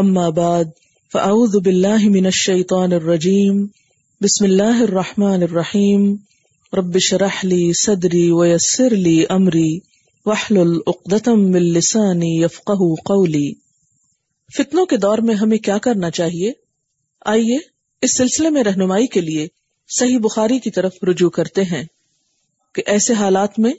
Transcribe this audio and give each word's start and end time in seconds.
أما 0.00 0.30
بعد، 0.30 0.64
فأعوذ 1.12 1.60
بالله 1.60 2.08
من 2.08 2.26
الشيطان 2.26 2.92
الرجيم، 2.92 3.66
بسم 4.20 4.44
الله 4.44 4.82
الرحمن 4.82 5.42
الرحيم، 5.42 6.16
رب 6.72 6.98
شرح 6.98 7.44
لي 7.44 7.72
صدري 7.72 8.30
ويسر 8.30 8.90
لي 8.90 9.24
أمري، 9.30 9.78
واحلل 10.26 10.78
عقدة 10.86 11.34
من 11.34 11.62
لساني 11.62 12.44
يفقه 12.44 12.94
قولي۔ 13.04 13.52
فتنوں 14.56 14.86
کے 14.86 14.96
دور 14.96 15.18
میں 15.18 15.34
ہمیں 15.34 15.58
کیا 15.58 15.78
کرنا 15.78 16.10
چاہیے؟ 16.10 16.52
آئیے، 17.24 17.58
اس 18.02 18.16
سلسلے 18.16 18.50
میں 18.50 18.62
رہنمائی 18.62 19.06
کے 19.06 19.20
لیے 19.20 19.46
صحیح 19.88 20.18
بخاری 20.18 20.58
کی 20.58 20.70
طرف 20.70 20.92
رجوع 21.10 21.30
کرتے 21.30 21.62
ہیں 21.62 21.84
کہ 22.74 22.82
ایسے 22.86 23.12
حالات 23.12 23.58
میں 23.58 23.72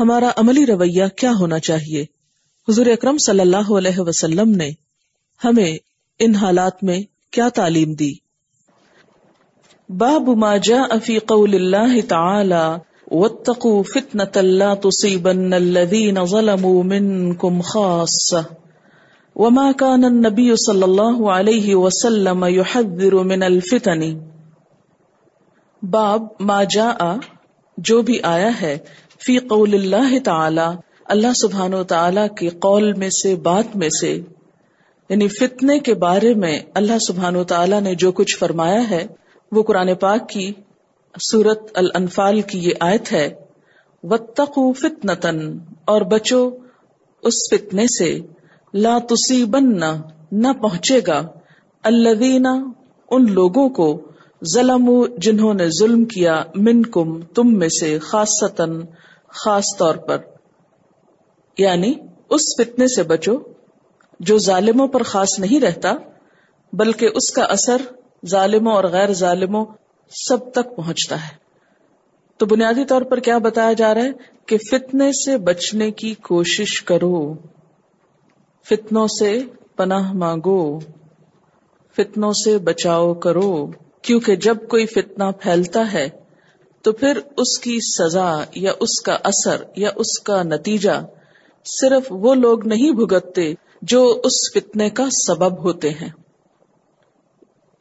ہمارا 0.00 0.30
عملی 0.36 0.66
رویہ 0.66 1.04
کیا 1.16 1.32
ہونا 1.40 1.58
چاہیے؟ 1.58 2.02
حضور 2.68 2.86
اکرم 2.86 3.18
صلی 3.18 3.40
اللہ 3.40 3.72
علیہ 3.78 3.98
وسلم 3.98 4.50
نے 4.50 4.70
ہمیں 5.44 5.76
ان 6.18 6.34
حالات 6.34 6.84
میں 6.84 7.02
کیا 7.30 7.48
تعلیم 7.48 7.94
دی؟ 7.94 8.12
باب 9.88 10.28
ما 10.28 10.56
جاء 10.56 10.98
فی 11.04 11.18
قول 11.18 11.54
اللہ 11.54 12.08
تعالی، 12.08 12.76
واتقوا 13.10 13.82
فتنة 13.82 14.40
لا 14.40 14.74
تصيبن 14.74 15.52
الذين 15.52 16.24
ظلموا 16.24 16.84
منكم 16.84 17.60
خاصة. 17.60 18.42
وما 19.36 19.72
كان 19.72 20.04
النبي 20.04 20.56
صلى 20.56 20.84
الله 20.84 21.32
عليه 21.32 21.74
وسلم 21.74 22.44
يحذر 22.44 23.14
من 23.14 23.42
الفتن. 23.42 24.18
باب 25.82 26.22
ما 26.40 26.64
جاء، 26.64 27.16
جو 27.78 28.02
بھی 28.02 28.18
آیا 28.22 28.60
ہے 28.60 28.78
فی 29.20 29.38
قول 29.48 29.74
اللہ 29.74 30.18
تعالی، 30.24 30.68
اللہ 31.06 31.32
سبحان 31.36 31.74
و 31.74 31.82
تعالی 31.84 32.20
کے 32.36 32.48
قول 32.58 32.92
میں 32.92 33.10
سے، 33.12 33.34
بات 33.42 33.76
میں 33.76 33.88
سے 33.90 34.12
یعنی 35.10 35.28
فتنے 35.28 35.78
کے 35.78 35.94
بارے 35.94 36.34
میں 36.34 36.58
اللہ 36.74 36.98
سبحان 37.06 37.36
و 37.36 37.44
تعالی 37.44 37.80
نے 37.80 37.94
جو 37.94 38.12
کچھ 38.12 38.36
فرمایا 38.38 38.88
ہے، 38.90 39.06
وہ 39.52 39.62
قرآن 39.62 39.94
پاک 40.00 40.28
کی 40.28 40.50
سورت 41.14 41.70
الانفال 41.74 42.40
کی 42.42 42.58
یہ 42.58 42.72
آیت 42.80 43.12
ہے 43.12 43.28
وتقو 44.04 44.72
فتنتن 44.72 45.38
اور 45.84 46.02
بچو 46.10 46.48
اس 47.22 47.38
فتنے 47.50 47.86
سے، 47.98 48.10
لا 48.74 48.98
تصیبن 49.08 49.72
نہ 50.32 50.52
پہنچے 50.62 51.00
گا 51.06 51.20
الذین 51.84 52.46
ان 52.46 53.32
لوگوں 53.32 53.68
کو 53.68 53.86
ظلم 54.44 55.06
جنہوں 55.18 55.54
نے 55.54 55.68
ظلم 55.68 56.04
کیا 56.04 56.44
من 56.54 56.82
کم 56.82 57.22
تم 57.22 57.58
میں 57.58 57.68
سے 57.68 57.98
خاصتاً 57.98 58.82
خاص 59.28 59.64
طور 59.78 59.94
پر۔ 59.94 60.16
یعنی 61.58 61.94
اس 62.30 62.40
فتنے 62.58 62.86
سے 62.86 63.02
بچو 63.02 63.32
جو 64.20 64.38
ظالموں 64.38 64.88
پر 64.88 65.02
خاص 65.02 65.38
نہیں 65.38 65.60
رہتا، 65.60 65.92
بلکہ 66.72 67.08
اس 67.14 67.30
کا 67.30 67.42
اثر 67.42 67.76
ظالموں 68.26 68.72
اور 68.72 68.84
غیر 68.84 69.12
ظالموں 69.12 69.64
سب 70.28 70.52
تک 70.52 70.76
پہنچتا 70.76 71.16
ہے۔ 71.16 71.36
تو 72.36 72.46
بنیادی 72.46 72.84
طور 72.84 73.02
پر 73.02 73.20
کیا 73.20 73.38
بتایا 73.38 73.72
جا 73.72 73.94
رہا 73.94 74.02
ہے 74.02 74.12
کہ 74.46 74.56
فتنے 74.70 75.12
سے 75.12 75.38
بچنے 75.38 75.90
کی 75.90 76.14
کوشش 76.14 76.82
کرو۔ 76.82 77.34
فتنوں 78.68 79.06
سے 79.06 79.40
پناہ 79.76 80.12
مانگو۔ 80.12 80.78
فتنوں 81.96 82.32
سے 82.32 82.58
بچاؤ 82.58 83.14
کرو۔ 83.14 83.66
کیونکہ 84.06 84.36
جب 84.36 84.56
کوئی 84.68 84.86
فتنہ 84.86 85.30
پھیلتا 85.42 85.92
ہے، 85.92 86.08
تو 86.84 86.92
پھر 86.92 87.18
اس 87.36 87.58
کی 87.58 87.78
سزا 87.84 88.30
یا 88.54 88.72
اس 88.80 89.00
کا 89.00 89.16
اثر 89.24 89.62
یا 89.76 89.90
اس 89.96 90.18
کا 90.20 90.42
نتیجہ 90.42 91.00
صرف 91.66 92.06
وہ 92.10 92.34
لوگ 92.34 92.66
نہیں 92.66 92.90
بھگتتے 92.90 93.52
جو 93.82 94.02
اس 94.24 94.36
فتنے 94.54 94.88
کا 94.90 95.08
سبب 95.26 95.58
ہوتے 95.64 95.90
ہیں 95.90 96.08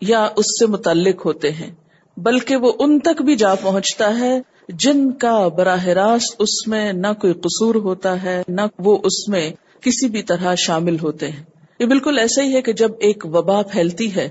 یا 0.01 0.23
اس 0.35 0.45
سے 0.59 0.65
متعلق 0.65 1.25
ہوتے 1.25 1.51
ہیں، 1.51 1.69
بلکہ 2.17 2.55
وہ 2.55 2.71
ان 2.79 2.99
تک 2.99 3.21
بھی 3.21 3.35
جا 3.35 3.53
پہنچتا 3.55 4.09
ہے 4.19 4.39
جن 4.69 5.11
کا 5.11 5.47
براہ 5.47 5.85
راست 5.93 6.35
اس 6.39 6.55
میں 6.67 6.93
نہ 6.93 7.11
کوئی 7.21 7.33
قصور 7.33 7.75
ہوتا 7.75 8.23
ہے، 8.23 8.41
نہ 8.47 8.61
وہ 8.79 8.97
اس 9.03 9.27
میں 9.27 9.49
کسی 9.81 10.09
بھی 10.09 10.21
طرح 10.23 10.55
شامل 10.57 10.99
ہوتے 10.99 11.31
ہیں۔ 11.31 11.43
یہ 11.79 11.85
بالکل 11.85 12.19
ایسا 12.19 12.41
ہی 12.41 12.55
ہے 12.55 12.61
کہ 12.61 12.73
جب 12.73 12.91
ایک 12.99 13.25
وبا 13.25 13.61
پھیلتی 13.61 14.15
ہے 14.15 14.27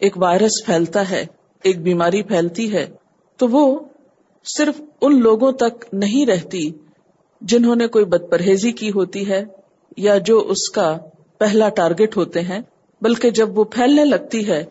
ایک 0.00 0.18
وائرس 0.18 0.64
پھیلتا 0.66 1.10
ہے، 1.10 1.24
ایک 1.64 1.82
بیماری 1.82 2.22
پھیلتی 2.22 2.72
ہے، 2.72 2.86
تو 3.36 3.48
وہ 3.48 3.78
صرف 4.46 4.80
ان 5.00 5.20
لوگوں 5.20 5.52
تک 5.52 5.84
نہیں 5.92 6.26
رہتی 6.26 6.70
جنہوں 7.42 7.76
نے 7.76 7.86
کوئی 7.86 8.04
بد 8.04 8.30
پرہیزی 8.30 8.72
کی 8.72 8.90
ہوتی 8.90 9.28
ہے 9.28 9.44
یا 9.96 10.18
جو 10.18 10.38
اس 10.38 10.68
کا 10.68 10.96
پہلا 11.38 11.68
ٹارگٹ 11.68 12.16
ہوتے 12.16 12.40
ہیں، 12.40 12.60
بلکہ 13.02 13.30
جب 13.30 13.58
وہ 13.58 13.64
پھیلنے 13.64 14.04
لگتی 14.04 14.48
ہے 14.48 14.64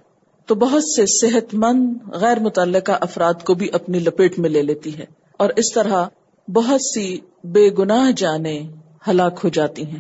تو 0.46 0.56
بہت 0.56 0.84
سے 0.84 1.06
صحت 1.06 1.54
مند، 1.54 1.94
غیر 2.14 2.40
متعلقہ 2.40 2.92
افراد 3.02 3.44
کو 3.44 3.54
بھی 3.54 3.68
اپنی 3.74 4.00
لپیٹ 4.00 4.40
میں 4.40 4.50
لے 4.50 4.62
لیتی 4.62 4.98
ہے 4.98 5.06
اور 5.40 5.50
اس 5.56 5.74
طرح 5.74 6.06
بہت 6.48 6.82
سی 6.82 7.20
بے 7.44 7.70
گناہ 7.70 8.12
جانے 8.12 8.60
ہلاک 9.08 9.40
ہو 9.44 9.50
جاتی 9.50 9.86
ہیں۔ 9.86 10.00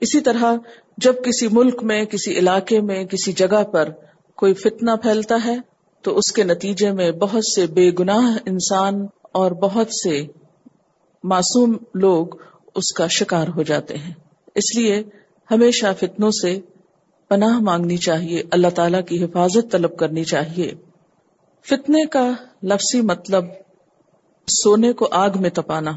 اسی 0.00 0.20
طرح 0.20 0.54
جب 0.98 1.14
کسی 1.24 1.48
ملک 1.52 1.82
میں، 1.82 2.04
کسی 2.04 2.38
علاقے 2.38 2.80
میں، 2.80 3.04
کسی 3.04 3.32
جگہ 3.32 3.62
پر 3.62 3.88
کوئی 4.36 4.54
فتنہ 4.54 4.90
پھیلتا 5.02 5.36
ہے 5.44 5.56
تو 6.02 6.18
اس 6.18 6.32
کے 6.32 6.44
نتیجے 6.44 6.90
میں 6.90 7.10
بہت 7.10 7.42
سے 7.54 7.66
بے 7.66 7.90
گناہ 7.98 8.38
انسان 8.46 9.06
اور 9.22 9.50
بہت 9.50 9.86
سے 9.86 10.26
معصوم 11.24 11.76
لوگ 11.94 12.26
اس 12.74 12.92
کا 12.92 13.06
شکار 13.06 13.48
ہو 13.48 13.62
جاتے 13.62 13.98
ہیں۔ 13.98 14.12
اس 14.54 14.76
لیے 14.76 15.02
ہمیشہ 15.50 15.86
فتنوں 16.00 16.30
سے 16.30 16.60
پناہ 17.28 17.58
مانگنی 17.58 17.96
چاہیے، 17.96 18.42
اللہ 18.50 18.68
تعالی 18.74 19.02
کی 19.08 19.24
حفاظت 19.24 19.72
طلب 19.72 19.96
کرنی 19.96 20.24
چاہیے۔ 20.24 20.72
فتنے 21.66 22.06
کا 22.06 22.30
لفظی 22.62 23.00
مطلب 23.00 23.44
سونے 24.48 24.92
کو 24.92 25.08
آگ 25.10 25.30
میں 25.40 25.50
تپانا۔ 25.50 25.92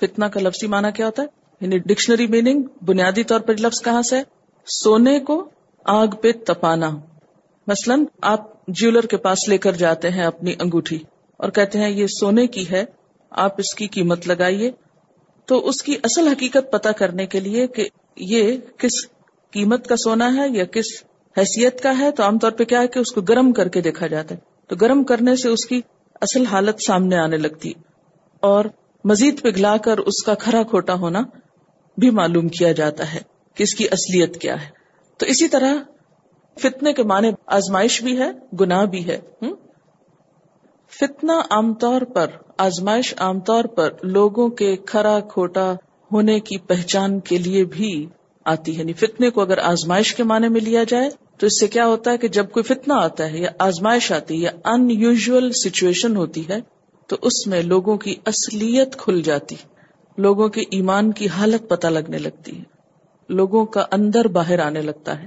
فتنا 0.00 0.28
کا 0.28 0.40
لفظی 0.40 0.66
معنی 0.66 0.88
کیا 0.94 1.06
ہوتا 1.06 1.22
ہے؟ 1.22 1.26
یعنی 1.60 1.78
ڈکشنری 1.78 2.26
میننگ، 2.26 2.62
بنیادی 2.84 3.24
طور 3.24 3.40
پر 3.40 3.56
لفظ 3.56 3.82
کہاں 3.82 4.02
سے 4.02 4.22
سونے 4.66 5.20
کو 5.20 5.48
آگ 5.84 6.06
پہ 6.06 6.32
تپانا۔ 6.46 6.90
مثلاً 7.70 8.04
آپ 8.22 8.66
جیولر 8.66 9.06
کے 9.06 9.16
پاس 9.16 9.48
لے 9.48 9.58
کر 9.58 9.72
جاتے 9.72 10.10
ہیں 10.10 10.24
اپنی 10.24 10.54
انگوٹھی 10.58 10.98
اور 11.36 11.50
کہتے 11.50 11.78
ہیں 11.78 11.90
یہ 11.90 12.06
سونے 12.06 12.46
کی 12.46 12.70
ہے، 12.70 12.84
آپ 13.30 13.54
اس 13.58 13.74
کی 13.74 13.86
قیمت 13.86 14.28
لگائیے۔ 14.28 14.70
تو 15.46 15.68
اس 15.68 15.82
کی 15.82 15.94
اصل 16.02 16.28
حقیقت 16.28 16.72
پتا 16.72 16.92
کرنے 16.92 17.26
کے 17.26 17.40
لیے 17.40 17.66
کہ 17.66 17.88
یہ 18.16 18.56
کس 18.78 19.08
قیمت 19.50 19.86
کا 19.86 19.96
سونا 19.96 20.36
ہے 20.36 20.48
یا 20.48 20.64
کس 20.64 20.84
حیثیت 21.36 21.82
کا 21.82 21.98
ہے، 21.98 22.10
تو 22.10 22.22
عام 22.22 22.38
طور 22.38 22.50
پہ 22.50 22.64
کیا 22.64 22.80
ہے 22.80 22.88
کہ 22.88 22.98
اس 22.98 23.12
کو 23.12 23.20
گرم 23.20 23.52
کر 23.52 23.68
کے 23.68 23.80
دیکھا 23.80 24.06
جاتا 24.06 24.34
ہے۔ 24.34 24.40
تو 24.66 24.76
گرم 24.76 25.04
کرنے 25.04 25.36
سے 25.36 25.48
اس 25.48 25.66
کی 25.66 25.80
اصل 26.14 26.46
حالت 26.46 26.76
سامنے 26.86 27.16
آنے 27.16 27.36
لگتی 27.36 27.72
اور 28.40 28.64
مزید 29.04 29.42
پگھلا 29.42 29.76
کر 29.76 29.98
اس 29.98 30.22
کا 30.26 30.34
کھرا 30.34 30.62
کھوٹا 30.62 30.94
ہونا 30.94 31.20
بھی 31.98 32.10
معلوم 32.10 32.48
کیا 32.48 32.72
جاتا 32.72 33.14
ہے 33.14 33.20
کہ 33.54 33.62
اس 33.62 33.74
کی 33.74 33.84
اصلیت 33.84 34.40
کیا 34.40 34.54
ہے۔ 34.62 34.68
تو 35.16 35.26
اسی 35.26 35.48
طرح 35.48 35.74
فتنے 36.60 36.92
کے 36.92 37.02
معنی 37.02 37.30
آزمائش 37.46 38.02
بھی 38.02 38.18
ہے، 38.18 38.30
گناہ 38.60 38.84
بھی 38.84 39.08
ہے۔ 39.08 39.20
فتنا 41.00 41.40
عام 41.50 41.74
طور 41.74 42.02
پر، 42.02 42.26
آزمائش 42.58 43.14
عام 43.18 43.40
طور 43.40 43.64
پر 43.64 43.90
لوگوں 44.02 44.48
کے 44.48 44.76
کھرا 44.76 45.20
کھوٹا 45.20 45.74
ہونے 46.12 46.40
کی 46.40 46.58
پہچان 46.58 47.20
کے 47.20 47.38
لیے 47.38 47.64
بھی 47.64 48.06
آتی 48.44 48.74
ہے۔ 48.74 48.78
یعنی 48.78 48.92
فتنے 48.92 49.30
کو 49.30 49.40
اگر 49.40 49.58
آزمائش 49.58 50.14
کے 50.14 50.22
معنی 50.22 50.48
میں 50.48 50.60
لیا 50.60 50.84
جائے، 50.84 51.10
تو 51.38 51.46
اس 51.46 51.60
سے 51.60 51.68
کیا 51.68 51.86
ہوتا 51.86 52.10
ہے 52.10 52.18
کہ 52.18 52.28
جب 52.28 52.50
کوئی 52.50 52.62
فتنہ 52.62 52.92
آتا 52.92 53.30
ہے 53.30 53.38
یا 53.38 53.50
آزمائش 53.58 54.12
آتی 54.12 54.34
ہے 54.34 54.40
یا 54.40 54.50
ان 54.64 54.90
یوژل 54.90 55.52
سچویشن 55.52 56.16
ہوتی 56.16 56.48
ہے، 56.48 56.60
تو 57.06 57.16
اس 57.22 57.46
میں 57.46 57.62
لوگوں 57.62 57.96
کی 57.96 58.14
اصلیت 58.26 58.96
کھل 58.96 59.22
جاتی 59.22 59.56
لوگوں 60.18 60.48
کے 60.48 60.60
ایمان 60.60 61.12
کی 61.12 61.28
حالت 61.28 61.68
پتہ 61.68 61.86
لگنے 61.86 62.18
لگتی 62.18 62.58
ہے۔ 62.58 62.62
لوگوں 63.28 63.66
کا 63.66 63.86
اندر 63.92 64.28
باہر 64.28 64.58
آنے 64.58 64.82
لگتا 64.82 65.22
ہے۔ 65.22 65.26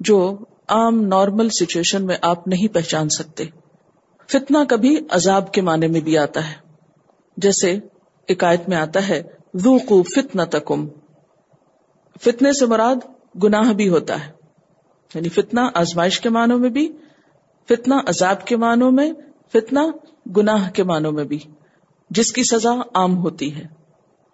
جو 0.00 0.36
عام 0.68 1.00
نارمل 1.06 1.48
سچویشن 1.48 2.06
میں 2.06 2.16
آپ 2.22 2.48
نہیں 2.48 2.74
پہچان 2.74 3.08
سکتے۔ 3.08 3.44
فتنا 4.28 4.64
کبھی 4.68 4.96
عذاب 5.10 5.52
کے 5.52 5.60
معنی 5.60 5.86
میں 5.86 6.00
بھی 6.00 6.18
آتا 6.18 6.48
ہے۔ 6.48 6.54
جیسے 7.36 7.78
ایک 8.28 8.44
میں 8.68 8.76
آتا 8.76 9.08
ہے 9.08 9.22
فتنا 10.02 10.44
تکم 10.44 10.88
فتنے 12.20 12.52
سے 12.52 12.66
مراد 12.66 12.96
گناہ 13.42 13.72
بھی 13.72 13.88
ہوتا 13.88 14.26
ہے۔ 14.26 14.32
یعنی 15.14 15.28
فتنا 15.28 15.68
آزمائش 15.74 16.20
کے 16.20 16.28
معنوں 16.28 16.58
میں 16.58 16.70
بھی 16.70 16.92
فتنا 17.68 17.96
عذاب 18.06 18.46
کے 18.46 18.56
معنوں 18.56 18.90
میں 18.90 19.12
فتنا 19.52 19.86
گناہ 20.36 20.70
کے 20.70 20.82
معنوں 20.82 21.12
میں 21.12 21.24
بھی۔ 21.24 21.38
جس 22.10 22.32
کی 22.32 22.42
سزا 22.42 22.74
عام 22.94 23.16
ہوتی 23.18 23.56
ہے۔ 23.56 23.64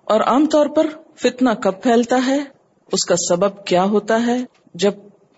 اور 0.04 0.20
عام 0.20 0.46
طور 0.46 0.66
پر 0.66 0.86
فتنا 1.16 1.54
کب 1.54 1.82
پھیلتا 1.82 2.18
ہے؟ 2.26 2.38
اس 2.92 3.04
کا 3.04 3.14
سبب 3.28 3.64
کیا 3.64 3.84
ہوتا 3.84 4.26
ہے؟ 4.26 4.44
جب 4.74 4.92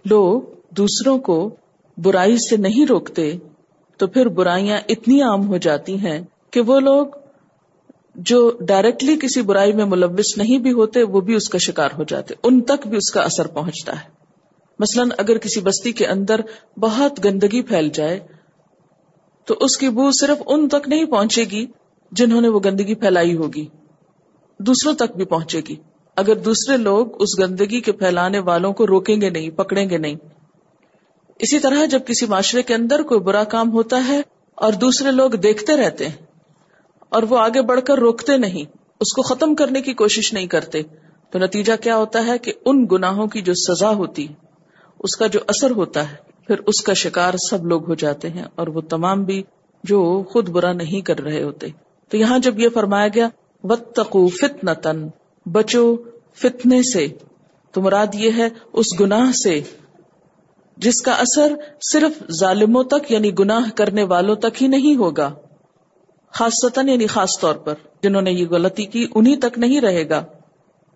لوگ 0.05 0.43
دوسروں 0.77 1.19
کو 1.19 1.55
برائی 1.99 2.37
سے 2.37 2.57
نہیں 2.57 2.87
روکتے، 2.87 3.39
تو 3.97 4.07
پھر 4.07 4.29
برائیاں 4.29 4.79
اتنی 4.89 5.23
عام 5.23 5.49
ہو 5.49 5.57
جاتی 5.57 5.97
ہیں 5.99 6.21
کہ 6.51 6.61
وہ 6.61 6.81
لوگ 6.81 7.07
جو 8.15 8.51
ڈائریکٹلی 8.61 9.17
کسی 9.17 9.43
برائی 9.43 9.73
میں 9.73 9.85
ملوث 9.85 10.37
نہیں 10.37 10.59
بھی 10.59 10.73
ہوتے، 10.73 11.03
وہ 11.03 11.21
بھی 11.21 11.35
اس 11.35 11.49
کا 11.49 11.59
شکار 11.59 11.89
ہو 11.99 12.03
جاتے، 12.03 12.35
ان 12.43 12.61
تک 12.61 12.87
بھی 12.87 12.97
اس 12.97 13.13
کا 13.13 13.21
اثر 13.21 13.47
پہنچتا 13.47 14.01
ہے۔ 14.01 14.11
مثلاً 14.79 15.09
اگر 15.19 15.39
کسی 15.39 15.61
بستی 15.61 15.93
کے 15.93 16.07
اندر 16.07 16.41
بہت 16.79 17.25
گندگی 17.25 17.63
پھیل 17.63 17.89
جائے، 17.95 18.21
تو 19.45 19.55
اس 19.61 19.77
کی 19.77 19.89
بو 19.89 20.11
صرف 20.11 20.43
ان 20.47 20.69
تک 20.69 20.89
نہیں 20.89 21.05
پہنچے 21.05 21.45
گی 21.51 21.67
جنہوں 22.13 22.41
نے 22.41 22.49
وہ 22.49 22.61
گندگی 22.65 22.95
پھیلائی 22.95 23.37
ہوگی، 23.37 23.67
دوسروں 24.59 24.95
تک 24.95 25.17
بھی 25.17 25.25
پہنچے 25.25 25.61
گی۔ 25.69 25.77
اگر 26.17 26.37
دوسرے 26.37 26.77
لوگ 26.77 27.23
اس 27.23 27.39
گندگی 27.39 27.81
کے 27.81 27.93
پھیلانے 27.93 28.39
والوں 28.39 28.73
کو 28.73 28.87
روکیں 28.87 29.21
گے 29.21 29.31
نہیں، 29.31 29.51
پکڑیں 29.51 29.91
گے 29.91 29.99
نہیں 29.99 30.15
اسی 31.43 31.59
طرح 31.59 31.85
جب 31.85 32.00
کسی 32.06 32.27
معاشرے 32.27 32.62
کے 32.62 32.75
اندر 32.75 33.03
کوئی 33.03 33.21
برا 33.21 33.44
کام 33.44 33.73
ہوتا 33.73 34.06
ہے 34.09 34.21
اور 34.59 34.73
دوسرے 34.73 35.11
لوگ 35.11 35.31
دیکھتے 35.31 35.77
رہتے 35.77 36.09
ہیں 36.09 36.17
اور 37.09 37.23
وہ 37.23 37.39
آگے 37.39 37.62
بڑھ 37.62 37.81
کر 37.81 37.99
روکتے 37.99 38.37
نہیں، 38.37 38.65
اس 39.00 39.12
کو 39.12 39.23
ختم 39.23 39.55
کرنے 39.55 39.81
کی 39.83 39.93
کوشش 39.93 40.33
نہیں 40.33 40.47
کرتے، 40.47 40.83
تو 41.33 41.39
نتیجہ 41.39 41.73
کیا 41.81 41.97
ہوتا 41.97 42.27
ہے 42.27 42.39
کہ 42.39 42.53
ان 42.65 42.87
گناہوں 42.93 43.27
کی 43.27 43.41
جو 43.41 43.55
سزا 43.55 43.91
ہوتی، 43.91 44.27
اس 45.00 45.17
کا 45.17 45.27
جو 45.27 45.41
اثر 45.49 45.71
ہوتا 45.71 46.11
ہے، 46.12 46.17
پھر 46.47 46.61
اس 46.67 46.83
کا 46.83 46.93
شکار 46.93 47.35
سب 47.50 47.67
لوگ 47.67 47.88
ہو 47.88 47.95
جاتے 47.95 48.31
ہیں 48.31 48.45
اور 48.55 48.67
وہ 48.67 48.81
تمام 48.81 49.25
بھی 49.25 49.43
جو 49.85 50.23
خود 50.23 50.49
برا 50.49 50.73
نہیں 50.73 51.00
کر 51.00 51.21
رہے 51.21 51.43
ہوتے۔ 51.43 51.69
تو 52.11 52.17
یہاں 52.17 52.38
جب 52.38 52.59
یہ 52.59 52.69
فرمایا 52.75 53.09
گیا 53.09 53.29
وتقو 53.65 54.27
فتن 54.29 54.75
تن 54.75 55.06
بچو 55.47 55.85
فتنے 56.35 56.83
سے، 56.83 57.06
تو 57.75 57.81
مراد 57.81 58.15
یہ 58.15 58.31
ہے 58.37 58.49
اس 58.73 59.00
گناہ 59.00 59.33
سے 59.33 59.61
جس 60.77 61.03
کا 61.03 61.13
اثر 61.13 61.55
صرف 61.93 62.33
ظالموں 62.33 62.85
تک 62.85 63.13
یعنی 63.13 63.31
گناہ 63.39 63.71
کرنے 63.75 64.03
والوں 64.03 64.37
تک 64.37 64.63
ہی 64.63 64.69
نہیں 64.69 64.97
ہوگا۔ 64.97 65.35
خاص 66.35 66.65
یعنی 66.77 67.07
خاص 67.07 67.39
طور 67.41 67.55
پر 67.55 67.75
جنہوں 68.03 68.23
نے 68.23 68.31
یہ 68.33 68.47
غلطی 68.49 68.85
کی 68.85 69.07
انہیں 69.15 69.37
تک 69.37 69.59
نہیں 69.59 69.81
رہے 69.81 70.09
گا، 70.09 70.25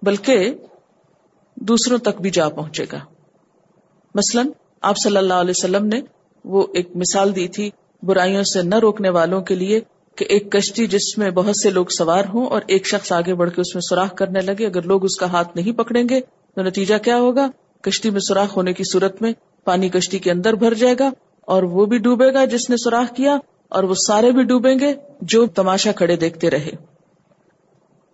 بلکہ 0.03 0.55
دوسروں 1.57 1.99
تک 1.99 2.21
بھی 2.21 2.31
جا 2.31 2.49
پہنچے 2.49 2.85
گا۔ 2.93 2.99
مثلا 4.15 4.43
آپ 4.81 4.97
صلی 5.05 5.17
اللہ 5.17 5.35
علیہ 5.35 5.53
وسلم 5.57 5.87
نے 5.87 6.01
وہ 6.45 6.67
ایک 6.75 6.89
مثال 6.95 7.37
دی 7.37 7.49
تھی 7.49 7.71
برائیوں 8.03 8.43
سے 8.43 8.63
نہ 8.63 8.75
روکنے 8.75 9.09
والوں 9.09 9.41
کے 9.41 9.55
لیے 9.55 9.81
کہ 10.17 10.25
ایک 10.29 10.53
کشتی 10.53 10.87
جس 10.87 11.19
میں 11.19 11.31
بہت 11.31 11.55
سے 11.63 11.71
لوگ 11.71 11.87
سوار 11.87 12.25
ہوں 12.35 12.47
اور 12.47 12.63
ایک 12.67 12.87
شخص 12.87 13.13
آگے 13.13 13.35
بڑھ 13.35 13.51
کے 13.51 13.61
اس 13.61 13.75
میں 13.75 13.81
سوراخ 13.81 14.15
کرنے 14.15 14.41
لگے، 14.41 14.67
اگر 14.67 14.83
لوگ 14.83 15.05
اس 15.05 15.17
کا 15.17 15.27
ہاتھ 15.27 15.57
نہیں 15.57 15.73
پکڑیں 15.73 16.05
گے 16.11 16.21
تو 16.55 16.63
نتیجہ 16.63 16.95
کیا 17.05 17.17
ہوگا؟ 17.17 17.51
کشتی 17.81 18.11
میں 18.11 18.21
سوراخ 18.21 18.57
ہونے 18.57 18.73
کی 18.73 18.83
صورت 18.93 19.23
میں 19.23 19.33
پانی 19.67 19.89
کشتی 19.89 20.19
کے 20.19 20.31
اندر 20.31 20.53
بھر 20.53 20.75
جائے 20.75 20.95
گا 20.99 21.11
اور 21.41 21.63
وہ 21.63 21.87
بھی 21.87 21.99
ڈوبے 21.99 22.33
گا 22.35 22.45
جس 22.45 22.71
نے 22.71 22.77
سوراخ 22.77 23.15
کیا 23.17 23.39
اور 23.69 23.83
وہ 23.83 23.95
سارے 23.95 24.31
بھی 24.31 24.43
ڈوبیں 24.43 24.75
گے 24.81 24.95
جو 25.21 25.47
تماشا 25.47 25.93
کھڑے 25.93 26.17
دیکھتے 26.17 26.51
رہے۔ 26.51 26.71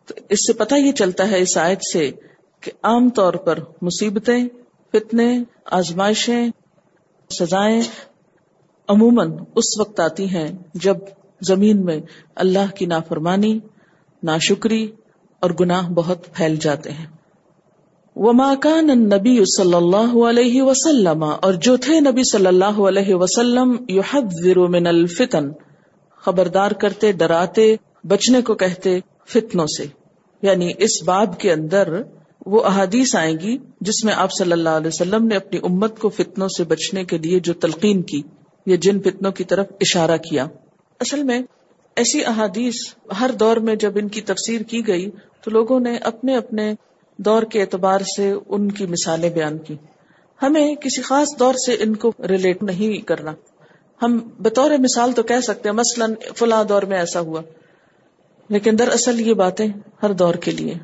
تو 0.06 0.14
اس 0.28 0.46
سے 0.46 0.52
پتہ 0.52 0.74
یہ 0.74 0.92
چلتا 0.92 1.30
ہے 1.30 1.40
اس 1.40 1.58
آیت 1.58 1.80
سے 1.92 2.10
کہ 2.60 2.72
عام 2.82 3.08
طور 3.10 3.34
پر 3.34 3.58
مصیبتیں، 3.82 4.48
فتنے، 4.92 5.38
آزمائشیں، 5.64 6.48
سزائیں 7.30 7.80
عموماً 8.88 9.32
اس 9.56 9.80
وقت 9.80 10.00
آتی 10.00 10.28
ہیں 10.28 10.48
جب 10.74 10.96
زمین 11.40 11.84
میں 11.84 12.00
اللہ 12.34 12.70
کی 12.74 12.86
نافرمانی، 12.86 13.58
ناشکری 14.22 14.92
اور 15.40 15.50
گناہ 15.60 15.88
بہت 15.88 16.26
پھیل 16.32 16.56
جاتے 16.56 16.92
ہیں۔ 16.92 17.06
وما 18.16 18.54
كان 18.54 18.90
النبي 18.90 19.44
صلی 19.56 19.74
اللہ 19.74 20.14
علیہ 20.28 20.62
وسلم 20.62 21.22
اور 21.22 21.52
جو 21.52 21.76
تھے 21.76 22.00
نبی 22.00 22.22
صلی 22.22 22.46
اللہ 22.46 22.80
علیہ 22.88 23.14
وسلم 23.14 23.76
يحذر 23.88 24.58
من 24.68 24.86
الفتن، 24.86 25.48
خبردار 26.16 26.70
کرتے، 26.70 27.12
ڈراتے، 27.12 27.76
بچنے 28.04 28.42
کو 28.42 28.54
کہتے 28.54 28.98
فتنوں 29.26 29.66
سے۔ 29.66 29.86
یعنی 30.42 30.72
اس 30.78 31.02
باب 31.04 31.40
کے 31.40 31.52
اندر 31.52 32.02
وہ 32.46 32.62
احادیث 32.64 33.16
آئیں 33.16 33.34
گی 33.40 33.58
جس 33.80 34.04
میں 34.04 34.14
آپ 34.16 34.32
صلی 34.32 34.52
اللہ 34.52 34.68
علیہ 34.68 34.86
وسلم 34.86 35.26
نے 35.26 35.36
اپنی 35.36 35.58
امت 35.62 35.98
کو 35.98 36.08
فتنوں 36.08 36.48
سے 36.48 36.64
بچنے 36.64 37.04
کے 37.04 37.18
لیے 37.18 37.40
جو 37.40 37.52
تلقین 37.52 38.02
کی 38.02 38.22
یا 38.66 38.76
جن 38.76 39.00
فتنوں 39.00 39.32
کی 39.32 39.44
طرف 39.44 39.66
اشارہ 39.80 40.16
کیا۔ 40.16 40.46
اصل 41.00 41.22
میں 41.22 41.40
ایسی 41.96 42.24
احادیث 42.24 42.74
ہر 43.20 43.30
دور 43.30 43.56
میں 43.56 43.74
جب 43.74 43.92
ان 43.94 44.08
کی 44.08 44.20
تفسیر 44.20 44.60
کی 44.60 44.86
گئی 44.86 45.10
تو 45.44 45.50
لوگوں 45.50 45.80
نے 45.80 45.96
اپنے 45.96 46.36
اپنے 46.36 46.74
دور 47.18 47.42
کے 47.42 47.60
اعتبار 47.60 47.98
سے 48.16 48.34
ان 48.48 48.72
کی 48.72 48.86
مثالیں 48.86 49.30
بیان 49.30 49.58
کی۔ 49.58 49.76
ہمیں 50.42 50.74
کسی 50.74 51.02
خاص 51.02 51.28
دور 51.38 51.54
سے 51.54 51.72
ان 51.72 51.96
کو 51.96 52.12
ریلیٹ 52.28 52.62
نہیں 52.62 53.06
کرنا۔ 53.06 53.32
ہم 54.02 54.18
بطور 54.38 54.70
مثال 54.70 55.12
تو 55.12 55.22
کہہ 55.22 55.40
سکتے 55.40 55.68
ہیں، 55.68 55.76
مثلاً 55.76 56.14
فلاں 56.36 56.64
دور 56.64 56.82
میں 56.82 56.98
ایسا 56.98 57.20
ہوا۔ 57.20 57.42
لیکن 58.48 58.78
دراصل 58.78 59.20
یہ 59.20 59.34
باتیں 59.34 59.66
ہر 60.02 60.12
دور 60.12 60.34
کے 60.34 60.50
لیے۔ 60.50 60.74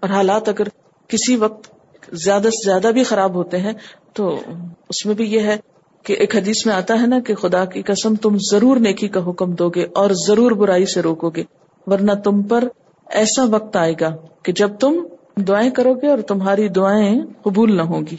اور 0.00 0.08
حالات 0.08 0.48
اگر 0.48 0.64
کسی 1.08 1.36
وقت 1.36 1.70
زیادہ 2.12 2.48
سے 2.50 2.64
زیادہ 2.64 2.90
بھی 2.94 3.04
خراب 3.04 3.34
ہوتے 3.34 3.58
ہیں، 3.58 3.72
تو 4.12 4.40
اس 4.88 5.06
میں 5.06 5.14
بھی 5.14 5.24
یہ 5.24 5.40
ہے 5.40 5.56
کہ 6.02 6.12
ایک 6.12 6.36
حدیث 6.36 6.66
میں 6.66 6.74
آتا 6.74 7.02
ہے 7.02 7.06
نا 7.06 7.20
کہ 7.20 7.34
خدا 7.34 7.64
کی 7.64 7.82
قسم 7.82 8.14
تم 8.14 8.36
ضرور 8.50 8.76
نیکی 8.76 9.08
کا 9.08 9.30
حکم 9.30 9.52
دو 9.52 9.70
گے 9.70 9.84
اور 9.94 10.10
ضرور 10.26 10.50
برائی 10.50 10.86
سے 10.86 11.02
روکو 11.02 11.30
گے، 11.30 11.44
ورنہ 11.86 12.12
تم 12.24 12.42
پر 12.42 12.64
ایسا 13.10 13.44
وقت 13.44 13.76
آئے 13.76 13.92
گا 14.00 14.16
کہ 14.42 14.52
جب 14.52 14.70
تم 14.80 15.06
دعائیں 15.36 15.70
کرو 15.70 15.94
گے 15.94 16.06
اور 16.06 16.18
تمہاری 16.18 16.68
دعائیں 16.68 17.22
قبول 17.42 17.76
نہ 17.76 17.82
ہوں 17.82 18.00
گی۔ 18.10 18.16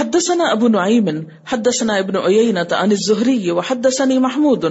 حدثنا 0.00 0.44
ابو 0.44 0.68
نعیم، 0.68 1.08
حدثنا 1.52 1.94
ابن 1.94 2.16
عیینة 2.16 2.76
عن 2.80 2.90
الزہری 2.90 3.50
وحدثنی 3.50 4.18
محمود۔ 4.18 4.64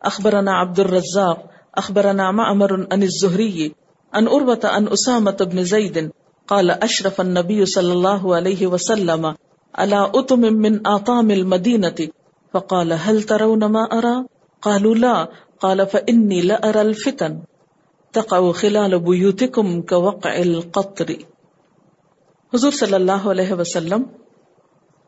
اخبرنا 0.00 0.62
عبد 0.62 0.78
الرزاق 0.78 1.46
اخبرنا 1.72 2.30
معمر 2.30 2.74
عن 2.74 3.02
الزہری 3.02 3.68
ان 4.12 4.26
اروت 4.30 4.64
ان 4.64 4.84
اسامت 4.90 5.42
ابن 5.42 5.64
زید۔ 5.64 6.08
قال 6.46 6.70
اشرف 6.70 7.20
النبی 7.20 7.64
صلی 7.64 7.90
اللہ 7.90 8.32
علیہ 8.32 8.66
وسلم 8.66 9.26
على 9.74 9.96
اتم 10.14 10.40
من 10.40 10.76
آطام 10.84 11.28
المدینة 11.28 12.04
فقال 12.52 12.92
هل 12.92 13.22
ترون 13.22 13.60
ما 13.60 13.82
ارى 13.90 14.22
قالوا 14.60 14.94
لا، 14.94 15.24
قال 15.60 15.80
فإني 15.92 16.40
لأرى 16.40 16.78
الفتن۔ 16.78 17.38
تقع 18.12 18.52
خلال 18.52 18.98
بیوتکم 18.98 19.82
كوقع 19.82 20.28
القطر. 20.28 21.10
حضور 22.54 22.70
صلی 22.70 22.94
اللہ 22.94 23.12
علیہ 23.12 23.52
وسلم 23.52 24.02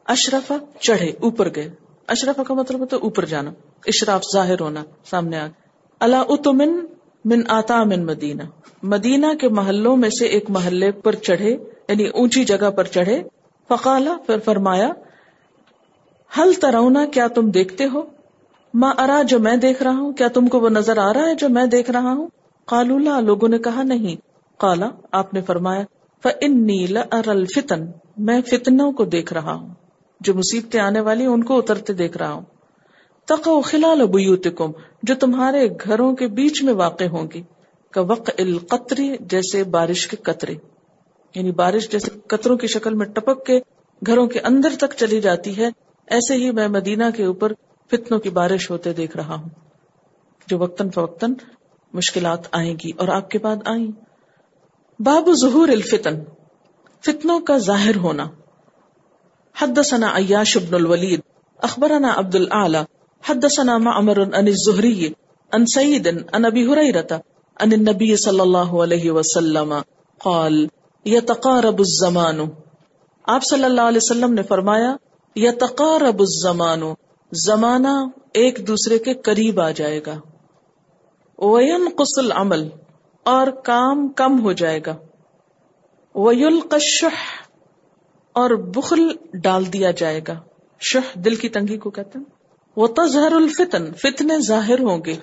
اشرف 0.04 0.52
چڑھے، 0.80 1.12
اوپر 1.20 1.48
گئے۔ 1.56 1.70
اشرف 2.08 2.40
کا 2.46 2.54
مطلب 2.54 2.80
ہوتا 2.80 2.96
ہے 2.96 3.00
اوپر 3.02 3.24
جانا۔ 3.24 3.50
اشراف 3.86 4.22
ظاہر 4.32 4.60
ہونا، 4.60 4.84
سامنے 5.04 5.38
آ 5.38 5.46
اللہ 6.00 6.16
اتمن 6.28 6.84
من 7.24 7.40
آتا 7.48 7.84
من 7.84 8.06
مدینہ۔ 8.06 8.42
مدینہ 8.82 9.26
کے 9.40 9.48
محلوں 9.48 9.96
میں 9.96 10.10
سے 10.10 10.26
ایک 10.26 10.50
محلے 10.50 10.92
پر 10.92 11.14
چڑھے 11.14 11.56
یعنی 11.88 12.06
اونچی 12.06 12.44
جگہ 12.44 12.70
پر 12.70 12.84
چڑھے۔ 12.84 13.22
فقالا 13.68 14.16
پھر 14.26 14.38
فرمایا 14.38 14.90
حل 16.38 16.52
ترونا 16.52 17.06
کیا 17.06 17.26
تم 17.26 17.50
دیکھتے 17.50 17.84
ہو؟ 17.86 18.02
ماں 18.74 18.94
ارا، 18.98 19.22
جو 19.22 19.38
میں 19.38 19.56
دیکھ 19.56 19.82
رہا 19.82 19.98
ہوں۔ 19.98 20.12
کیا 20.12 20.28
تم 20.28 20.48
کو 20.48 20.60
وہ 20.60 20.68
نظر 20.68 20.98
آ 20.98 21.12
رہا 21.12 21.28
ہے 21.28 21.34
جو 21.34 21.48
میں 21.48 21.66
دیکھ 21.66 21.90
رہا 21.90 22.12
ہوں؟ 22.12 22.26
قالولا 22.66 23.20
لوگوں 23.20 23.48
نے 23.48 23.58
کہا 23.58 23.82
نہیں۔ 23.82 24.16
کالا 24.58 24.88
آپ 25.12 25.34
نے 25.34 25.40
فرمایا 25.40 25.82
الفتن، 27.26 27.86
میں 28.16 28.40
فتنوں 28.40 28.92
کو 28.92 29.04
دیکھ 29.04 29.32
رہا 29.32 29.54
ہوں۔ 29.54 29.74
جو 30.20 30.34
مصیبتیں 30.34 30.80
آنے 30.80 31.00
والی 31.00 31.26
ان 31.26 31.44
کو 31.44 31.58
اترتے 31.58 31.92
دیکھ 31.92 32.18
رہا 32.18 32.32
ہوں۔ 32.32 32.42
تقو 33.24 33.60
خلال 33.60 34.06
بیوتکم، 34.06 34.70
جو 35.02 35.14
تمہارے 35.14 35.68
گھروں 35.70 36.16
کے 36.16 36.26
بیچ 36.26 36.62
میں 36.62 36.72
واقع 36.72 37.04
ہوں 37.04 37.26
گی۔ 37.34 37.42
وق 37.96 38.30
القطری 38.38 39.16
جیسے 39.20 39.64
بارش 39.64 40.06
کے 40.06 40.16
قطرے۔ 40.16 40.54
یعنی 41.34 41.52
بارش 41.52 41.90
جیسے 41.90 42.10
قطروں 42.26 42.56
کی 42.56 42.66
شکل 42.66 42.94
میں 42.94 43.06
ٹپک 43.06 43.46
کے 43.46 43.60
گھروں 44.06 44.26
کے 44.26 44.40
اندر 44.40 44.68
تک 44.76 44.94
چلی 44.96 45.20
جاتی 45.20 45.56
ہے، 45.56 45.68
ایسے 46.06 46.34
ہی 46.34 46.50
میں 46.50 46.68
مدینہ 46.68 47.04
کے 47.16 47.24
اوپر 47.24 47.52
فتنوں 47.90 48.18
کی 48.18 48.30
بارش 48.30 48.70
ہوتے 48.70 48.92
دیکھ 48.92 49.16
رہا 49.16 49.34
ہوں۔ 49.34 49.48
جو 50.46 50.58
وقتاً 50.58 50.90
فوقتاً 50.90 51.34
مشکلات 51.92 52.38
آئیں 52.52 52.76
گی 52.84 52.90
اور 52.98 53.08
آپ 53.08 53.30
کے 53.30 53.38
بعد 53.38 53.56
آئیں۔ 53.64 53.86
باب 54.98 55.32
ظہور 55.32 55.68
الفتن، 55.68 56.14
فتنوں 57.00 57.40
کا 57.40 57.58
ظاہر 57.58 57.96
ہونا۔ 57.96 58.28
حدثنا 59.62 60.06
عیاش 60.16 60.56
بن 60.56 60.74
الولید، 60.74 61.20
اخبرنا 61.58 62.12
عبد 62.16 62.34
العلی 62.34 62.78
حدثنا 63.24 63.78
معمر 63.78 64.22
عن 64.22 64.34
الزہری، 64.34 65.08
عن 65.52 65.66
سید، 65.66 66.08
عن 66.32 66.44
ابی 66.44 66.72
حریرت 66.72 67.12
عن 67.56 67.72
النبی 67.72 68.16
صلی 68.16 68.40
اللہ 68.40 68.58
علیہ 68.58 69.10
وسلم، 69.10 69.74
قال، 70.18 70.66
یتقارب 71.04 71.78
الزمان۔ 71.78 72.40
آپ 73.24 73.44
صلی 73.44 73.64
اللہ 73.64 73.80
علیہ 73.80 74.00
وسلم 74.02 74.32
نے 74.32 74.42
فرمایا، 74.42 74.96
یتقارب 75.36 76.20
الزمان، 76.20 76.80
زمانہ 77.32 78.06
ایک 78.34 78.68
دوسرے 78.68 78.98
کے 78.98 79.14
قریب 79.14 79.60
آ 79.60 79.70
جائے 79.70 80.00
گا۔ 80.06 80.18
وین 81.42 81.88
قسل 81.96 82.32
عمل 82.32 82.68
اور 83.22 83.46
کام 83.46 84.08
کم 84.08 84.40
ہو 84.40 84.52
جائے 84.52 84.80
گا۔ 84.86 84.96
شہ 86.80 87.42
اور 88.32 88.50
بخل 88.50 89.08
ڈال 89.34 89.72
دیا 89.72 89.90
جائے 89.90 90.20
گا۔ 90.28 90.40
شہ 90.80 91.18
دل 91.18 91.34
کی 91.34 91.48
تنگی 91.48 91.78
کو 91.78 91.90
کہتے 91.90 92.18
ہیں۔ 92.18 92.24
وہ 92.76 92.86
تظہر 92.86 93.32
الفتن، 93.32 93.92
فتنے 93.94 94.40
ظاہر 94.46 94.80
ہوں 94.80 94.98
گے۔ 95.06 95.14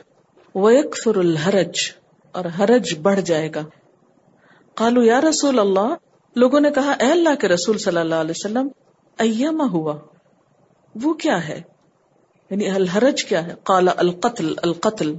وہ 0.55 0.71
الحرج، 1.05 1.73
اور 2.31 2.45
حرج 2.59 2.99
بڑھ 3.01 3.21
جائے 3.21 3.49
گا۔ 3.55 3.61
قالو 4.73 5.03
یا 5.03 5.21
رسول 5.21 5.59
اللہ 5.59 5.95
لوگوں 6.35 6.59
نے 6.59 6.71
کہا، 6.71 6.91
اے 6.91 7.11
اللہ 7.11 7.35
کے 7.35 7.47
رسول 7.47 7.77
صلی 7.77 7.97
اللہ 7.97 8.15
علیہ 8.15 8.33
وسلم 8.37 8.67
ایما 9.17 9.65
ہوا؟ 9.71 9.97
وہ 11.03 11.13
کیا 11.13 11.47
ہے؟ 11.47 11.61
یعنی 12.49 12.69
الحرج 12.69 13.23
کیا 13.23 13.47
ہے؟ 13.47 13.55
قال 13.63 13.89
القتل 13.97 14.53
القتل۔ 14.63 15.15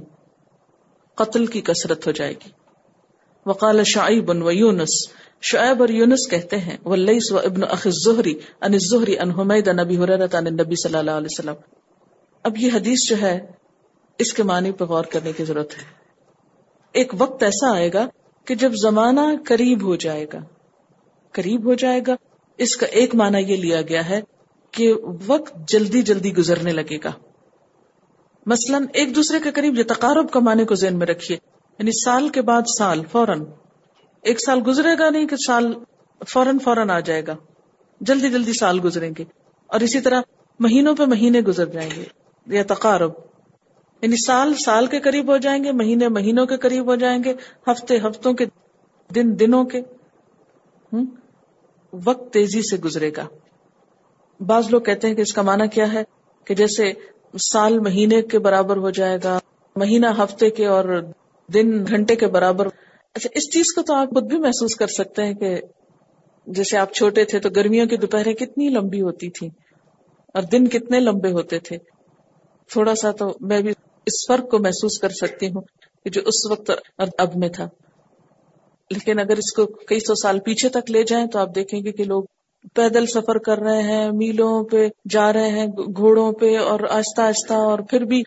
قتل 1.15 1.45
کی 1.45 1.61
کثرت 1.61 2.07
ہو 2.07 2.11
جائے 2.11 2.33
گی۔ 2.33 2.49
وقال 3.45 3.83
شعیب 3.83 4.29
و 4.29 4.51
یونس، 4.51 4.89
شعیب 5.41 5.81
اور 5.81 5.89
یونس 5.89 6.29
کہتے 6.29 6.57
ہیں 6.57 6.77
واللیس 6.85 7.31
و 7.31 7.37
ابن 7.37 7.63
اخ 7.63 7.87
الزہری 7.87 8.33
ان 8.61 8.73
الزہری 8.73 9.19
ان 9.19 9.31
حمید 9.31 9.67
نبی 9.67 9.97
حریرت 9.97 10.35
ان 10.35 10.43
نبی 10.43 10.75
صلی 10.83 10.97
اللہ 10.97 11.11
علیہ 11.11 11.27
وسلم۔ 11.31 11.53
اب 12.43 12.57
یہ 12.57 12.69
حدیث 12.73 13.09
جو 13.09 13.21
ہے، 13.21 13.39
اس 14.19 14.33
کے 14.33 14.43
معنی 14.43 14.71
پہ 14.71 14.83
غور 14.83 15.03
کرنے 15.03 15.31
کی 15.31 15.43
ضرورت 15.43 15.77
ہے۔ 15.77 15.83
ایک 16.91 17.13
وقت 17.17 17.43
ایسا 17.43 17.75
آئے 17.75 17.89
گا 17.93 18.07
کہ 18.45 18.55
جب 18.55 18.71
زمانہ 18.81 19.21
قریب 19.45 19.83
ہو 19.83 19.95
جائے 19.95 20.25
گا۔ 20.33 20.39
قریب 21.31 21.65
ہو 21.65 21.73
جائے 21.73 22.01
گا۔ 22.07 22.15
اس 22.57 22.75
کا 22.75 22.85
ایک 22.85 23.15
معنی 23.15 23.37
یہ 23.37 23.55
لیا 23.57 23.81
گیا 23.81 24.09
ہے 24.09 24.21
کہ 24.71 24.93
وقت 25.27 25.53
جلدی 25.67 26.01
جلدی 26.01 26.37
گزرنے 26.37 26.71
لگے 26.71 26.97
گا۔ 27.03 27.11
مثلا 28.45 28.77
ایک 28.93 29.15
دوسرے 29.15 29.39
کے 29.39 29.51
قریب 29.51 29.79
یہ 29.79 29.83
تقارب 29.83 30.31
کا 30.31 30.39
معنی 30.39 30.65
کو 30.65 30.75
ذہن 30.75 30.99
میں 30.99 31.07
رکھیے 31.07 31.37
یعنی 31.79 31.91
سال 32.05 32.29
کے 32.29 32.41
بعد 32.41 32.61
سال، 32.77 33.05
فوراً۔ 33.11 33.43
ایک 34.21 34.37
سال 34.45 34.59
گزرے 34.67 34.97
گا 34.99 35.09
نہیں 35.09 35.27
کہ 35.27 35.35
سال 35.35 35.73
فوراً 36.27 36.57
فوراً 36.57 36.89
آ 36.89 36.99
جائے 36.99 37.27
گا۔ 37.27 37.35
جلدی 38.01 38.29
جلدی 38.29 38.53
سال 38.53 38.79
گزریں 38.83 39.11
گے۔ 39.17 39.23
اور 39.67 39.79
اسی 39.79 40.01
طرح 40.01 40.21
مہینوں 40.59 40.95
پہ 40.95 41.03
مہینے 41.03 41.39
گزر 41.39 41.65
جائیں 41.65 41.89
گے، 41.95 42.03
یا 42.47 42.63
تقارب۔ 42.67 43.11
یعنی 44.01 44.25
سال 44.25 44.53
سال 44.65 44.87
کے 44.87 44.99
قریب 44.99 45.31
ہو 45.31 45.37
جائیں 45.37 45.63
گے، 45.63 45.71
مہینے 45.71 46.07
مہینوں 46.07 46.45
کے 46.45 46.57
قریب 46.57 46.85
ہو 46.85 46.95
جائیں 46.95 47.23
گے، 47.23 47.33
ہفتے 47.67 47.97
ہفتوں 47.97 48.33
کے، 48.33 48.45
دن 49.15 49.39
دنوں 49.39 49.63
کے۔ 49.63 49.81
وقت 52.05 52.33
تیزی 52.33 52.61
سے 52.61 52.77
گزرے 52.77 53.11
گا۔ 53.17 53.27
بعض 54.39 54.71
لوگ 54.71 54.81
کہتے 54.81 55.07
ہیں 55.07 55.15
کہ 55.15 55.21
اس 55.21 55.33
کا 55.33 55.41
معنی 55.41 55.67
کیا 55.67 55.93
ہے 55.93 56.03
کہ 56.45 56.55
جیسے 56.55 56.93
سال 57.39 57.79
مہینے 57.79 58.21
کے 58.21 58.39
برابر 58.39 58.77
ہو 58.77 58.89
جائے 58.89 59.17
گا، 59.23 59.39
مہینہ، 59.75 60.05
ہفتے 60.17 60.49
کے 60.49 60.65
اور 60.65 61.03
دن، 61.53 61.85
گھنٹے 61.87 62.15
کے 62.15 62.27
برابر۔ 62.27 62.67
اچھا 63.15 63.29
اس 63.35 63.53
چیز 63.53 63.73
کو 63.75 63.81
تو 63.81 63.93
آپ 63.93 64.09
خود 64.09 64.23
بھی 64.23 64.39
محسوس 64.39 64.75
کر 64.75 64.87
سکتے 64.87 65.25
ہیں 65.25 65.33
کہ 65.33 65.57
جیسے 66.47 66.77
آپ 66.77 66.93
چھوٹے 66.93 67.25
تھے 67.25 67.39
تو 67.39 67.49
گرمیوں 67.49 67.85
کی 67.85 67.97
دوپہریں 67.97 68.33
کتنی 68.33 68.69
لمبی 68.69 69.01
ہوتی 69.01 69.29
تھی 69.29 69.49
اور 70.33 70.41
دن 70.41 70.67
کتنے 70.67 70.99
لمبے 70.99 71.31
ہوتے 71.31 71.59
تھے۔ 71.59 71.77
تھوڑا 72.69 72.95
سا 72.95 73.11
تو 73.11 73.37
میں 73.39 73.61
بھی 73.61 73.71
اس 74.05 74.27
فرق 74.27 74.49
کو 74.49 74.59
محسوس 74.59 74.99
کر 74.99 75.09
سکتی 75.09 75.47
ہوں 75.47 75.61
کہ 76.03 76.09
جو 76.09 76.21
اس 76.25 76.51
وقت 76.51 76.71
اور 76.97 77.07
اب 77.17 77.29
میں 77.35 77.49
تھا۔ 77.49 77.67
لیکن 78.89 79.19
اگر 79.19 79.37
اس 79.37 79.53
کو 79.53 79.65
کئی 79.65 79.99
سو 79.99 80.15
سال 80.15 80.39
پیچھے 80.39 80.69
تک 80.69 80.91
لے 80.91 81.03
جائیں 81.03 81.27
تو 81.27 81.39
آپ 81.39 81.55
دیکھیں 81.55 81.79
گے 81.85 81.91
کہ 81.91 82.03
لوگ 82.03 82.23
پیدل 82.73 83.05
سفر 83.05 83.37
کر 83.37 83.57
رہے 83.57 83.81
ہیں، 83.81 84.11
میلوں 84.11 84.63
پہ 84.63 84.87
جا 85.09 85.33
رہے 85.33 85.49
ہیں، 85.49 85.67
گھوڑوں 85.67 86.31
پہ 86.31 86.57
اور 86.57 86.79
آہستہ 86.89 87.21
آہستہ 87.21 87.53
اور 87.53 87.79
پھر 87.79 88.01
بھی 88.01 88.23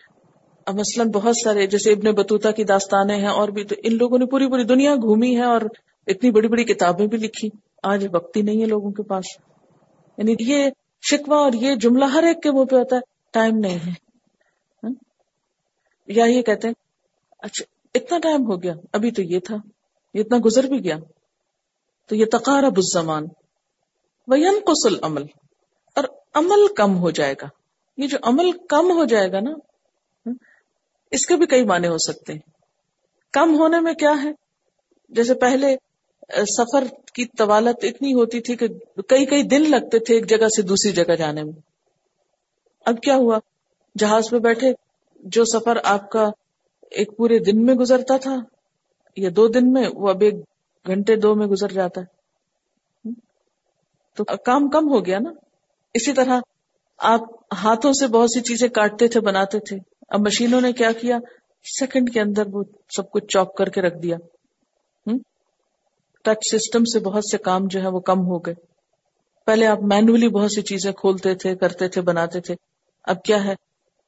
مثلاً 0.73 1.11
بہت 1.11 1.33
سارے، 1.43 1.67
جیسے 1.67 1.91
ابن 1.91 2.11
بطوطہ 2.11 2.49
کی 2.49 2.63
داستانیں 2.63 3.17
ہیں 3.17 3.27
اور 3.27 3.49
بھی، 3.49 3.63
تو 3.63 3.75
ان 3.83 3.97
لوگوں 3.97 4.17
نے 4.17 4.25
پوری 4.25 4.49
پوری 4.49 4.63
دنیا 4.63 4.95
گھومی 4.95 5.37
ہے 5.37 5.43
اور 5.43 5.61
اتنی 6.07 6.31
بڑی 6.31 6.47
بڑی 6.47 6.63
کتابیں 6.63 7.07
بھی 7.07 7.17
لکھی۔ 7.17 7.49
آج 7.83 8.07
وقت 8.13 8.37
ہی 8.37 8.41
نہیں 8.41 8.61
ہے 8.61 8.65
لوگوں 8.65 8.91
کے 8.91 9.03
پاس۔ 9.03 9.25
یعنی 10.17 10.35
یہ 10.39 10.69
شکوا 11.11 11.37
اور 11.37 11.53
یہ 11.53 11.75
جملہ 11.75 12.05
ہر 12.05 12.23
ایک 12.23 12.43
کے 12.43 12.51
منہ 12.51 12.65
پہ 12.65 12.75
ہوتا 12.75 12.95
ہے، 12.95 13.01
ٹائم 13.31 13.57
نہیں 13.57 13.75
ہے۔ 13.75 13.91
ہاں؟ 14.83 14.91
یا 16.07 16.25
یہ 16.25 16.41
کہتے 16.41 16.67
ہیں 16.67 16.73
اچھا 17.39 17.65
اتنا 17.93 18.17
ٹائم 18.19 18.41
ہو 18.41 18.63
گیا، 18.63 18.73
ابھی 18.93 19.11
تو 19.11 19.21
یہ 19.21 19.39
تھا، 19.39 19.55
یہ 20.13 20.19
اتنا 20.19 20.37
گزر 20.45 20.63
بھی 20.63 20.83
گیا۔ 20.83 20.97
تو 22.07 22.15
یہ 22.15 22.25
تقارب 22.25 22.77
الزمان۔ 22.77 23.27
وین 24.27 24.59
قسل 24.65 24.95
عمل 25.01 25.21
اور 25.95 26.03
عمل 26.33 26.73
کم 26.73 26.97
ہو 26.97 27.11
جائے 27.11 27.33
گا۔ 27.41 27.47
یہ 27.97 28.07
جو 28.07 28.17
عمل 28.23 28.51
کم 28.51 28.91
ہو 28.91 29.05
جائے 29.05 29.31
گا 29.31 29.39
نا، 29.39 29.51
اس 31.11 31.25
کے 31.25 31.35
بھی 31.35 31.45
کئی 31.45 31.65
معنی 31.65 31.87
ہو 31.87 31.97
سکتے 31.97 32.33
ہیں۔ 32.33 32.39
کم 33.33 33.59
ہونے 33.59 33.79
میں 33.79 33.93
کیا 33.93 34.13
ہے؟ 34.23 34.31
جیسے 35.09 35.33
پہلے 35.33 35.77
سفر 36.57 36.83
کی 37.13 37.25
طوالت 37.25 37.83
اتنی 37.83 38.13
ہوتی 38.13 38.41
تھی 38.41 38.55
کہ 38.55 38.67
کئی 39.07 39.25
کئی 39.25 39.43
دن 39.43 39.71
لگتے 39.71 39.99
تھے 39.99 40.15
ایک 40.15 40.29
جگہ 40.29 40.47
سے 40.47 40.61
دوسری 40.61 40.91
جگہ 40.91 41.15
جانے 41.15 41.43
میں۔ 41.43 41.53
اب 42.85 43.01
کیا 43.01 43.15
ہوا؟ 43.15 43.39
جہاز 43.99 44.29
پہ 44.29 44.39
بیٹھے، 44.39 44.73
جو 45.15 45.45
سفر 45.45 45.77
آپ 45.83 46.09
کا 46.09 46.29
ایک 46.91 47.17
پورے 47.17 47.39
دن 47.39 47.65
میں 47.65 47.75
گزرتا 47.75 48.17
تھا 48.17 48.35
یا 49.17 49.29
دو 49.35 49.47
دن 49.47 49.73
میں، 49.73 49.89
وہ 49.93 50.09
اب 50.09 50.21
ایک 50.21 50.35
گھنٹے 50.87 51.15
دو 51.15 51.35
میں 51.35 51.47
گزر 51.47 51.67
جاتا 51.67 52.01
ہے۔ 52.01 52.14
تو 54.15 54.23
کام 54.23 54.69
کم 54.69 54.89
ہو 54.89 55.05
گیا 55.05 55.19
نا۔ 55.19 55.29
اسی 55.93 56.13
طرح 56.13 56.39
آپ 56.97 57.21
ہاتھوں 57.63 57.93
سے 57.93 58.07
بہت 58.07 58.29
سی 58.31 58.41
چیزیں 58.41 58.67
کاٹتے 58.67 59.07
تھے، 59.07 59.19
بناتے 59.19 59.59
تھے۔ 59.59 59.77
اب 60.07 60.19
مشینوں 60.19 60.61
نے 60.61 60.73
کیا 60.73 60.91
کیا؟ 60.91 61.17
سیکنڈ 61.79 62.13
کے 62.13 62.21
اندر 62.21 62.43
وہ 62.51 62.63
سب 62.95 63.11
کچھ 63.11 63.25
چاپ 63.25 63.55
کر 63.55 63.69
کے 63.69 63.81
رکھ 63.81 63.97
دیا۔ 63.97 64.17
ٹچ 66.23 66.55
سسٹم 66.55 66.83
سے 66.83 66.99
بہت 66.99 67.23
سے 67.31 67.37
کام 67.37 67.61
جو 67.67 67.81
ہے 67.81 67.87
وہ 67.87 67.99
کم 67.99 68.19
ہو 68.19 68.39
گئے۔ 68.39 68.53
پہلے 69.45 69.65
آپ 69.65 69.77
مینولی 69.81 70.27
بہت 70.27 70.51
سی 70.51 70.61
چیزیں 70.61 70.91
کھولتے 70.91 71.35
تھے، 71.35 71.55
کرتے 71.55 71.87
تھے، 71.87 72.01
بناتے 72.01 72.39
تھے۔ 72.39 72.55
اب 73.03 73.23
کیا 73.23 73.43
ہے؟ 73.45 73.55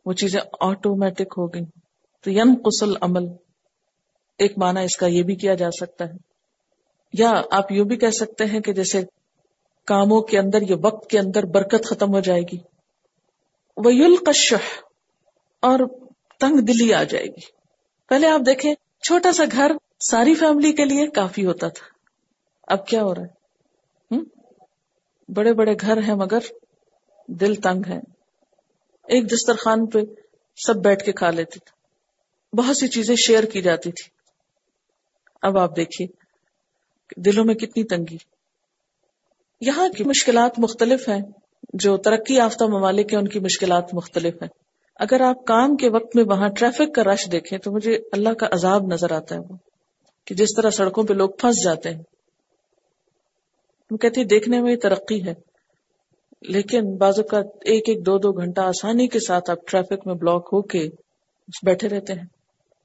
وہ 0.05 0.13
چیزیں 0.13 0.41
آٹومیٹک 0.59 1.33
ہو 1.37 1.53
گئی 1.53 1.61
تو 2.23 2.31
یم 2.31 2.53
قسل 2.65 2.93
عمل، 3.01 3.23
ایک 4.37 4.57
معنی 4.57 4.83
اس 4.83 4.97
کا 4.97 5.07
یہ 5.07 5.23
بھی 5.23 5.35
کیا 5.35 5.53
جا 5.53 5.71
سکتا 5.71 6.05
ہے۔ 6.05 6.13
یا 7.13 7.41
آپ 7.51 7.71
یوں 7.71 7.85
بھی 7.85 7.95
کہہ 7.95 8.09
سکتے 8.09 8.45
ہیں 8.45 8.59
کہ 8.59 8.73
جیسے 8.73 9.01
کاموں 9.88 10.22
کے 10.22 10.39
اندر 10.39 10.62
یا 10.62 10.75
وقت 10.84 11.10
کے 11.10 11.20
اندر 11.20 11.44
برکت 11.44 11.86
ختم 11.86 12.13
ہو 12.13 12.20
جائے 12.20 12.41
گی۔ 12.41 12.58
وہ 13.77 13.94
یلقشح 13.94 14.84
اور 15.62 15.79
تنگ 16.39 16.58
دلی 16.58 16.94
آ 16.94 17.03
جائے 17.03 17.25
گی۔ 17.25 17.46
پہلے 18.10 18.27
آپ 18.27 18.41
دیکھیں، 18.46 18.74
چھوٹا 19.03 19.32
سا 19.32 19.44
گھر 19.51 19.72
ساری 20.00 20.34
فیملی 20.34 20.72
کے 20.72 20.86
لیے 20.86 21.08
کافی 21.08 21.46
ہوتا 21.46 21.67
تھا۔ 21.67 21.88
اب 22.67 22.88
کیا 22.88 23.03
ہو 23.03 23.15
رہا 23.15 23.22
ہے؟ 23.22 23.38
بڑے 25.29 25.53
بڑے 25.53 25.75
گھر 25.82 25.98
ہیں 25.98 26.15
مگر 26.15 26.39
دل 27.27 27.56
تنگ 27.56 27.82
ہے 27.88 27.98
ایک 29.03 29.32
دسترخوان 29.32 29.86
پہ 29.86 30.00
سب 30.56 30.75
بیٹھ 30.75 31.03
کے 31.03 31.12
کھا 31.12 31.29
لیتے 31.29 31.60
تھے۔ 31.60 31.77
بہت 32.58 32.77
سی 32.77 32.88
چیزیں 32.88 33.15
شیئر 33.15 33.44
کی 33.44 33.62
جاتی 33.62 33.91
تھی۔ 33.91 34.12
اب 35.41 35.58
آپ 35.58 35.75
دیکھیے 35.75 36.08
دلوں 37.22 37.46
میں 37.46 37.56
کتنی 37.56 37.84
تنگی۔ 37.84 38.37
یہاں 39.61 39.89
کی 39.89 40.03
مشکلات 40.03 40.59
مختلف 40.59 41.09
ہیں، 41.09 41.19
جو 41.73 41.97
ترقی 41.97 42.35
یافتہ 42.35 42.63
ممالک 42.63 43.13
ہیں، 43.13 43.19
ان 43.19 43.27
کی 43.27 43.39
مشکلات 43.39 43.93
مختلف 43.93 44.33
ہیں۔ 44.41 44.49
اگر 44.99 45.21
آپ 45.21 45.45
کام 45.45 45.75
کے 45.75 45.89
وقت 45.89 46.15
میں 46.15 46.23
وہاں 46.23 46.49
ٹریفک 46.49 46.95
کا 46.95 47.03
رش 47.03 47.31
دیکھیں، 47.31 47.59
تو 47.59 47.71
مجھے 47.71 47.99
اللہ 48.11 48.33
کا 48.33 48.47
عذاب 48.51 48.87
نظر 48.87 49.11
آتا 49.11 49.35
ہے 49.35 49.39
وہ، 49.39 49.55
کہ 50.25 50.35
جس 50.35 50.49
طرح 50.57 50.69
سڑکوں 50.69 51.03
پہ 51.03 51.13
لوگ 51.13 51.29
پھنس 51.29 51.63
جاتے 51.63 51.89
ہیں۔ 51.89 52.01
وہ 53.91 53.97
کہتے 53.97 54.23
دیکھنے 54.23 54.61
میں 54.61 54.75
ترقی 54.75 55.25
ہے، 55.25 55.33
لیکن 56.41 56.95
بازو 56.95 57.23
کا 57.23 57.37
ایک 57.65 57.89
ایک 57.89 58.05
دو 58.05 58.17
دو 58.17 58.31
گھنٹہ 58.31 58.61
آسانی 58.61 59.07
کے 59.07 59.19
ساتھ 59.19 59.49
آپ 59.49 59.57
ٹریفک 59.67 60.07
میں 60.07 60.15
بلاک 60.15 60.49
ہو 60.53 60.61
کے 60.61 60.87
بیٹھے 61.65 61.89
رہتے 61.89 62.13
ہیں۔ 62.13 62.25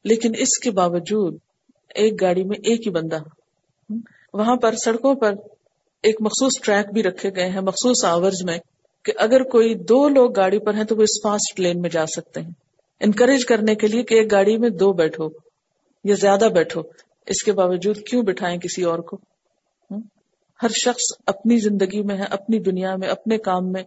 لیکن 0.04 0.32
اس 0.38 0.58
کے 0.58 0.70
باوجود 0.70 1.38
ایک 1.94 2.20
گاڑی 2.20 2.44
میں 2.44 2.56
ایک 2.58 2.86
ہی 2.86 2.90
بندہ 2.90 3.18
وہاں 4.34 4.56
پر 4.56 4.74
سڑکوں 4.74 5.14
پر 5.14 5.34
ایک 6.02 6.16
مخصوص 6.20 6.60
ٹریک 6.62 6.92
بھی 6.92 7.02
رکھے 7.02 7.30
گئے 7.36 7.48
ہیں، 7.48 7.60
مخصوص 7.60 8.04
آورز 8.04 8.44
میں، 8.44 8.58
کہ 9.04 9.12
اگر 9.16 9.42
کوئی 9.42 9.74
دو 9.74 10.08
لوگ 10.08 10.32
گاڑی 10.32 10.58
پر 10.58 10.74
ہیں 10.74 10.84
تو 10.84 10.96
وہ 10.96 11.02
اس 11.02 11.22
فاسٹ 11.22 11.60
لین 11.60 11.80
میں 11.80 11.90
جا 11.90 12.06
سکتے 12.06 12.40
ہیں۔ 12.40 12.50
انکریج 13.00 13.44
کرنے 13.44 13.74
کے 13.74 13.86
لیے 13.86 14.02
کہ 14.02 14.14
ایک 14.14 14.32
گاڑی 14.32 14.58
میں 14.58 14.70
دو 14.70 14.92
بیٹھو 14.92 15.28
یا 16.04 16.14
زیادہ 16.14 16.48
بیٹھو، 16.54 16.82
اس 17.26 17.42
کے 17.42 17.52
باوجود 17.52 17.96
کیوں 17.96 18.22
بٹھائیں 18.22 18.58
کسی 18.58 18.82
اور 18.82 18.98
کو؟ 18.98 19.18
ہر 20.62 20.68
شخص 20.68 21.02
اپنی 21.26 21.56
زندگی 21.56 22.02
میں 22.02 22.16
ہے، 22.18 22.22
اپنی 22.22 22.58
دنیا 22.58 22.96
میں، 22.96 23.08
اپنے 23.08 23.38
کام 23.38 23.72
میں۔ 23.72 23.82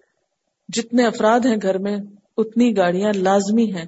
جتنے 0.69 1.05
افراد 1.05 1.39
ہیں 1.45 1.57
گھر 1.61 1.77
میں، 1.77 1.97
اتنی 2.37 2.77
گاڑیاں 2.77 3.13
لازمی 3.15 3.73
ہیں۔ 3.73 3.85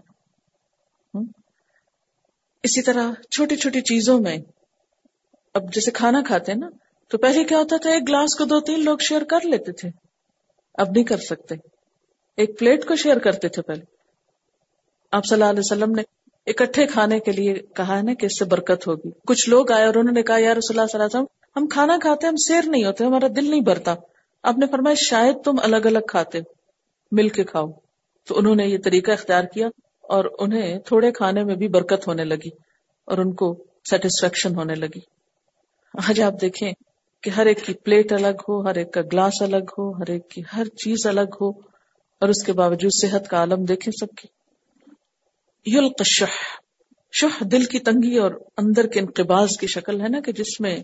اسی 2.64 2.82
طرح 2.82 3.12
چھوٹی 3.32 3.56
چھوٹی 3.56 3.82
چیزوں 3.82 4.20
میں، 4.20 4.38
اب 5.54 5.74
جیسے 5.74 5.92
کھانا 5.92 6.22
کھاتے 6.28 6.52
ہیں 6.52 6.60
نا 6.60 6.70
تو 7.10 7.18
پہلے 7.18 7.44
کیا 7.44 7.58
ہوتا 7.58 7.78
تھا، 7.78 7.90
ایک 7.90 8.10
گلاس 8.10 8.36
کو 8.38 8.46
دو 8.46 8.60
تین 8.60 8.84
لوگ 8.84 8.98
شیئر 9.10 9.24
کر 9.24 9.40
لیتے 9.44 9.72
تھے۔ 9.72 9.90
اب 10.74 10.88
نہیں 10.90 11.04
کر 11.04 11.18
سکتے۔ 11.18 11.56
ایک 12.38 12.60
پلیٹ 12.60 12.88
کو 12.88 12.96
شیئر 12.96 13.18
کرتے 13.18 13.48
تھے 13.48 13.62
پہلے۔ 13.62 13.82
آپ 15.12 15.26
صلی 15.26 15.42
اللہ 15.42 15.46
علیہ 15.46 15.60
وسلم 15.60 15.92
نے 15.92 16.02
اکٹھے 16.46 16.88
کھانے 16.88 17.20
کے 17.20 17.32
لیے 17.32 17.54
کہا 17.54 17.98
ہے 17.98 18.02
نا 18.02 18.14
کہ 18.14 18.26
اس 18.26 18.40
سے 18.40 18.46
برکت 18.46 18.88
ہوگی۔ 18.88 19.10
کچھ 19.28 19.50
لوگ 19.50 19.72
آئے 19.72 19.86
اور 19.86 19.96
انہوں 19.96 20.14
نے 20.14 20.24
کہا 20.24 20.40
یار 20.40 20.56
رسول 20.56 20.80
اللہ 20.80 20.88
صلی 20.92 21.00
اللہ 21.00 21.06
علیہ 21.06 21.22
وسلم، 21.22 21.60
ہم 21.60 21.68
کھانا 21.68 21.98
کھاتے 22.02 22.28
ہم 22.28 22.36
سیر 22.36 22.62
نہیں 22.68 22.86
ہوتے، 22.86 23.06
ہمارا 23.06 23.28
دل 23.28 23.50
نہیں 23.50 23.62
بھرتا۔ 23.62 23.96
آپ 24.44 24.58
نے 24.58 24.66
فرمایا، 24.72 24.96
شاید 25.10 25.36
تم 25.44 25.56
الگ 25.64 25.86
الگ 25.86 26.06
کھاتے 26.08 26.40
مل 27.12 27.30
کے 27.30 27.44
کھاؤ۔ 27.44 27.72
تو 28.28 28.38
انہوں 28.38 28.56
نے 28.56 28.66
یہ 28.66 28.78
طریقہ 28.84 29.12
اختیار 29.12 29.44
کیا 29.44 29.68
اور 30.02 30.26
انہیں 30.40 30.80
تھوڑے 30.80 31.12
کھانے 31.12 31.44
میں 31.44 31.56
بھی 31.56 31.68
برکت 31.68 32.08
ہونے 32.08 32.24
لگی 32.24 32.50
اور 33.06 33.18
ان 33.18 33.34
کو 33.34 33.66
سیٹسفیکشن 33.90 34.56
ہونے 34.56 34.76
لگی۔ 34.76 35.00
آج 36.10 36.22
آپ 36.22 36.34
دیکھیں 36.42 36.74
کہ 37.24 37.30
ہر 37.30 37.46
ایک 37.46 37.66
کی 37.66 37.74
پلیٹ 37.74 38.14
الگ 38.14 38.42
ہو، 38.50 38.68
ہر 38.68 38.76
ایک 38.76 38.94
کا 38.94 39.02
گلاس 39.02 39.42
الگ 39.42 39.72
ہو، 39.78 39.92
ہر 39.92 40.12
ایک 40.12 40.30
کی 40.30 40.42
ہر 40.56 40.66
چیز 40.66 41.08
الگ 41.08 41.36
ہو 41.42 41.50
اور 42.20 42.30
اس 42.30 42.44
کے 42.44 42.54
باوجود 42.54 42.92
صحت 43.02 43.28
کا 43.28 43.38
عالم 43.38 43.64
دیکھیں 43.64 43.92
سب 44.00 44.18
کی۔ 44.18 44.28
یلق 45.66 46.02
شہ 46.06 46.60
شہ 47.12 47.44
دل 47.44 47.66
کی 47.66 47.80
تنگی 47.80 48.18
اور 48.18 48.32
اندر 48.58 48.88
کے 48.88 49.00
انقباز 49.00 49.50
کی 49.60 49.68
شکل 49.68 50.02
ہے 50.02 50.08
نا 50.08 50.20
کہ 50.20 50.32
جس 50.32 50.60
میں 50.60 50.80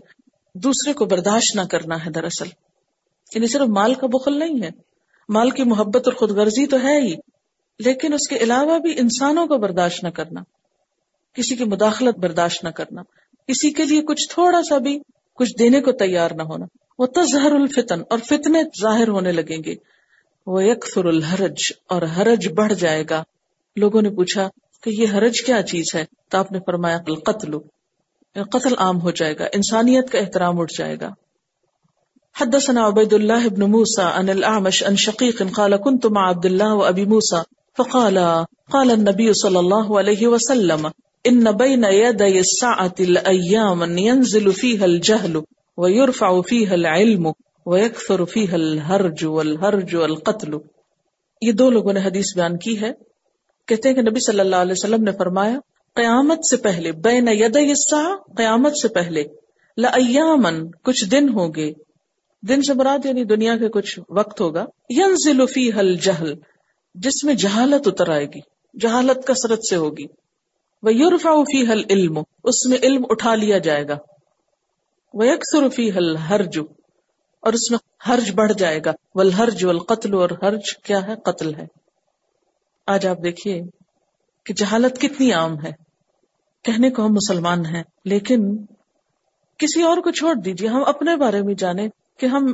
دوسرے 0.54 0.92
کو 0.92 1.04
برداشت 1.04 1.56
نہ 1.56 1.62
کرنا 1.70 2.06
ہے 2.06 2.10
دراصل۔ 2.10 2.46
یعنی 3.34 3.46
صرف 3.46 3.68
مال 3.68 3.94
کا 3.94 4.06
بخل 4.06 4.38
نہیں 4.38 4.62
ہے۔ 4.62 4.68
مال 5.28 5.50
کی 5.50 5.62
محبت 5.62 6.02
اور 6.04 6.12
خود 6.12 6.30
غرضی 6.30 6.66
تو 6.66 6.76
ہے 6.82 7.00
ہی، 7.00 7.14
لیکن 7.78 8.12
اس 8.12 8.28
کے 8.28 8.36
علاوہ 8.36 8.78
بھی 8.78 8.98
انسانوں 8.98 9.46
کو 9.46 9.58
برداشت 9.58 10.04
نہ 10.04 10.08
کرنا، 10.08 10.40
کسی 11.32 11.56
کی 11.56 11.64
مداخلت 11.64 12.18
برداشت 12.18 12.64
نہ 12.64 12.68
کرنا، 12.68 13.02
کسی 13.46 13.72
کے 13.72 13.84
لیے 13.84 14.02
کچھ 14.02 14.34
تھوڑا 14.34 14.62
سا 14.62 14.78
بھی 14.78 14.98
کچھ 15.34 15.52
دینے 15.58 15.80
کو 15.80 15.92
تیار 15.92 16.30
نہ 16.30 16.42
ہونا۔ 16.42 16.66
وہ 16.98 17.06
تظہر 17.06 17.52
الفتن 17.52 18.00
اور 18.10 18.18
فتنے 18.18 18.62
ظاہر 18.82 19.08
ہونے 19.08 19.32
لگیں 19.32 19.64
گے۔ 19.64 19.74
وہ 20.46 20.64
یکفر 20.64 21.04
الحرج 21.04 21.72
اور 21.88 22.02
حرج 22.02 22.48
بڑھ 22.52 22.74
جائے 22.74 23.04
گا۔ 23.10 23.24
لوگوں 23.76 24.02
نے 24.02 24.10
پوچھا 24.10 24.48
کہ 24.82 24.90
یہ 24.90 25.06
حرج 25.14 25.42
کیا 25.42 25.62
چیز 25.62 25.84
ہے؟ 25.94 26.04
تو 26.28 26.38
آپ 26.38 26.52
نے 26.52 26.58
فرمایا 26.66 26.98
قتل 26.98 27.58
قتل 28.34 28.74
عام 28.78 29.00
ہو 29.00 29.10
جائے 29.10 29.38
گا، 29.38 29.44
انسانیت 29.52 30.10
کا 30.10 30.18
احترام 30.18 30.60
اٹھ 30.60 30.72
جائے 30.78 30.96
گا۔ 31.00 31.10
حدثنا 32.40 32.86
عبید 32.86 33.12
اللہ 33.12 33.32
ابن 33.32 33.60
موسى 33.70 34.02
عن 34.02 34.28
الاعمش 34.28 34.84
عن 34.84 34.96
شقیق 34.96 35.42
قال 35.52 35.76
كنت 35.76 36.06
مع 36.06 36.30
عبد 36.30 36.44
الله 36.44 36.74
وابي 36.74 37.04
موسى 37.04 37.36
فقال 37.78 38.18
قال 38.70 38.90
النبي 38.90 39.32
صلى 39.32 39.58
الله 39.58 39.98
عليه 39.98 40.28
وسلم 40.28 40.88
ان 41.24 41.44
بين 41.44 41.84
يدي 41.84 42.38
الساعة 42.38 42.94
الايام 42.98 43.98
ينزل 43.98 44.52
فيها 44.52 44.84
الجهل 44.84 45.36
ويرفع 45.76 46.40
فيها 46.48 46.74
العلم 46.74 47.26
ويكثر 47.66 48.24
فيها 48.24 48.54
الهرج 48.54 49.24
والهرج 49.24 49.94
والقتل. 49.94 50.50
یہ 51.40 51.52
دو 51.52 51.70
لوگوں 51.70 51.92
نے 51.92 52.00
حدیث 52.00 52.36
بیان 52.36 52.58
کی 52.58 52.80
ہے۔ 52.80 52.92
کہتے 53.66 53.88
ہیں 53.88 53.96
کہ 53.96 54.02
نبی 54.02 54.20
صلی 54.20 54.40
اللہ 54.40 54.56
علیہ 54.56 54.72
وسلم 54.72 55.02
نے 55.02 55.10
فرمایا، 55.12 55.58
قیامت 55.94 56.46
سے 56.50 56.56
پہلے، 56.56 56.92
بین 56.92 57.28
ید 57.28 57.58
قیامت 58.36 58.78
سے 58.78 58.88
پہلے 58.88 59.24
لمن 59.76 60.70
کچھ 60.70 61.04
دن 61.04 61.28
ہوں 61.28 61.48
گے۔ 61.56 61.72
دن 62.48 62.62
سے 62.62 62.74
مراد 62.74 63.06
یعنی 63.06 63.24
دنیا 63.24 63.56
کے 63.56 63.68
کچھ 63.68 64.00
وقت 64.08 64.40
ہوگا۔ 64.40 64.64
ین 64.90 65.46
فی 65.46 65.72
حل 65.72 65.96
جہل 65.96 66.34
جس 66.94 67.24
میں 67.24 67.34
جہالت 67.34 67.88
اتر 67.88 68.08
آئے 68.08 68.24
گی، 68.24 68.40
جہالت 68.80 69.26
کثرت 69.26 69.66
سے 69.66 69.76
ہوگی۔ 69.76 70.23
وہ 70.82 70.94
یورفا 70.94 71.30
فی 71.34 71.72
حل 71.72 71.82
علم 71.90 72.18
اس 72.44 72.66
میں 72.66 72.78
علم 72.82 73.04
اٹھا 73.08 73.34
لیا 73.34 73.58
جائے 73.58 73.88
گا۔ 73.88 73.98
وہ 75.14 75.26
یکسر 75.26 75.68
فی 75.68 75.90
حل 75.90 76.16
ہرج 76.16 76.58
اور 77.40 77.52
اس 77.52 77.70
میں 77.70 77.78
حرج 78.08 78.30
بڑھ 78.34 78.52
جائے 78.52 78.80
گا۔ 78.84 78.92
ول 79.14 79.32
ہرج 79.32 79.64
اور 79.64 80.30
حرج 80.42 80.76
کیا 80.84 81.06
ہے؟ 81.06 81.14
قتل 81.24 81.54
ہے۔ 81.54 81.66
آج 82.86 83.06
آپ 83.06 83.18
دیکھیے 83.24 83.62
کہ 84.46 84.54
جہالت 84.54 85.00
کتنی 85.00 85.32
عام 85.32 85.64
ہے۔ 85.64 85.70
کہنے 86.62 86.90
کو 86.90 87.06
ہم 87.06 87.12
مسلمان 87.12 87.66
ہیں، 87.66 87.82
لیکن 88.04 88.56
کسی 89.58 89.82
اور 89.82 89.96
کو 89.96 90.10
چھوڑ 90.10 90.34
دیجیے 90.34 90.68
ہم 90.68 90.84
اپنے 90.86 91.16
بارے 91.16 91.42
میں 91.42 91.54
جانیں 91.54 91.88
کہ 92.18 92.26
ہم 92.26 92.46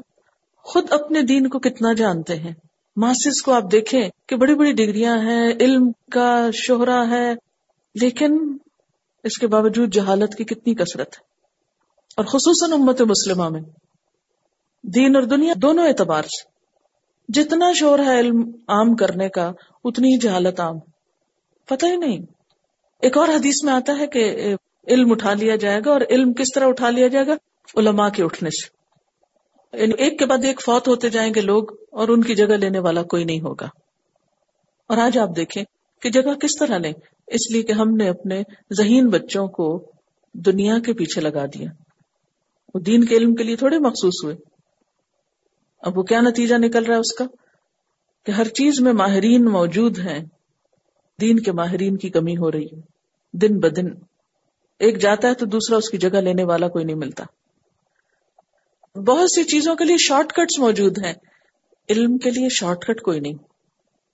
خود 0.57 0.93
اپنے 0.93 1.23
دین 1.23 1.49
کو 1.49 1.59
کتنا 1.59 1.93
جانتے 1.93 2.37
ہیں۔ 2.37 2.53
ماسٹرس 2.97 3.43
کو 3.43 3.53
آپ 3.53 3.73
دیکھیں 3.73 4.09
کہ 4.27 4.37
بڑی 4.37 4.55
بڑی 4.55 4.73
ڈگریاں 4.73 5.19
ہیں، 5.19 5.53
علم 5.61 5.93
کا 6.13 6.51
شہرا 6.55 7.11
ہے 7.11 7.50
لیکن 7.95 8.57
اس 9.25 9.39
کے 9.39 9.47
باوجود 9.47 9.95
جہالت 9.95 10.35
کی 10.35 10.45
کتنی 10.45 10.75
کثرت 10.75 11.09
ہے۔ 11.09 11.31
اور 12.17 12.25
خصوصاً 12.25 12.73
امت 12.73 13.01
مسلمہ 13.01 13.49
میں۔ 13.49 13.61
دین 14.83 15.17
اور 15.17 15.23
دنیا 15.23 15.55
دونوں 15.57 15.87
اعتبار 15.87 16.23
سے۔ 16.23 16.51
جتنا 17.29 17.73
شور 17.73 17.99
ہے 17.99 18.21
علم 18.21 18.51
عام 18.69 18.97
کرنے 18.97 19.29
کا، 19.29 19.53
اتنی 19.85 20.09
ہی 20.09 20.19
جہالت 20.19 20.61
عام۔ 20.61 20.79
پتہ 21.69 21.87
ہی 21.87 21.97
نہیں۔ 21.97 22.19
ایک 23.03 23.17
اور 23.17 23.29
حدیث 23.29 23.65
میں 23.65 23.73
آتا 23.73 23.99
ہے 23.99 24.07
کہ 24.07 24.55
علم 24.89 25.13
اٹھا 25.13 25.35
لیا 25.35 25.57
جائے 25.57 25.81
گا 25.85 25.91
اور 25.91 26.01
علم 26.11 26.33
کس 26.33 26.47
طرح 26.55 26.67
اٹھا 26.67 26.91
لیا 26.91 27.09
جائے 27.09 27.27
گا؟ 27.27 27.33
علماء 27.77 28.09
کے 28.09 28.25
اٹھنے 28.25 28.51
سے۔ 28.51 28.81
یعنی 29.83 29.95
ایک 29.99 30.19
کے 30.19 30.27
بعد 30.27 30.45
ایک 30.45 30.63
فوت 30.63 30.89
ہوتے 30.89 31.09
جائیں 31.09 31.35
گے 31.35 31.41
لوگ 31.41 31.65
اور 31.93 32.09
ان 32.09 32.23
کی 32.23 32.35
جگہ 32.35 32.47
لینے 32.47 32.79
والا 32.79 33.03
کوئی 33.03 33.25
نہیں 33.25 33.41
ہوگا۔ 33.41 33.67
اور 34.89 34.97
آج 34.97 35.19
آپ 35.19 35.29
دیکھیں 35.37 35.65
کہ 36.03 36.11
جگہ 36.11 36.35
کس 36.35 36.59
طرح 36.59 36.79
لیں۔ 36.79 36.93
اس 37.31 37.51
لیے 37.51 37.63
کہ 37.63 37.73
ہم 37.73 37.97
نے 37.97 38.09
اپنے 38.09 38.43
ذہین 38.77 39.09
بچوں 39.09 39.49
کو 39.49 39.93
دنیا 40.35 40.79
کے 40.79 40.93
پیچھے 40.93 41.21
لگا 41.21 41.47
دیا۔ 41.47 41.71
وہ 42.75 42.81
دین 42.81 43.05
کے 43.05 43.17
علم 43.17 43.35
کے 43.35 43.43
لیے 43.43 43.57
تھوڑے 43.57 43.79
مخصوص 43.79 44.25
ہوئے۔ 44.25 44.37
اب 45.79 45.99
وہ 45.99 46.03
کیا 46.03 46.21
نتیجہ 46.21 46.55
نکل 46.59 46.85
رہا 46.85 46.95
ہے 46.95 47.01
اس 47.01 47.13
کا؟ 47.13 47.25
کہ 48.27 48.31
ہر 48.31 48.49
چیز 48.49 48.81
میں 48.81 48.93
ماہرین 48.93 49.45
موجود 49.45 49.99
ہیں۔ 49.99 50.19
دین 51.21 51.41
کے 51.41 51.53
ماہرین 51.53 51.97
کی 51.97 52.11
کمی 52.11 52.37
ہو 52.37 52.53
رہی 52.53 52.65
ہے۔ 52.65 52.81
دن 53.33 53.59
بدن۔ 53.59 53.87
ایک 54.79 54.99
جاتا 54.99 55.29
ہے 55.29 55.35
تو 55.35 55.47
دوسرا 55.47 55.77
اس 55.77 55.91
کی 55.91 55.99
جگہ 55.99 56.19
لینے 56.21 56.45
والا 56.45 56.69
کوئی 56.69 56.85
نہیں 56.85 56.97
ملتا۔ 56.97 57.25
بہت 59.01 59.31
سی 59.31 59.45
چیزوں 59.45 59.77
کے 59.77 59.85
لیے 59.85 59.97
شارٹ 59.99 60.33
کٹس 60.33 60.59
موجود 60.59 60.99
ہیں۔ 61.05 61.15
علم 61.89 62.19
کے 62.19 62.31
لیے 62.31 62.49
شارٹ 62.49 62.85
کٹ 62.85 63.01
کوئی 63.01 63.21
نہیں۔ 63.21 63.35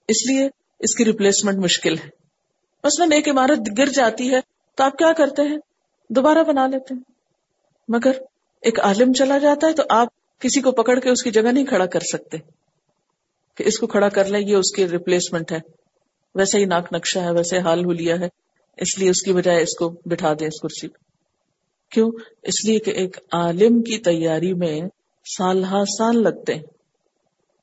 اس 0.07 0.29
لیے 0.29 0.49
اس 0.79 0.95
کی 0.95 1.05
ریپلیسمنٹ 1.05 1.57
مشکل 1.57 1.97
ہے۔ 1.97 2.16
مثلاً 2.87 3.11
ایک 3.11 3.29
عمارت 3.29 3.77
گر 3.77 3.85
جاتی 3.85 4.33
ہے 4.33 4.39
تو 4.75 4.83
آپ 4.83 4.97
کیا 4.97 5.13
کرتے 5.13 5.41
ہیں؟ 5.41 5.57
دوبارہ 6.09 6.43
بنا 6.43 6.67
لیتے 6.67 6.93
ہیں۔ 6.93 7.01
مگر 7.87 8.11
ایک 8.61 8.79
عالم 8.79 9.13
چلا 9.13 9.37
جاتا 9.37 9.67
ہے 9.67 9.73
تو 9.73 9.83
آپ 9.89 10.39
کسی 10.39 10.61
کو 10.61 10.71
پکڑ 10.71 10.99
کے 10.99 11.09
اس 11.09 11.23
کی 11.23 11.31
جگہ 11.31 11.51
نہیں 11.51 11.65
کھڑا 11.65 11.85
کر 11.85 11.99
سکتے۔ 11.99 12.37
کہ 13.55 13.63
اس 13.67 13.79
کو 13.79 13.87
کھڑا 13.87 14.09
کر 14.09 14.25
لیں، 14.25 14.39
یہ 14.39 14.55
اس 14.55 14.75
کی 14.75 14.87
ریپلیسمنٹ 14.87 15.51
ہے۔ 15.51 15.59
ویسے 16.35 16.59
ہی 16.59 16.65
ناک 16.65 16.93
نقشہ 16.93 17.19
ہے، 17.19 17.31
ویسے 17.31 17.59
حال 17.59 17.85
ہولیا 17.85 18.19
ہے۔ 18.19 18.27
اس 18.77 18.99
لیے 18.99 19.09
اس 19.09 19.21
کی 19.21 19.33
بجائے 19.33 19.61
اس 19.61 19.77
کو 19.77 19.89
بٹھا 20.05 20.33
دیں 20.33 20.47
اس 20.47 20.61
کرسی 20.61 20.87
پہ۔ 20.87 20.97
کیوں؟ 21.91 22.11
اس 22.43 22.65
لیے 22.65 22.79
کہ 22.79 22.91
ایک 22.91 23.17
عالم 23.31 23.81
کی 23.81 23.97
تیاری 23.97 24.53
میں 24.53 24.81
سال 25.37 25.63
ہا 25.63 25.85
سال 25.97 26.23
لگتے 26.23 26.53
ہیں۔ 26.53 26.63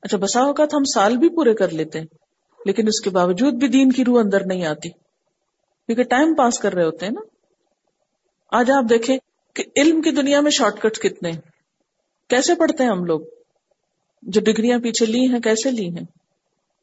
اچھا 0.02 0.18
بسا 0.18 0.40
اوقات 0.40 0.74
ہم 0.74 0.84
سال 0.84 1.16
بھی 1.16 1.28
پورے 1.28 1.54
کر 1.54 1.68
لیتے 1.68 1.98
ہیں، 1.98 2.06
لیکن 2.66 2.86
اس 2.86 3.00
کے 3.00 3.10
باوجود 3.10 3.54
بھی 3.54 3.68
دین 3.68 3.92
کی 3.92 4.04
روح 4.04 4.20
اندر 4.20 4.46
نہیں 4.46 4.66
آتی۔ 4.66 5.03
کیونکہ 5.86 6.02
ٹائم 6.02 6.34
پاس 6.34 6.58
کر 6.58 6.72
رہے 6.74 6.84
ہوتے 6.84 7.06
ہیں 7.06 7.12
نا۔ 7.12 7.20
آج 8.58 8.70
آپ 8.70 8.84
دیکھیں 8.90 9.18
کہ 9.54 9.64
علم 9.76 10.02
کی 10.02 10.10
دنیا 10.10 10.40
میں 10.40 10.50
شارٹ 10.50 10.80
کٹ 10.80 10.98
کتنے 10.98 11.30
ہیں۔ 11.30 11.40
کیسے 12.28 12.54
پڑھتے 12.54 12.82
ہیں 12.82 12.90
ہم 12.90 13.04
لوگ؟ 13.04 13.20
جو 14.22 14.40
ڈگریاں 14.40 14.78
پیچھے 14.78 15.06
لی 15.06 15.20
ہیں، 15.20 15.40
کیسے 15.40 15.70
لی 15.70 15.88
ہیں؟ 15.88 16.04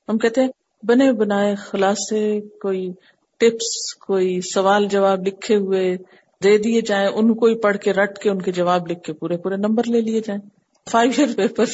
ہم 0.10 0.18
کہتے 0.18 0.42
ہیں، 0.42 0.48
بنے 0.84 1.12
بنائے 1.12 1.56
خلاصے، 1.56 2.40
کوئی 2.42 2.90
ٹپس، 3.38 3.96
کوئی 3.96 4.40
سوال 4.54 4.88
جواب 4.88 5.28
لکھے 5.28 5.56
ہوئے 5.56 5.96
دے 6.44 6.58
دیے 6.58 6.82
جائیں، 6.82 7.08
ان 7.08 7.34
کو 7.34 7.46
ہی 7.46 7.56
پڑھ 7.56 7.78
کے 7.78 7.94
رٹ 7.94 8.18
کے 8.18 8.30
ان 8.30 8.42
کے 8.42 8.52
جواب 8.52 8.92
لکھ 8.92 9.04
کے 9.04 9.14
پورے 9.14 9.38
پورے 9.38 9.56
نمبر 9.56 9.84
لے 9.88 10.02
لیے 10.02 10.20
جائیں۔ 10.20 10.42
فائیو 10.90 11.12
ایئر 11.18 11.36
پیپر 11.36 11.66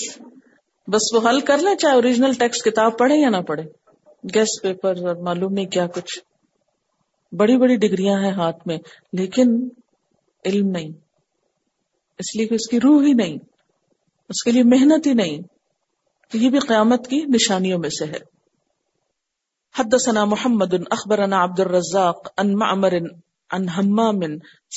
بس 0.88 1.14
وہ 1.14 1.30
حل 1.30 1.40
کر 1.40 1.58
لیں، 1.58 1.76
چاہے 1.76 1.94
اوریجنل 1.94 2.34
ٹیکسٹ 2.34 2.64
کتاب 2.64 2.98
پڑھے 2.98 3.16
یا 3.16 3.30
نہ 3.30 3.38
پڑھے 3.38 3.64
گیسٹ 4.36 4.64
پیپر 4.64 5.08
اور 5.08 5.16
معلوم 5.16 5.54
نہیں 5.54 5.66
کیا 5.66 5.88
کچھ۔ 5.88 6.20
بڑی 7.32 7.58
بڑی 7.58 7.76
ڈگریاں 7.76 8.20
ہیں 8.20 8.32
ہاتھ 8.32 8.68
میں، 8.68 8.78
لیکن 9.14 9.70
علم 10.46 10.70
نہیں۔ 10.70 10.90
اس 12.20 12.36
لیے 12.36 12.48
کہ 12.48 12.54
اس 12.54 12.68
کی 12.68 12.80
روح 12.80 13.04
ہی 13.04 13.14
نہیں، 13.14 13.38
اس 14.30 14.44
کے 14.44 14.52
لیے 14.52 14.64
محنت 14.64 15.08
ہی 15.08 15.14
نہیں۔ 15.14 15.38
تو 16.32 16.38
یہ 16.38 16.50
بھی 16.50 16.60
قیامت 16.60 17.08
کی 17.08 17.18
نشانیوں 17.18 17.80
میں 17.80 17.90
سے 17.90 18.06
ہے۔ 18.06 18.38
حدثنا 19.80 20.26
محمد 20.26 20.74
اخبرنا 20.92 21.44
عبد 21.44 21.60
الرزاق 21.60 22.30
عن 22.38 22.54
معمر 22.54 22.94
عن 23.52 23.70
همام 23.70 24.20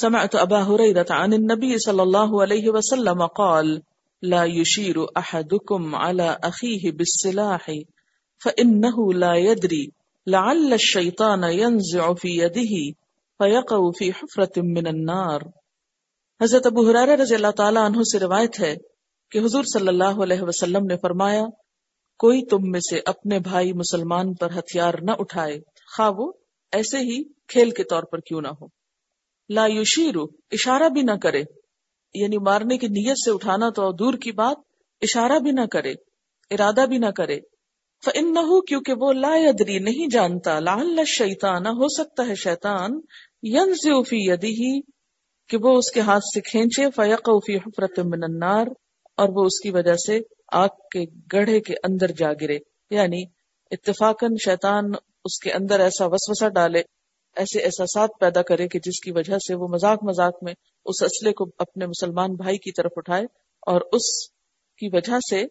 سمعت 0.00 0.34
ابا 0.34 0.66
هريره 0.66 1.06
عن 1.10 1.32
النبي 1.32 1.78
صلى 1.78 2.02
الله 2.02 2.42
عليه 2.42 2.62
وسلم 2.66 3.26
قال 3.26 3.80
لا 4.22 4.44
يشير 4.44 4.96
احدكم 5.16 5.94
على 5.94 6.28
اخيه 6.42 6.90
بالسلاح 6.90 7.70
فانه 8.44 9.18
لا 9.18 9.34
يدري 9.34 9.99
لعل 10.26 10.72
الشيطان 10.72 11.44
ينزع 11.44 12.12
في 12.20 12.28
يده 12.28 12.92
فيقع 13.38 13.90
في 13.98 14.10
حفرة 14.10 14.62
من 14.64 14.86
النار. 14.86 15.40
حضرت 16.40 16.66
ابو 16.66 16.90
حرارہ 16.90 17.10
رضی 17.10 17.34
اللہ 17.34 17.50
تعالیٰ 17.56 17.86
عنہ 17.86 18.02
سے 18.02 18.18
روایت 18.18 18.60
ہے 18.60 18.76
کہ 19.30 19.38
حضور 19.38 19.64
صلی 19.64 19.88
اللہ 19.88 20.22
علیہ 20.22 20.42
وسلم 20.42 20.86
نے 20.86 20.96
فرمایا، 20.96 21.42
کوئی 22.18 22.44
تم 22.44 22.58
میں 22.60 22.80
سے 22.80 23.00
اپنے 23.06 23.38
بھائی 23.38 23.72
مسلمان 23.72 24.34
پر 24.34 24.50
ہتھیار 24.58 24.94
نہ 25.02 25.10
اٹھائے، 25.18 25.58
خواہ 25.96 26.10
وہ 26.10 26.32
ایسے 26.72 26.98
ہی 26.98 27.24
کھیل 27.24 27.70
کے 27.70 27.84
طور 27.84 28.02
پر 28.02 28.18
کیوں 28.18 28.40
نہ 28.40 28.48
ہو۔ 28.48 28.66
لا 29.48 29.66
یوشیرو 29.66 30.22
اشارہ 30.50 30.88
بھی 30.88 31.02
نہ 31.02 31.16
کرے۔ 31.22 31.42
یعنی 32.14 32.38
مارنے 32.38 32.78
کی 32.78 32.86
نیت 32.86 33.18
سے 33.24 33.30
اٹھانا 33.30 33.70
تو 33.70 33.92
دور 33.92 34.14
کی 34.14 34.32
بات، 34.32 34.56
اشارہ 35.02 35.38
بھی 35.38 35.50
نہ 35.50 35.66
کرے، 35.72 35.92
ارادہ 36.50 36.86
بھی 36.86 36.98
نہ 36.98 37.10
کرے۔ 37.16 37.38
فن 38.02 38.32
نہ 38.32 38.60
کیونکہ 38.68 38.94
وہ 39.00 39.12
لا 39.12 39.34
یدری 39.36 39.78
نہیں 39.78 40.10
جانتا 40.10 40.58
لال 40.60 41.04
شیطان 41.06 41.66
ہو 41.78 41.88
سکتا 41.88 42.26
ہے 42.26 42.34
شیطان 42.34 43.00
ین 43.48 43.72
فی 44.08 44.16
یدی 44.20 44.80
کہ 45.50 45.58
وہ 45.62 45.76
اس 45.76 45.90
کے 45.90 46.00
ہاتھ 46.00 46.24
سے 46.24 46.40
کھینچے 46.40 46.86
فیق 46.96 47.28
فی 47.46 47.56
حفرت 47.56 47.98
من 48.04 48.22
النار، 48.22 48.66
اور 49.18 49.28
وہ 49.28 49.44
اس 49.44 49.60
کی 49.60 49.70
وجہ 49.70 49.94
سے 49.96 50.18
آگ 50.52 50.80
کے 50.92 51.04
گڑھے 51.32 51.60
کے 51.60 51.74
اندر 51.82 52.12
جا 52.18 52.32
گرے۔ 52.40 52.58
یعنی 52.90 53.22
اتفاقاً 53.70 54.34
شیطان 54.44 54.90
اس 55.24 55.38
کے 55.40 55.52
اندر 55.52 55.80
ایسا 55.80 56.06
وسوسہ 56.06 56.48
ڈالے، 56.48 56.82
ایسے 57.36 57.60
احساسات 57.60 58.18
پیدا 58.20 58.42
کرے 58.42 58.68
کہ 58.68 58.78
جس 58.78 59.00
کی 59.00 59.10
وجہ 59.10 59.38
سے 59.38 59.54
وہ 59.54 59.68
مذاق 59.68 60.04
مذاق 60.04 60.42
میں 60.42 60.54
اس 60.86 61.02
اسلحے 61.02 61.32
کو 61.32 61.44
اپنے 61.58 61.86
مسلمان 61.86 62.34
بھائی 62.34 62.58
کی 62.58 62.72
طرف 62.72 62.92
اٹھائے، 62.96 63.24
اور 63.66 63.80
اس 63.92 64.06
کی 64.80 64.88
وجہ 64.92 65.18
سے 65.30 65.44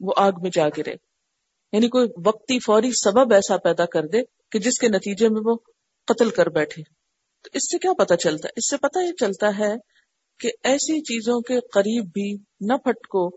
وہ 0.00 0.12
آگ 0.16 0.42
میں 0.42 0.50
جا 0.54 0.68
گرے۔ 0.78 0.94
یعنی 1.74 1.88
کوئی 1.88 2.08
وقتی 2.26 2.58
فوری 2.58 2.90
سبب 2.92 3.32
ایسا 3.32 3.56
پیدا 3.56 3.84
کر 3.84 4.02
دے 4.06 4.18
کہ 4.52 4.58
جس 4.58 4.78
کے 4.78 4.88
نتیجے 4.88 5.28
میں 5.28 5.40
وہ 5.44 5.56
قتل 6.06 6.30
کر 6.30 6.48
بیٹھے۔ 6.48 6.82
تو 7.42 7.50
اس 7.52 7.62
سے 7.62 7.78
کیا 7.78 7.92
پتا 7.92 8.16
چلتا 8.16 8.48
ہے؟ 8.48 8.52
اس 8.56 8.70
سے 8.70 8.76
پتا 8.76 9.00
یہ 9.00 9.12
چلتا 9.20 9.58
ہے 9.58 9.72
کہ 10.40 10.50
ایسی 10.62 11.00
چیزوں 11.00 11.40
کے 11.40 11.60
قریب 11.60 12.04
بھی 12.04 12.36
نہ 12.60 12.72
پھٹکو 12.72 13.30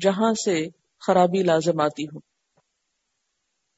جہاں 0.00 0.32
سے 0.44 0.66
خرابی 1.06 1.42
لازم 1.42 1.80
آتی 1.80 2.04
ہو۔ 2.04 2.18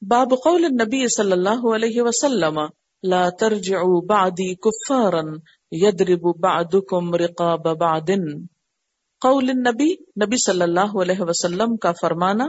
باب 0.07 0.29
قول 0.29 0.65
النبی 0.65 1.07
صلی 1.07 1.31
اللہ 1.31 1.75
علیہ 1.75 2.01
وسلم، 2.01 2.59
لا 3.03 3.29
ترجعوا 3.39 4.01
بعدی 4.09 4.55
کفارا 4.55 5.21
یدرب 5.71 6.39
بعدکم 6.39 7.15
رقاب 7.15 7.77
بعد 7.77 8.09
قول 9.21 9.49
النبی، 9.49 9.93
نبی 10.25 10.43
صلی 10.45 10.61
اللہ 10.61 11.01
علیہ 11.01 11.19
وسلم 11.19 11.75
کا 11.75 11.91
فرمانا 12.01 12.47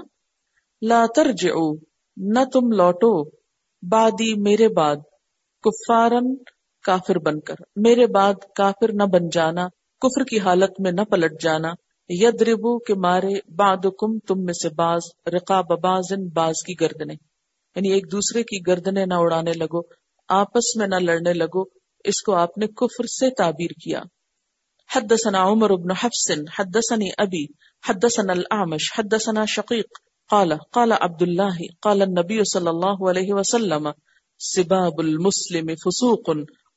لا 0.83 1.05
ترجعوا 1.15 1.77
نہ 2.17 2.45
تم 2.53 2.73
لوٹو، 2.73 3.31
بعدی 3.83 4.41
میرے 4.41 4.69
بعد، 4.69 4.97
کفارن 5.65 6.37
کافر 6.85 7.19
بن 7.19 7.41
کر، 7.41 7.55
میرے 7.77 8.07
بعد 8.07 8.35
کافر 8.55 8.93
نہ 8.93 9.03
بن 9.03 9.29
جانا، 9.29 9.69
کفر 10.03 10.25
کی 10.25 10.39
حالت 10.39 10.81
میں 10.81 10.93
نہ 10.93 11.01
پلٹ 11.01 11.43
جانا، 11.43 11.73
یدربو 12.09 12.79
کے 12.79 12.95
مارے 12.95 13.35
بعدکم 13.49 14.19
تم 14.19 14.45
میں 14.45 14.53
سے 14.53 14.69
باز 14.69 15.03
رقاب 15.27 15.81
بازن 15.81 16.29
باز 16.29 16.63
کی 16.67 16.75
گردنے 16.81 17.15
یعنی 17.77 17.93
ایک 17.93 18.13
دوسرے 18.13 18.43
کی 18.43 18.61
گردنے 18.67 19.05
نہ 19.07 19.15
اڑانے 19.15 19.53
لگو، 19.53 19.81
آپس 20.29 20.77
میں 20.77 20.87
نہ 20.87 20.95
لڑنے 20.95 21.33
لگو، 21.33 21.63
اس 22.05 22.23
کو 22.23 22.35
آپ 22.35 22.59
نے 22.59 22.67
کفر 22.67 23.07
سے 23.07 23.31
تعبیر 23.31 23.71
کیا۔ 23.71 24.01
حدثنا 24.95 25.43
عمر 25.43 25.71
بن 25.71 25.91
حفص 25.91 26.31
حدثني 26.59 27.09
ابي 27.19 27.45
حدثنا 27.89 28.33
الاعمش 28.33 28.93
حدثنا 28.99 29.45
شقيق 29.45 30.08
قال 30.31 30.53
قال 30.73 30.93
عبد 30.93 31.23
الله 31.23 31.67
قال 31.83 32.03
النبي 32.03 32.39
صلى 32.45 32.71
الله 32.71 33.11
عليه 33.11 33.35
وسلم، 33.35 33.91
سباب 34.41 35.01
المسلم 35.01 35.71
فسوق 35.85 36.29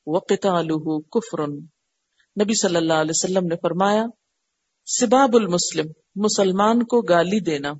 وقتاله 0.06 0.94
كفر 1.16 1.42
نبی 2.36 2.54
صلی 2.60 2.76
اللہ 2.76 3.00
علیہ 3.00 3.16
وسلم 3.16 3.46
نے 3.46 3.56
فرمایا، 3.62 4.04
سباب 4.86 5.36
المسلم، 5.36 5.90
مسلمان 6.16 6.82
کو 6.84 7.00
گالی 7.02 7.40
دینا، 7.40 7.72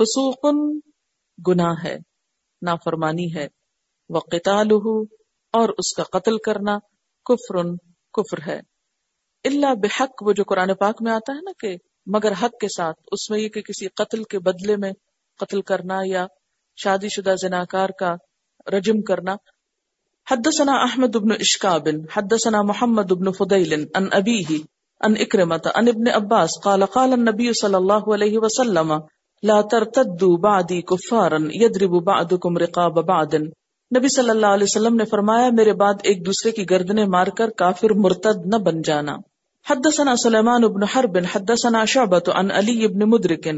فسوق 0.00 0.48
گناہ 1.38 1.84
ہے، 1.84 1.96
نافرمانی 2.62 3.28
ہے 3.34 3.46
وقتالہ 4.10 4.94
اور 5.54 5.68
اس 5.78 5.94
کا 5.96 6.04
قتل 6.12 6.38
کرنا 6.38 6.78
کفر 7.26 7.62
کفر 8.14 8.38
ہے. 8.46 8.60
اللہ 9.44 9.74
بحق، 9.82 10.22
وہ 10.22 10.32
جو 10.32 10.44
قرآن 10.44 10.74
پاک 10.74 11.02
میں 11.02 11.12
آتا 11.12 11.32
ہے 11.32 11.42
نا 11.42 11.52
کہ 11.60 11.76
مگر 12.06 12.32
حق 12.32 12.58
کے 12.60 12.68
ساتھ، 12.76 12.96
اس 13.12 13.30
میں 13.30 13.38
یہ 13.38 13.48
کہ 13.48 13.60
کسی 13.60 13.86
قتل 13.86 14.22
کے 14.22 14.38
بدلے 14.38 14.76
میں 14.76 14.92
قتل 15.40 15.60
کرنا 15.60 15.98
یا 16.04 16.26
شادی 16.76 17.08
شدہ 17.08 17.34
زناکار 17.42 17.88
کا 17.88 18.14
رجم 18.72 19.02
کرنا۔ 19.02 19.34
حدثنا 20.30 20.72
احمد 20.72 21.16
بن 21.16 21.32
اشکاب، 21.32 21.88
حدثنا 22.16 22.62
محمد 22.62 23.12
بن 23.12 23.32
فضیل 23.32 23.72
ان 23.94 24.06
ابیہ 24.12 24.58
ان 25.00 25.14
اکرمت 25.20 25.66
ان 25.74 25.88
ابن 25.88 26.08
عباس 26.14 26.50
قال 26.64 26.84
قال 26.84 27.12
النبی 27.12 27.52
صلی 27.52 27.74
اللہ 27.74 28.08
علیہ 28.14 28.38
وسلم، 28.38 28.92
لا 29.42 29.60
ترتدوا 29.60 30.36
بعدی 30.40 30.80
کفارا 30.82 31.36
یدرب 31.52 32.02
بعدکم 32.04 32.56
رقاب 32.56 33.04
بعد 33.04 33.34
نبی 33.96 34.08
صلی 34.16 34.30
اللہ 34.30 34.46
علیہ 34.46 34.64
وسلم 34.64 34.94
نے 34.94 35.04
فرمایا، 35.04 35.50
میرے 35.50 35.72
بعد 35.72 35.94
ایک 36.02 36.26
دوسرے 36.26 36.50
کی 36.52 36.70
گردنیں 36.70 37.06
مار 37.06 37.26
کر 37.26 37.50
کافر 37.50 37.94
مرتد 37.94 38.46
نہ 38.46 38.56
بن 38.56 38.82
جانا۔ 38.82 39.16
حدثنا 39.70 40.16
سليمان 40.16 40.62
بن 40.62 40.82
حرب، 40.82 41.18
حدثنا 41.34 41.84
شعبة 41.84 42.32
عن 42.34 42.50
علي 42.50 42.86
بن 42.86 43.08
مدرك، 43.08 43.48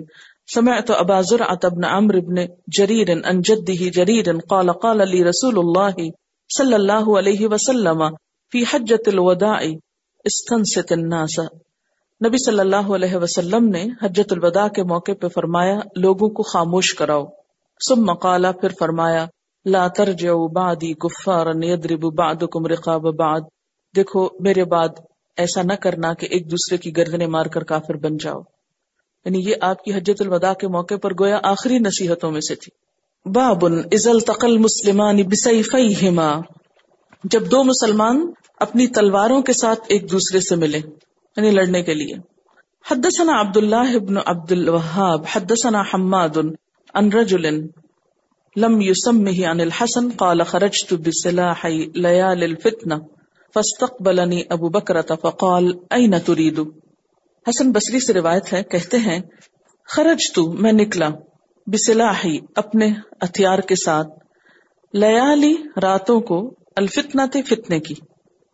سمعت 0.55 0.91
أبا 1.01 1.21
زرعة 1.21 1.69
بن 1.69 1.85
عمرو 1.85 2.21
بن 2.21 2.35
جرير 2.67 3.11
عن 3.25 3.41
جده 3.41 3.89
جرير 3.89 4.25
قال 4.49 4.73
قال 4.73 4.97
لي 4.97 5.25
رسول 5.25 5.59
الله 5.59 6.11
صلى 6.59 6.75
الله 6.77 7.19
عليه 7.19 7.47
وسلم 7.51 8.03
في 8.53 8.65
حجة 8.65 9.03
الوداع، 9.07 9.61
استنصت 10.25 10.93
الناس. 10.93 11.39
نبی 12.27 12.45
صلی 12.45 12.61
اللہ 12.61 12.93
علیہ 12.95 13.17
وسلم 13.17 13.69
نے 13.69 13.87
حجت 14.03 14.33
الوداع 14.33 14.69
کے 14.69 14.83
موقع 14.83 15.13
پہ 15.21 15.29
فرمایا، 15.29 15.81
لوگوں 15.97 16.29
کو 16.29 16.43
خاموش 16.43 16.95
کراؤ۔ 16.95 17.25
ثم 17.89 18.05
مقالا 18.05 18.53
پھر 18.53 18.69
فرمایا، 18.79 19.27
لا 19.65 19.89
ترجعوا 19.89 20.49
بعدی 20.49 20.95
کفارا 20.95 21.51
یضرب 21.55 22.15
بعضکم 22.15 22.67
رقاب 22.67 23.17
بعض۔ 23.17 23.43
دیکھو، 23.97 24.29
میرے 24.41 24.65
بعد 24.65 24.89
ایسا 25.37 25.63
نہ 25.63 25.73
کرنا 25.73 26.15
کہ 26.15 26.27
ایک 26.31 26.51
دوسرے 26.51 26.77
کی 26.77 26.97
گردنے 26.97 27.27
مار 27.27 27.47
کر 27.47 27.65
کافر 27.65 27.95
بن 27.95 28.17
جاؤ۔ 28.17 28.41
یعنی 29.25 29.51
یہ 29.51 29.55
آپ 29.61 29.85
کی 29.85 29.95
حجت 29.95 30.23
الوداع 30.23 30.53
کے 30.53 30.69
موقع 30.69 30.95
پر 31.03 31.13
گویا 31.13 31.39
آخری 31.43 31.79
نصیحتوں 31.79 32.31
میں 32.31 32.41
سے 32.41 32.55
تھی۔ 32.55 32.71
بابن 33.31 33.79
ازل 33.93 34.21
تقل 34.21 34.59
مسلمان 34.59 35.17
بسیفیہما۔ 35.17 36.41
جب 37.25 37.51
دو 37.51 37.65
مسلمان 37.65 38.31
اپنی 38.61 38.87
تلواروں 38.87 39.43
کے 39.43 39.53
ساتھ 39.53 39.81
ایک 39.89 40.11
دوسرے 40.11 40.41
سے 40.41 40.57
ملے 40.57 40.79
یعنی 41.37 41.51
لڑنے 41.51 41.83
کے 41.83 41.95
لیے۔ 41.95 42.15
حدثنا 42.91 43.41
عبد 43.41 43.57
عبداللہ 43.57 43.97
ابن 43.97 44.17
عبد 44.27 44.53
الوهاب 44.53 45.25
حدثنا 45.33 45.81
حماد 45.81 46.39
عن 46.95 47.13
رجل 47.13 47.67
لم 48.57 48.81
يسمه 48.81 49.51
عن 49.51 49.61
الحسن، 49.61 50.11
قال 50.11 50.43
خرجت 50.43 50.95
بسلاح 50.95 51.67
ليال 51.95 52.43
الفتنه 52.43 53.05
فاستقبلني 53.57 54.43
ابو 54.51 54.69
بکر 54.69 55.03
فقال 55.03 55.73
این 55.91 56.15
تريد 56.27 56.59
حسن 57.49 57.73
بصری 57.73 58.01
سے 58.01 58.13
روایت 58.13 58.53
ہے، 58.53 58.63
کہتے 58.63 58.99
ہیں، 58.99 59.19
خرج 59.89 60.33
تو، 60.35 60.53
میں 60.53 60.73
نکلا، 60.73 61.09
بسلاحی، 61.67 62.39
اپنے 62.57 62.89
ہتھیار 63.25 63.59
کے 63.59 63.75
ساتھ، 63.75 64.09
لیالی 64.93 65.55
راتوں 65.83 66.21
کو، 66.21 66.55
الفتنہ 66.77 67.23
تھے 67.33 67.43
فتنے 67.43 67.81
کی۔ 67.81 67.95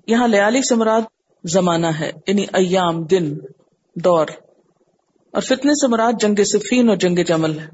یہاں 0.07 0.29
لیالی 0.29 0.62
سے 0.62 0.75
مراد 0.75 1.03
زمانہ 1.45 1.87
ہے 1.87 2.11
یعنی 2.27 2.43
ایام، 2.53 3.05
دن، 3.05 3.37
دور۔ 3.95 4.27
اور 5.33 5.41
فتنے 5.41 5.75
سے 5.75 5.88
مراد 5.88 6.12
جنگ 6.21 6.45
صفین 6.45 6.88
اور 6.88 6.97
جنگ 6.97 7.19
جمل 7.27 7.59
ہے۔ 7.59 7.67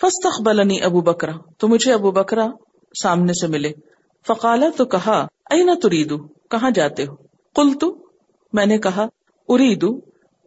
فستقبلنی 0.00 0.82
ابو 0.82 1.00
بکرا 1.00 1.32
تو 1.58 1.68
مجھے 1.68 1.92
ابو 1.92 2.10
بکرا 2.10 2.46
سامنے 3.02 3.32
سے 3.32 3.46
ملے۔ 3.46 3.72
فقالا، 4.26 4.66
تو 4.76 4.84
کہا، 4.84 5.26
اینا 5.50 5.72
تریدو 5.82 6.37
کہاں 6.50 6.70
جاتے 6.70 7.06
ہو؟ 7.06 7.14
کل 7.56 7.72
تو 7.80 7.94
میں 8.52 8.66
نے 8.66 8.78
کہا 8.78 9.06
اریدو 9.48 10.00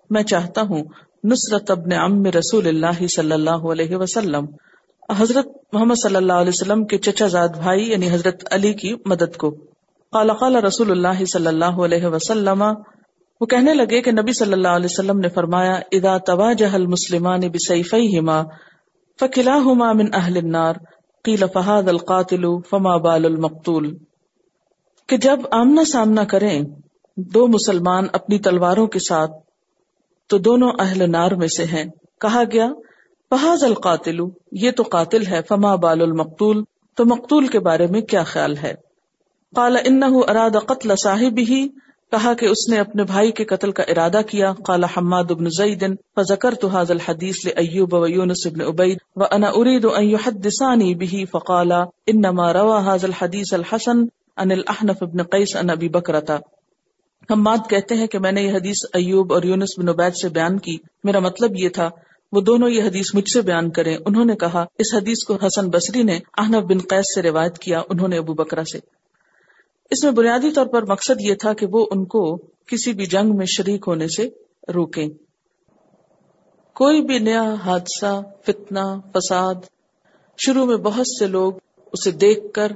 میں 0.09 0.23
چاہتا 0.23 0.61
ہوں 0.61 0.83
نصرت 1.23 1.71
ابن 1.71 1.93
ام 1.93 2.25
رسول 2.25 2.67
اللہ 2.67 3.07
صلی 3.07 3.31
اللہ 3.31 3.67
علیہ 3.71 3.95
وسلم، 3.95 4.45
حضرت 5.17 5.47
محمد 5.73 5.95
صلی 6.03 6.15
اللہ 6.15 6.33
علیہ 6.33 6.49
وسلم 6.49 6.85
کے 6.85 6.97
چچا 6.97 7.27
زاد 7.27 7.49
بھائی 7.49 7.91
یعنی 7.91 8.09
حضرت 8.09 8.43
علی 8.51 8.73
کی 8.73 8.93
مدد 9.05 9.37
کو۔ 9.37 9.49
قال 10.11 10.31
قال 10.33 10.55
رسول 10.55 10.91
اللہ 10.91 11.25
صلی 11.25 11.47
اللہ 11.47 11.79
علیہ 11.85 12.05
وسلم، 12.05 12.63
وہ 13.41 13.45
کہنے 13.45 13.73
لگے 13.73 14.01
کہ 14.01 14.11
نبی 14.11 14.33
صلی 14.33 14.53
اللہ 14.53 14.67
علیہ 14.67 14.85
وسلم 14.85 15.19
نے 15.19 15.29
فرمایا، 15.29 15.73
اذا 15.91 16.17
تواجہ 16.17 16.73
المسلمان 16.73 17.39
بسیفیہما 17.39 18.41
فکلاہما 19.19 19.93
من 19.93 20.05
اہل 20.13 20.37
النار، 20.37 20.73
قیل 21.23 21.43
فہاد 21.53 21.87
القاتل، 21.87 22.45
فما 22.69 22.97
بال 22.97 23.25
المقتول۔ 23.25 23.97
کہ 25.11 25.17
جب 25.17 25.39
آمنا 25.51 25.83
سامنا 25.83 26.23
کریں 26.23 26.63
دو 27.17 27.47
مسلمان 27.47 28.07
اپنی 28.13 28.39
تلواروں 28.39 28.87
کے 28.87 28.99
ساتھ، 28.99 29.31
تو 30.27 30.37
دونوں 30.37 30.71
اہل 30.79 31.11
نار 31.11 31.31
میں 31.31 31.47
سے 31.47 31.65
ہیں۔ 31.65 31.83
کہا 32.21 32.43
گیا 32.51 32.69
فہاز 33.29 33.63
القاتل 33.63 34.19
یہ 34.51 34.71
تو 34.71 34.83
قاتل 34.83 35.25
ہے۔ 35.25 35.41
فما 35.47 35.75
بال 35.75 36.01
المقتول۔ 36.01 36.63
تو 36.95 37.05
مقتول 37.05 37.47
کے 37.47 37.59
بارے 37.59 37.87
میں 37.87 38.01
کیا 38.01 38.23
خیال 38.23 38.57
ہے؟ 38.57 38.73
قال 39.55 39.77
انه 39.85 40.17
اراد 40.27 40.65
قتل 40.65 40.95
صاحب 41.03 41.37
ہی 41.37 41.67
کہا 42.11 42.33
کہ 42.33 42.45
اس 42.45 42.69
نے 42.69 42.79
اپنے 42.79 43.03
بھائی 43.03 43.31
کے 43.31 43.45
قتل 43.45 43.71
کا 43.71 43.83
ارادہ 43.83 44.21
کیا۔ 44.27 44.53
قال 44.65 44.83
حماد 44.83 45.23
بن 45.23 45.49
زید 45.49 45.83
فذكرت 46.15 46.65
هذا 46.65 46.93
الحديث 46.93 47.45
لايوب 47.45 47.93
ويونس 47.93 48.47
بن 48.47 48.61
عبيد 48.61 48.97
وانا 49.15 49.47
اريد 49.47 49.85
ان 49.85 50.03
يحدثاني 50.03 50.93
به 50.93 51.23
فقال 51.31 51.71
انما 52.07 52.53
روى 52.53 52.79
هذا 52.79 53.07
الحديث 53.07 53.53
الحسن۔ 53.53 54.20
ان 54.41 54.51
الاحنف 54.51 54.97
ابن 55.01 55.23
قیس 55.23 55.55
ان 55.55 55.69
ابی 55.69 55.89
بکرتا۔ 55.89 56.35
حماد 57.29 57.57
کہتے 57.69 57.95
ہیں 57.95 58.07
کہ 58.07 58.19
میں 58.19 58.31
نے 58.31 58.41
یہ 58.41 58.51
حدیث 58.51 58.85
ایوب 58.93 59.33
اور 59.33 59.43
یونس 59.43 59.79
بن 59.79 59.89
عبید 59.89 60.13
سے 60.15 60.29
بیان 60.29 60.59
کی۔ 60.59 60.77
میرا 61.03 61.19
مطلب 61.19 61.51
یہ 61.55 61.69
تھا، 61.69 61.89
وہ 62.31 62.41
دونوں 62.41 62.69
یہ 62.69 62.83
حدیث 62.83 63.05
مجھ 63.13 63.29
سے 63.33 63.41
بیان 63.41 63.71
کریں۔ 63.71 63.97
انہوں 64.05 64.25
نے 64.25 64.35
کہا، 64.35 64.65
اس 64.79 64.93
حدیث 64.93 65.23
کو 65.27 65.35
حسن 65.35 65.69
بصری 65.69 66.03
نے 66.03 66.19
احنف 66.37 66.63
بن 66.63 66.77
قیس 66.77 67.15
سے 67.15 67.21
روایت 67.21 67.57
کیا، 67.57 67.81
انہوں 67.89 68.07
نے 68.07 68.17
ابو 68.17 68.33
بکرا 68.33 68.63
سے۔ 68.63 68.79
اس 69.91 70.03
میں 70.03 70.11
بنیادی 70.11 70.51
طور 70.51 70.65
پر 70.65 70.85
مقصد 70.85 71.21
یہ 71.21 71.35
تھا 71.35 71.53
کہ 71.53 71.65
وہ 71.71 71.85
ان 71.91 72.05
کو 72.05 72.37
کسی 72.67 72.93
بھی 72.93 73.05
جنگ 73.05 73.35
میں 73.35 73.45
شریک 73.45 73.83
ہونے 73.87 74.07
سے 74.07 74.29
روکیں۔ 74.73 75.07
کوئی 76.75 77.01
بھی 77.01 77.19
نیا 77.19 77.53
حادثہ، 77.65 78.21
فتنہ، 78.47 78.99
فساد، 79.13 79.55
شروع 80.45 80.65
میں 80.65 80.77
بہت 80.77 81.07
سے 81.19 81.27
لوگ 81.27 81.53
اسے 81.93 82.11
دیکھ 82.11 82.53
کر 82.53 82.71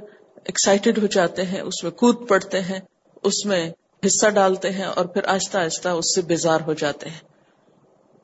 ایکسائٹیڈ 0.46 0.98
ہو 0.98 1.06
جاتے 1.06 1.42
ہیں، 1.42 1.60
اس 1.60 1.82
میں 1.82 1.90
کود 1.90 2.28
پڑتے 2.28 2.60
ہیں، 2.60 2.80
اس 3.22 3.46
میں 3.46 3.72
حصہ 4.06 4.26
ڈالتے 4.26 4.70
ہیں 4.70 4.84
اور 4.84 5.04
پھر 5.04 5.24
آہستہ 5.26 5.58
آہستہ 5.58 5.88
اس 5.88 6.14
سے 6.14 6.22
بیزار 6.22 6.60
ہو 6.66 6.72
جاتے 6.72 7.08
ہیں۔ 7.08 7.20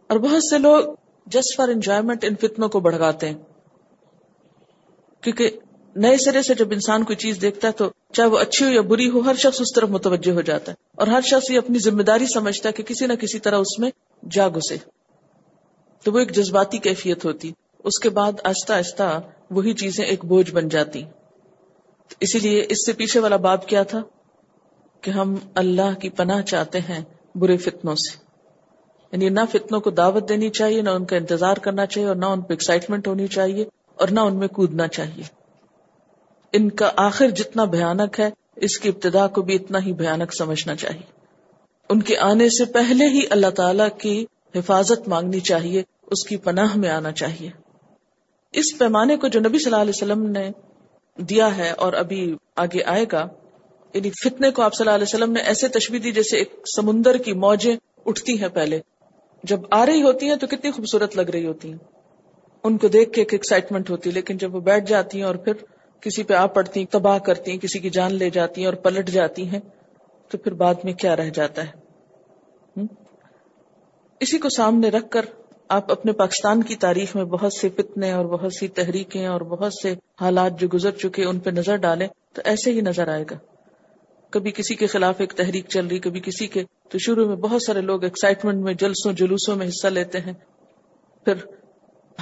اور 0.07 0.19
بہت 0.19 0.45
سے 0.51 0.59
لوگ 0.59 0.95
جسٹ 1.27 1.57
فار 1.57 1.69
انجوائمنٹ 1.69 2.25
ان 2.25 2.35
فتنوں 2.37 2.69
کو 2.69 2.81
بڑھاتے 2.81 3.29
ہیں۔ 3.29 3.39
کیونکہ 5.21 5.51
نئے 5.97 6.17
سرے 6.17 6.43
سے 6.43 6.55
جب 6.55 6.69
انسان 6.71 7.05
کوئی 7.05 7.17
چیز 7.17 7.41
دیکھتا 7.41 7.69
ہے 7.69 7.73
تو 7.73 7.91
چاہے 8.13 8.29
وہ 8.29 8.39
اچھی 8.39 8.67
ہو 8.67 8.71
یا 8.71 8.81
بری 8.81 9.11
ہو، 9.11 9.21
ہر 9.21 9.35
شخص 9.35 9.61
اس 9.61 9.75
طرف 9.75 9.89
متوجہ 9.89 10.33
ہو 10.33 10.41
جاتا 10.41 10.73
ہے۔ 10.73 10.77
اور 10.95 11.07
ہر 11.07 11.21
شخص 11.21 11.51
یہ 11.51 11.59
اپنی 11.59 11.79
ذمہ 11.79 12.03
داری 12.03 12.27
سمجھتا 12.27 12.69
ہے 12.69 12.73
کہ 12.73 12.83
کسی 12.83 13.07
نہ 13.07 13.13
کسی 13.13 13.39
طرح 13.39 13.57
اس 13.57 13.79
میں 13.79 13.91
جا 14.31 14.49
گسے 14.49 14.77
تو 16.05 16.13
وہ 16.13 16.19
ایک 16.19 16.33
جذباتی 16.33 16.79
کیفیت 16.79 17.25
ہوتی۔ 17.25 17.53
اس 17.85 17.99
کے 17.99 18.11
بعد 18.11 18.33
آہستہ 18.45 18.73
آہستہ 18.73 19.21
وہی 19.51 19.75
چیزیں 19.75 20.05
ایک 20.05 20.25
بوجھ 20.25 20.53
بن 20.53 20.69
جاتی۔ 20.69 21.05
اسی 22.21 22.39
لیے 22.39 22.67
اس 22.69 22.87
سے 22.87 22.93
پیچھے 22.93 23.21
والا 23.21 23.37
باب 23.37 23.69
کیا 23.69 23.83
تھا 23.83 24.03
کہ 25.01 25.11
ہم 25.11 25.35
اللہ 25.55 25.99
کی 26.01 26.09
پناہ 26.09 26.43
چاہتے 26.43 26.81
ہیں 26.81 27.05
برے 27.35 27.57
فتنوں 27.57 27.95
سے۔ 27.95 28.33
یعنی 29.13 29.29
نہ 29.29 29.41
فتنوں 29.51 29.81
کو 29.81 29.91
دعوت 29.91 30.29
دینی 30.29 30.49
چاہیے، 30.49 30.83
نہ 30.83 30.91
ان 30.91 31.05
کا 31.05 31.17
انتظار 31.17 31.57
کرنا 31.57 31.87
چاہیے 31.87 32.09
اور 32.09 32.17
نہ 32.17 32.25
ان 32.25 32.41
پہ 32.41 32.53
ایکسائٹمنٹ 32.53 33.09
ہونی 33.09 33.27
چاہیے 33.27 33.65
اور 33.95 34.09
نہ 34.09 34.21
ان 34.21 34.37
میں 34.37 34.49
کودنا 34.49 34.89
چاہیے۔ 34.89 35.23
ان 36.53 36.71
کا 36.71 36.91
آخر 36.97 37.31
جتنا 37.31 37.65
بھیانک 37.65 38.21
ہے، 38.21 38.31
اس 38.57 38.79
کی 38.79 38.89
ابتدا 38.89 39.27
کو 39.27 39.43
بھی 39.43 39.55
اتنا 39.55 39.79
ہی 39.87 39.93
بھیانک 39.93 40.35
سمجھنا 40.35 40.77
چاہیے۔ 40.77 41.23
ان 41.89 42.03
کے 42.03 42.19
آنے 42.19 42.49
سے 42.49 42.65
پہلے 42.65 43.09
ہی 43.09 43.21
اللہ 43.31 43.51
تعالی 43.51 43.85
کی 43.99 44.27
حفاظت 44.55 45.09
مانگنی 45.09 45.41
چاہیے، 45.41 45.83
اس 46.07 46.25
کی 46.25 46.37
پناہ 46.37 46.77
میں 46.77 46.89
آنا 46.89 47.13
چاہیے۔ 47.13 47.51
اس 48.53 48.79
پیمانے 48.79 49.17
کو 49.17 49.29
جو 49.29 49.41
نبی 49.41 49.59
صلی 49.59 49.73
اللہ 49.73 49.83
علیہ 49.83 49.93
وسلم 49.95 50.31
نے 50.31 50.51
دیا 51.19 51.57
ہے 51.57 51.71
اور 51.71 51.93
ابھی 51.93 52.37
آگے 52.57 52.83
آئے 52.85 53.05
گا 53.13 53.29
یعنی 53.95 54.11
فتنے 54.11 54.51
کو 54.51 54.63
آپ 54.63 54.75
صلی 54.75 54.85
اللہ 54.85 54.95
علیہ 54.95 55.15
وسلم 55.15 55.33
نے 55.33 55.41
ایسے 55.41 55.69
تشبیح 55.69 56.01
دی 56.05 56.13
جیسے 56.13 56.39
ایک 56.39 56.53
سمندر 56.77 57.17
کی 57.17 57.33
موجیں 57.33 57.77
اٹھتی 58.07 58.43
ہیں 58.43 58.49
پہلے۔ 58.49 58.81
جب 59.45 59.61
آ 59.71 59.87
رہی 59.87 60.03
ہوتی 60.03 60.29
ہیں 60.29 60.37
تو 60.37 60.47
کتنی 60.47 60.71
خوبصورت 60.71 61.17
لگ 61.17 61.31
رہی 61.31 61.47
ہوتی 61.47 61.71
ہیں۔ 61.71 61.79
ان 62.65 62.79
کو 62.79 62.89
دیکھ 62.89 63.13
کے 63.13 63.21
ایک 63.21 63.33
ایکسائٹمنٹ 63.33 63.91
ہوتی 63.91 64.11
ہے، 64.11 64.15
لیکن 64.15 64.37
جب 64.37 64.55
وہ 64.55 64.61
بیٹھ 64.61 64.85
جاتی 64.85 65.19
ہیں 65.19 65.25
اور 65.25 65.35
پھر 65.35 65.53
کسی 66.01 66.23
پہ 66.23 66.35
آ 66.35 66.47
پڑتی 66.47 66.81
ہیں، 66.81 66.93
تباہ 66.93 67.19
کرتی 67.19 67.51
ہیں، 67.51 67.59
کسی 67.59 67.79
کی 67.79 67.91
جان 67.91 68.15
لے 68.15 68.31
جاتی 68.31 68.61
ہیں 68.61 68.69
اور 68.69 68.75
پلٹ 68.75 69.09
جاتی 69.09 69.49
ہیں، 69.49 69.61
تو 70.29 70.39
پھر 70.39 70.55
بعد 70.55 70.75
میں 70.85 70.93
کیا 70.93 71.17
رہ 71.17 71.31
جاتا 71.31 71.65
ہے؟ 71.65 71.71
اسی 74.21 74.39
کو 74.39 74.49
سامنے 74.49 74.89
رکھ 74.89 75.11
کر 75.11 75.25
آپ 75.73 75.93
اپنے 75.93 76.13
پاکستان 76.13 76.63
کی 76.63 76.77
تاریخ 76.77 77.17
میں 77.17 77.25
بہت 77.25 77.53
سے 77.53 77.69
فتنے 77.69 78.13
اور 78.13 78.25
بہت 78.25 78.53
سی 78.61 78.69
تحریکیں 78.69 79.27
اور 79.27 79.41
بہت 79.41 79.73
سے 79.83 79.95
حالات 80.21 80.61
جو 80.61 80.69
گزر 80.75 80.91
چکے 80.91 81.25
ان 81.25 81.39
پہ 81.39 81.51
نظر 81.51 81.77
ڈالیں 81.77 82.07
تو 82.33 82.43
ایسے 82.45 82.73
ہی 82.73 82.81
نظر 82.81 83.09
آئے 83.09 83.25
گا۔ 83.31 83.39
کبھی 84.31 84.51
کسی 84.51 84.75
کے 84.75 84.87
خلاف 84.87 85.15
ایک 85.19 85.33
تحریک 85.33 85.65
چل 85.69 85.87
رہی، 85.87 85.99
کبھی 85.99 86.21
کسی 86.21 86.47
کے۔ 86.47 86.65
تو 86.89 86.99
شروع 86.99 87.27
میں 87.27 87.37
بہت 87.37 87.63
سارے 87.63 87.81
لوگ 87.81 88.05
ایکسائٹمنٹ 88.05 88.65
میں، 88.65 88.75
جلسوں، 88.75 89.13
جلوسوں 89.13 89.57
میں 89.57 89.69
حصہ 89.69 89.87
لیتے 89.87 90.19
ہیں۔ 90.19 90.33
پھر 91.25 91.35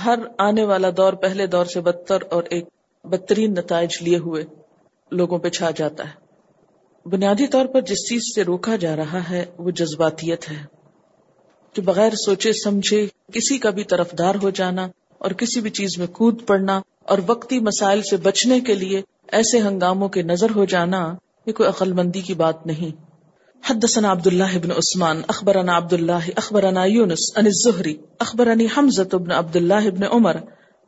ہر 0.05 0.19
آنے 0.39 0.65
والا 0.65 0.89
دور 0.97 1.13
پہلے 1.13 1.47
دور 1.47 1.65
سے 1.65 1.81
بدتر 1.81 2.19
اور 2.31 2.43
ایک 2.51 2.65
بدترین 3.05 3.53
نتائج 3.53 3.91
لیے 4.01 4.19
ہوئے 4.19 4.45
لوگوں 5.11 5.39
پہ 5.39 5.49
چھا 5.49 5.71
جاتا 5.77 6.05
ہے۔ 6.09 6.15
بنیادی 7.09 7.47
طور 7.47 7.67
پر 7.67 7.81
جس 7.81 8.09
چیز 8.09 8.23
سے 8.35 8.43
روکا 8.43 8.77
جا 8.77 8.97
رہا 8.97 9.31
ہے، 9.31 9.45
وہ 9.59 9.71
جذباتیت 9.71 10.51
ہے۔ 10.51 10.65
کہ 11.73 11.83
بغیر 11.83 12.15
سوچے، 12.15 12.53
سمجھے 12.53 13.07
کسی 13.33 13.59
کا 13.59 13.71
بھی 13.71 13.85
طرف 13.85 14.13
دار 14.19 14.35
ہو 14.43 14.51
جانا 14.51 14.89
اور 15.19 15.31
کسی 15.31 15.61
بھی 15.61 15.71
چیز 15.71 15.99
میں 15.99 16.07
کود 16.07 16.47
پڑنا 16.47 16.81
اور 17.03 17.19
وقتی 17.27 17.59
مسائل 17.59 18.03
سے 18.03 18.17
بچنے 18.17 18.61
کے 18.61 18.75
لیے 18.75 19.03
ایسے 19.33 19.61
ہنگاموں 19.61 20.09
کے 20.09 20.23
نظر 20.23 20.51
ہو 20.57 20.65
جانا، 20.65 21.15
یہ 21.47 21.53
کوئی 21.53 21.69
عقل 21.69 21.93
مندی 21.93 22.21
کی 22.21 22.35
بات 22.35 22.67
نہیں۔ 22.67 23.11
حدثنا 23.71 24.13
عبد 24.13 24.27
الله 24.27 24.59
بن 24.63 24.71
عثمان، 24.71 25.23
اخبرنا 25.29 25.77
عبد 25.77 25.93
الله 25.93 26.31
اخبرنا 26.37 26.85
يونس 26.85 27.37
عن 27.37 27.47
الزهري 27.47 27.97
اخبرني 28.19 28.67
حمزه 28.77 29.19
بن 29.19 29.31
عبد 29.31 29.57
الله 29.57 29.91
بن 29.91 30.05
عمر 30.05 30.37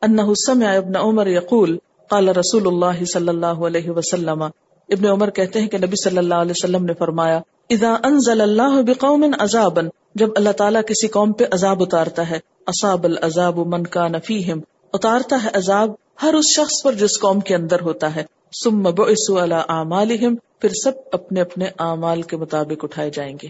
انه 0.03 0.33
سمع 0.47 0.77
ابن 0.77 0.97
عمر 0.97 1.27
يقول 1.27 1.79
قال 2.11 2.29
رسول 2.29 2.67
الله 2.67 3.05
صلى 3.05 3.31
الله 3.31 3.67
عليه 3.67 3.91
وسلم۔ 3.97 4.43
ابن 4.89 5.07
عمر 5.07 5.31
کہتے 5.31 5.61
ہیں 5.61 5.69
کہ 5.69 5.79
نبی 5.79 5.97
صلی 5.97 6.19
اللہ 6.19 6.35
علیہ 6.35 6.51
وسلم 6.51 6.85
نے 6.85 6.95
فرمایا، 6.95 7.41
اذا 7.71 7.97
انزل 8.05 8.41
الله 8.41 8.81
بقوم 8.87 9.35
عذابا 9.39 9.83
جب 10.15 10.29
اللہ 10.37 10.53
تعالیٰ 10.53 10.83
کسی 10.87 11.09
قوم 11.09 11.33
پہ 11.33 11.45
عذاب 11.51 11.83
اتارتا 11.83 12.31
ہے 12.31 12.39
اصاب 12.67 13.05
العذاب 13.05 13.59
من 13.59 13.83
كان 13.85 14.13
فيهم 14.25 14.61
اتارتا 14.93 15.45
ہے 15.45 15.49
عذاب 15.55 15.91
ہر 16.23 16.35
اس 16.35 16.45
شخص 16.57 16.83
پر 16.83 16.93
جس 16.93 17.21
قوم 17.21 17.41
کے 17.41 17.55
اندر 17.55 17.81
ہوتا 17.81 18.17
ہے۔ 18.17 18.25
سم 18.65 18.83
بعثوا 18.83 19.45
على 19.45 19.55
اعمالهم 19.69 20.35
پھر 20.61 20.69
سب 20.69 20.93
اپنے 21.13 21.41
اپنے 21.41 21.65
اعمال 21.79 22.23
کے 22.23 22.37
مطابق 22.37 22.85
اٹھائے 22.85 23.11
جائیں 23.11 23.37
گے۔ 23.43 23.49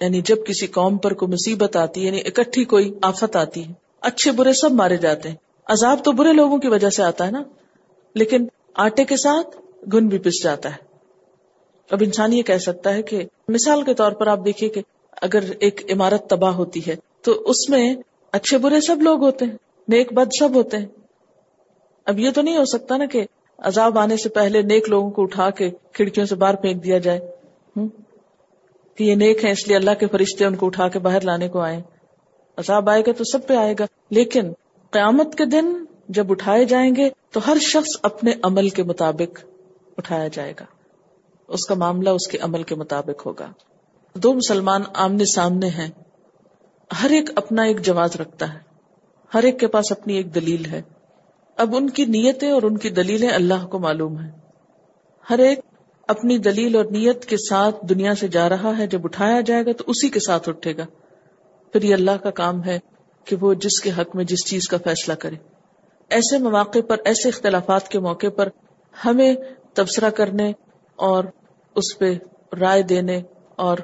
یعنی 0.00 0.20
جب 0.20 0.36
کسی 0.46 0.66
قوم 0.66 0.98
پر 0.98 1.14
کوئی 1.14 1.32
مصیبت 1.32 1.76
آتی 1.76 2.00
ہے 2.00 2.06
یعنی 2.06 2.20
اکٹھی 2.20 2.64
کوئی 2.64 2.94
آفت 3.02 3.36
آتی 3.36 3.68
ہے، 3.68 3.72
اچھے 4.00 4.32
برے 4.32 4.52
سب 4.52 4.72
مارے 4.72 4.96
جاتے 4.96 5.28
ہیں۔ 5.28 5.36
عذاب 5.66 6.04
تو 6.04 6.12
برے 6.12 6.32
لوگوں 6.32 6.58
کی 6.58 6.68
وجہ 6.68 6.90
سے 6.90 7.02
آتا 7.02 7.26
ہے 7.26 7.30
نا، 7.30 7.42
لیکن 8.14 8.46
آٹے 8.74 9.04
کے 9.04 9.16
ساتھ 9.16 9.56
گن 9.94 10.08
بھی 10.08 10.18
پس 10.18 10.42
جاتا 10.42 10.70
ہے۔ 10.70 10.94
اب 11.90 11.98
انسان 12.00 12.32
یہ 12.32 12.42
کہہ 12.42 12.58
سکتا 12.58 12.94
ہے 12.94 13.02
کہ 13.02 13.24
مثال 13.48 13.82
کے 13.82 13.94
طور 13.94 14.12
پر 14.12 14.26
آپ 14.26 14.38
دیکھیے 14.44 14.70
کہ 14.70 14.82
اگر 15.22 15.38
ایک 15.60 15.92
عمارت 15.92 16.30
تباہ 16.30 16.52
ہوتی 16.52 16.80
ہے، 16.86 16.96
تو 17.22 17.32
اس 17.32 17.70
میں 17.70 17.94
اچھے 18.32 18.58
برے 18.58 18.80
سب 18.80 19.02
لوگ 19.02 19.24
ہوتے 19.24 19.44
ہیں، 19.44 19.56
نیک 19.88 20.12
بد 20.12 20.28
سب 20.40 20.54
ہوتے 20.54 20.76
ہیں۔ 20.76 20.86
اب 22.06 22.18
یہ 22.18 22.30
تو 22.30 22.42
نہیں 22.42 22.56
ہو 22.56 22.64
سکتا 22.64 22.96
نا 22.96 23.04
کہ 23.04 23.26
عذاب 23.58 23.98
آنے 23.98 24.16
سے 24.16 24.28
پہلے 24.28 24.62
نیک 24.62 24.88
لوگوں 24.88 25.10
کو 25.10 25.22
اٹھا 25.22 25.50
کے 25.50 25.70
کھڑکیوں 25.92 26.26
سے 26.26 26.34
باہر 26.34 26.54
پھینک 26.54 26.84
دیا 26.84 26.98
جائے۔ 26.98 27.20
کہ 28.94 29.04
یہ 29.04 29.14
نیک 29.14 29.44
ہے 29.44 29.50
اس 29.50 29.68
لیے 29.68 29.76
اللہ 29.76 29.90
کے 30.00 30.06
فرشتے 30.06 30.44
ان 30.44 30.54
کو 30.54 30.66
اٹھا 30.66 30.88
کے 30.88 30.98
باہر 30.98 31.20
لانے 31.20 31.48
کو 31.48 31.60
آئے۔ 31.60 31.82
عذاب 32.56 32.90
آئے 32.90 33.02
گا 33.06 33.12
تو 33.12 33.24
سب 33.24 33.46
پہ 33.46 33.54
آئے 33.54 33.74
گا۔ 33.78 33.84
لیکن 34.10 34.52
قیامت 34.90 35.34
کے 35.34 35.44
دن 35.44 35.84
جب 36.08 36.30
اٹھائے 36.30 36.64
جائیں 36.64 36.96
گے، 36.96 37.08
تو 37.30 37.40
ہر 37.46 37.56
شخص 37.60 37.98
اپنے 38.02 38.32
عمل 38.42 38.68
کے 38.68 38.82
مطابق 38.82 39.44
اٹھایا 39.98 40.28
جائے 40.28 40.52
گا۔ 40.60 40.64
اس 41.48 41.66
کا 41.68 41.74
معاملہ 41.74 42.10
اس 42.10 42.26
کے 42.26 42.38
عمل 42.38 42.62
کے 42.62 42.74
مطابق 42.74 43.26
ہوگا۔ 43.26 43.52
دو 44.14 44.34
مسلمان 44.34 44.82
آمنے 44.94 45.24
سامنے 45.24 45.68
ہیں۔ 45.68 45.90
ہر 47.02 47.10
ایک 47.10 47.30
اپنا 47.36 47.62
ایک 47.62 47.80
جواز 47.80 48.16
رکھتا 48.16 48.54
ہے۔ 48.54 48.58
ہر 49.34 49.42
ایک 49.42 49.60
کے 49.60 49.66
پاس 49.66 49.92
اپنی 49.92 50.14
ایک 50.14 50.34
دلیل 50.34 50.64
ہے۔ 50.64 50.82
اب 51.56 51.76
ان 51.76 51.90
کی 51.90 52.04
نیتیں 52.04 52.50
اور 52.50 52.62
ان 52.62 52.78
کی 52.78 52.90
دلیلیں 52.90 53.28
اللہ 53.28 53.66
کو 53.66 53.78
معلوم 53.78 54.20
ہے 54.20 54.30
ہر 55.30 55.38
ایک 55.38 55.58
اپنی 56.08 56.38
دلیل 56.38 56.76
اور 56.76 56.84
نیت 56.84 57.24
کے 57.24 57.36
ساتھ 57.36 57.76
دنیا 57.88 58.14
سے 58.14 58.28
جا 58.28 58.48
رہا 58.48 58.78
ہے۔ 58.78 58.86
جب 58.86 59.00
اٹھایا 59.04 59.40
جائے 59.40 59.66
گا 59.66 59.72
تو 59.72 59.84
اسی 59.86 60.08
کے 60.08 60.20
ساتھ 60.20 60.48
اٹھے 60.48 60.76
گا۔ 60.76 60.86
پھر 61.72 61.82
یہ 61.82 61.94
اللہ 61.94 62.16
کا 62.22 62.30
کام 62.30 62.64
ہے 62.64 62.78
کہ 63.24 63.36
وہ 63.40 63.54
جس 63.54 63.80
کے 63.80 63.90
حق 63.90 64.16
میں 64.16 64.24
جس 64.24 64.46
چیز 64.46 64.68
کا 64.68 64.76
فیصلہ 64.84 65.14
کرے۔ 65.14 65.36
ایسے 66.10 66.38
مواقع 66.38 66.78
پر، 66.88 66.96
ایسے 67.04 67.28
اختلافات 67.28 67.88
کے 67.88 67.98
موقع 67.98 68.26
پر 68.36 68.48
ہمیں 69.04 69.34
تبصرہ 69.74 70.10
کرنے 70.10 70.52
اور 70.96 71.24
اس 71.74 71.98
پہ 71.98 72.18
رائے 72.60 72.82
دینے 72.82 73.22
اور 73.56 73.78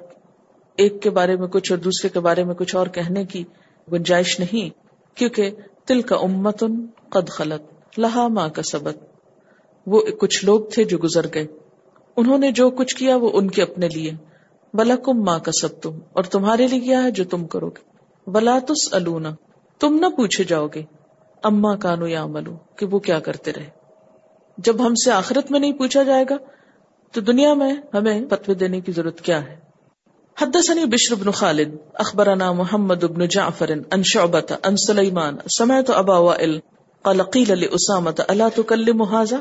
ایک 0.77 1.03
کے 1.03 1.11
بارے 1.11 1.37
میں 1.37 1.49
کچھ 1.49 1.73
اور 1.73 1.79
دوسرے 1.79 2.09
کے 2.09 2.21
بارے 2.21 2.45
میں 2.45 2.55
کچھ 2.55 2.77
اور 2.77 2.87
کہنے 2.87 3.25
کی 3.25 3.45
گنجائش 3.93 4.41
نہیں، 4.41 4.71
کیونکہ 5.17 5.51
تل 5.87 6.03
کا 6.03 6.17
امتن 6.17 6.87
قد 7.09 7.29
خلط 7.29 7.99
لہا 7.99 8.29
ماں 8.29 8.49
کا 8.49 8.63
سبق 8.63 9.05
وہ 9.87 10.01
کچھ 10.01 10.45
لوگ 10.45 10.61
تھے 10.75 10.85
جو 10.85 10.99
گزر 10.99 11.27
گئے۔ 11.35 11.47
انہوں 12.17 12.39
نے 12.39 12.53
جو 12.53 12.71
کچھ 12.71 12.97
کیا 12.97 13.17
وہ 13.17 13.31
ان 13.35 13.51
کے 13.51 13.63
اپنے 13.63 13.89
لیے۔ 13.95 14.11
بلا 14.75 14.97
کم 14.97 15.25
ماں 15.25 15.39
کا 15.39 15.53
سب 15.53 15.81
تم 15.81 15.99
اور 16.13 16.25
تمہارے 16.25 16.67
لیے 16.67 16.81
کیا 16.81 17.03
ہے 17.03 17.11
جو 17.11 17.25
تم 17.25 17.47
کرو 17.47 17.69
گے۔ 17.69 18.01
بلا 18.31 18.59
تس 18.69 18.95
النا 18.95 19.31
تم 19.79 19.95
نہ 19.95 20.07
پوچھے 20.07 20.45
جاؤ 20.45 20.67
گے۔ 20.67 20.83
اما 21.43 21.77
کانو 21.77 22.07
یا 22.07 22.27
ملو 22.27 22.57
کہ 22.77 22.87
وہ 22.87 22.99
کیا 22.99 23.19
کرتے 23.21 23.53
رہے۔ 23.53 23.71
جب 24.59 24.87
ہم 24.87 24.95
سے 24.95 25.11
آخرت 25.11 25.51
میں 25.51 25.61
نہیں 25.61 25.73
پوچھا 25.73 26.03
جائے 26.03 26.25
گا، 26.31 26.37
تو 27.13 27.21
دنیا 27.21 27.55
میں 27.55 27.75
ہمیں 27.95 28.21
فتوی 28.31 28.55
دینے 28.55 28.81
کی 28.81 28.93
ضرورت 28.93 29.21
کیا 29.21 29.43
ہے؟ 29.43 29.70
حدثني 30.37 30.85
بشر 30.85 31.15
بن 31.15 31.31
خالد 31.31 31.75
اخبرنا 31.95 32.53
محمد 32.53 33.05
بن 33.05 33.29
جعفر 33.29 33.71
ان 33.91 34.03
شعبة 34.03 34.55
ان 34.65 34.77
سليمان، 34.77 35.37
سمعت 35.59 35.91
ابا 35.91 36.19
وائل، 36.19 36.59
قال 37.03 37.23
قيل 37.23 37.61
لاسامه 37.61 38.23
الا 38.29 38.49
تكلم 38.49 39.03
هذا؟ 39.03 39.37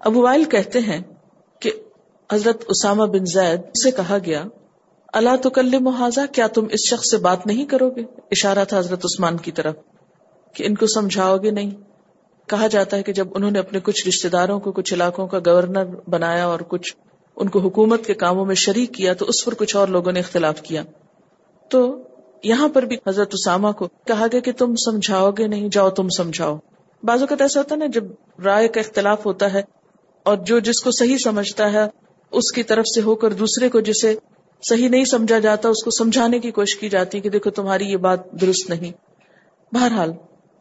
ابو 0.00 0.22
وائل 0.22 0.44
کہتے 0.44 0.78
ہیں 0.78 1.02
کہ 1.60 1.72
حضرت 2.32 2.64
اسامہ 2.68 3.04
بن 3.04 3.24
زید 3.24 3.60
سے 3.84 3.90
کہا 3.90 4.18
گیا 4.26 4.44
اللہ 5.12 5.36
تکلم 5.42 5.88
هذا؟ 5.88 6.24
کیا 6.32 6.46
تم 6.46 6.66
اس 6.70 6.80
شخص 6.90 7.10
سے 7.10 7.16
بات 7.16 7.46
نہیں 7.46 7.64
کرو 7.64 7.90
گے؟ 7.90 8.02
اشارہ 8.30 8.64
تھا 8.64 8.78
حضرت 8.78 9.04
عثمان 9.04 9.36
کی 9.36 9.52
طرف 9.52 9.74
کہ 10.54 10.64
ان 10.66 10.74
کو 10.74 10.86
سمجھاؤ 10.86 11.38
گے 11.38 11.50
نہیں۔ 11.50 11.70
کہا 12.46 12.66
جاتا 12.66 12.96
ہے 12.96 13.02
کہ 13.02 13.12
جب 13.12 13.28
انہوں 13.34 13.50
نے 13.50 13.58
اپنے 13.58 13.80
کچھ 13.80 14.08
رشتے 14.08 14.28
داروں 14.28 14.60
کو، 14.60 14.72
کچھ 14.72 14.94
علاقوں 14.94 15.26
کا 15.26 15.38
گورنر 15.46 15.84
بنایا 16.08 16.46
اور 16.46 16.60
کچھ 16.60 16.96
ان 17.36 17.48
کو 17.48 17.58
حکومت 17.58 18.06
کے 18.06 18.14
کاموں 18.14 18.44
میں 18.44 18.54
شریک 18.54 18.94
کیا 18.94 19.14
تو 19.14 19.26
اس 19.26 19.44
پر 19.44 19.54
کچھ 19.54 19.76
اور 19.76 19.88
لوگوں 19.88 20.12
نے 20.12 20.20
اختلاف 20.20 20.62
کیا۔ 20.62 20.82
تو 21.68 21.98
یہاں 22.42 22.68
پر 22.68 22.82
بھی 22.82 22.96
حضرت 23.06 23.30
اسامہ 23.32 23.70
کو 23.72 23.88
کہا 24.06 24.26
گیا 24.32 24.40
کہ 24.40 24.52
تم 24.52 24.74
سمجھاؤ 24.76 25.30
گے 25.30 25.46
نہیں، 25.46 25.68
جاؤ 25.68 25.90
تم 25.90 26.08
سمجھاؤ۔ 26.08 26.56
بعض 27.02 27.20
اوقات 27.20 27.40
ایسا 27.40 27.60
ہوتا 27.60 27.74
ہے 27.74 27.80
نا، 27.80 27.86
جب 27.86 28.04
رائے 28.44 28.68
کا 28.68 28.80
اختلاف 28.80 29.26
ہوتا 29.26 29.52
ہے 29.52 29.62
اور 30.22 30.36
جو 30.36 30.58
جس 30.58 30.80
کو 30.80 30.90
صحیح 30.90 31.16
سمجھتا 31.18 31.72
ہے 31.72 31.84
اس 32.30 32.52
کی 32.52 32.62
طرف 32.62 32.84
سے 32.94 33.00
ہو 33.00 33.14
کر 33.14 33.32
دوسرے 33.32 33.68
کو 33.68 33.80
جسے 33.80 34.14
صحیح 34.68 34.88
نہیں 34.88 35.04
سمجھا 35.04 35.38
جاتا، 35.38 35.68
اس 35.68 35.84
کو 35.84 35.90
سمجھانے 35.90 36.38
کی 36.38 36.50
کوشش 36.50 36.76
کی 36.76 36.88
جاتی 36.88 37.20
کہ 37.20 37.28
دیکھو 37.28 37.50
تمہاری 37.50 37.84
یہ 37.84 37.96
بات 37.96 38.32
درست 38.40 38.70
نہیں۔ 38.70 38.92
بہرحال، 39.72 40.12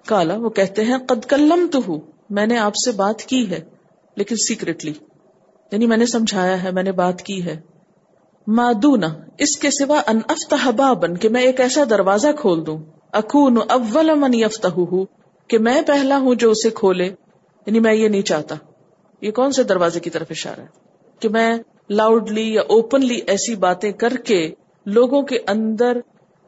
کالا 0.05 0.35
وہ 0.35 0.49
کہتے 0.49 0.83
ہیں، 0.83 0.97
قد 1.07 1.25
کلم 1.25 1.67
تو 1.71 1.79
ہوں 1.87 1.99
میں 2.29 2.45
نے 2.45 2.57
آپ 2.57 2.75
سے 2.75 2.91
بات 2.91 3.21
کی 3.21 3.49
ہے، 3.49 3.59
لیکن 4.15 4.35
سیکرٹلی 4.35 4.93
یعنی 5.73 5.87
میں 5.87 5.97
نے 5.97 6.05
سمجھایا 6.05 6.63
ہے، 6.63 6.71
میں 6.71 6.83
نے 6.83 6.91
بات 6.91 7.21
کی 7.21 7.45
ہے۔ 7.45 7.59
مادونا 8.47 9.07
اس 9.37 9.57
کے 9.57 9.71
سوا 9.71 10.01
ان 10.07 10.19
افتح 10.29 10.69
بابن، 10.69 11.17
کہ 11.17 11.29
میں 11.29 11.41
ایک 11.41 11.61
ایسا 11.61 11.83
دروازہ 11.89 12.27
کھول 12.37 12.65
دوں۔ 12.65 12.77
اکون 13.11 13.57
اول 13.69 14.11
من 14.15 14.33
یفتح 14.33 14.79
کہ 15.47 15.57
میں 15.57 15.81
پہلا 15.81 16.17
ہوں 16.17 16.35
جو 16.35 16.51
اسے 16.51 16.69
کھولے۔ 16.69 17.05
یعنی 17.65 17.79
میں 17.79 17.93
یہ 17.93 18.07
نہیں 18.07 18.21
چاہتا۔ 18.21 18.55
یہ 19.21 19.31
کون 19.31 19.51
سے 19.51 19.63
دروازے 19.63 19.99
کی 19.99 20.09
طرف 20.09 20.27
اشارہ 20.29 20.59
ہے؟ 20.59 20.65
کہ 21.19 21.29
میں 21.29 21.57
لاؤڈلی 21.89 22.53
یا 22.53 22.61
اوپنلی 22.61 23.19
ایسی 23.27 23.55
باتیں 23.55 23.91
کر 23.91 24.15
کے 24.15 24.51
لوگوں 24.85 25.21
کے 25.21 25.37
اندر 25.47 25.97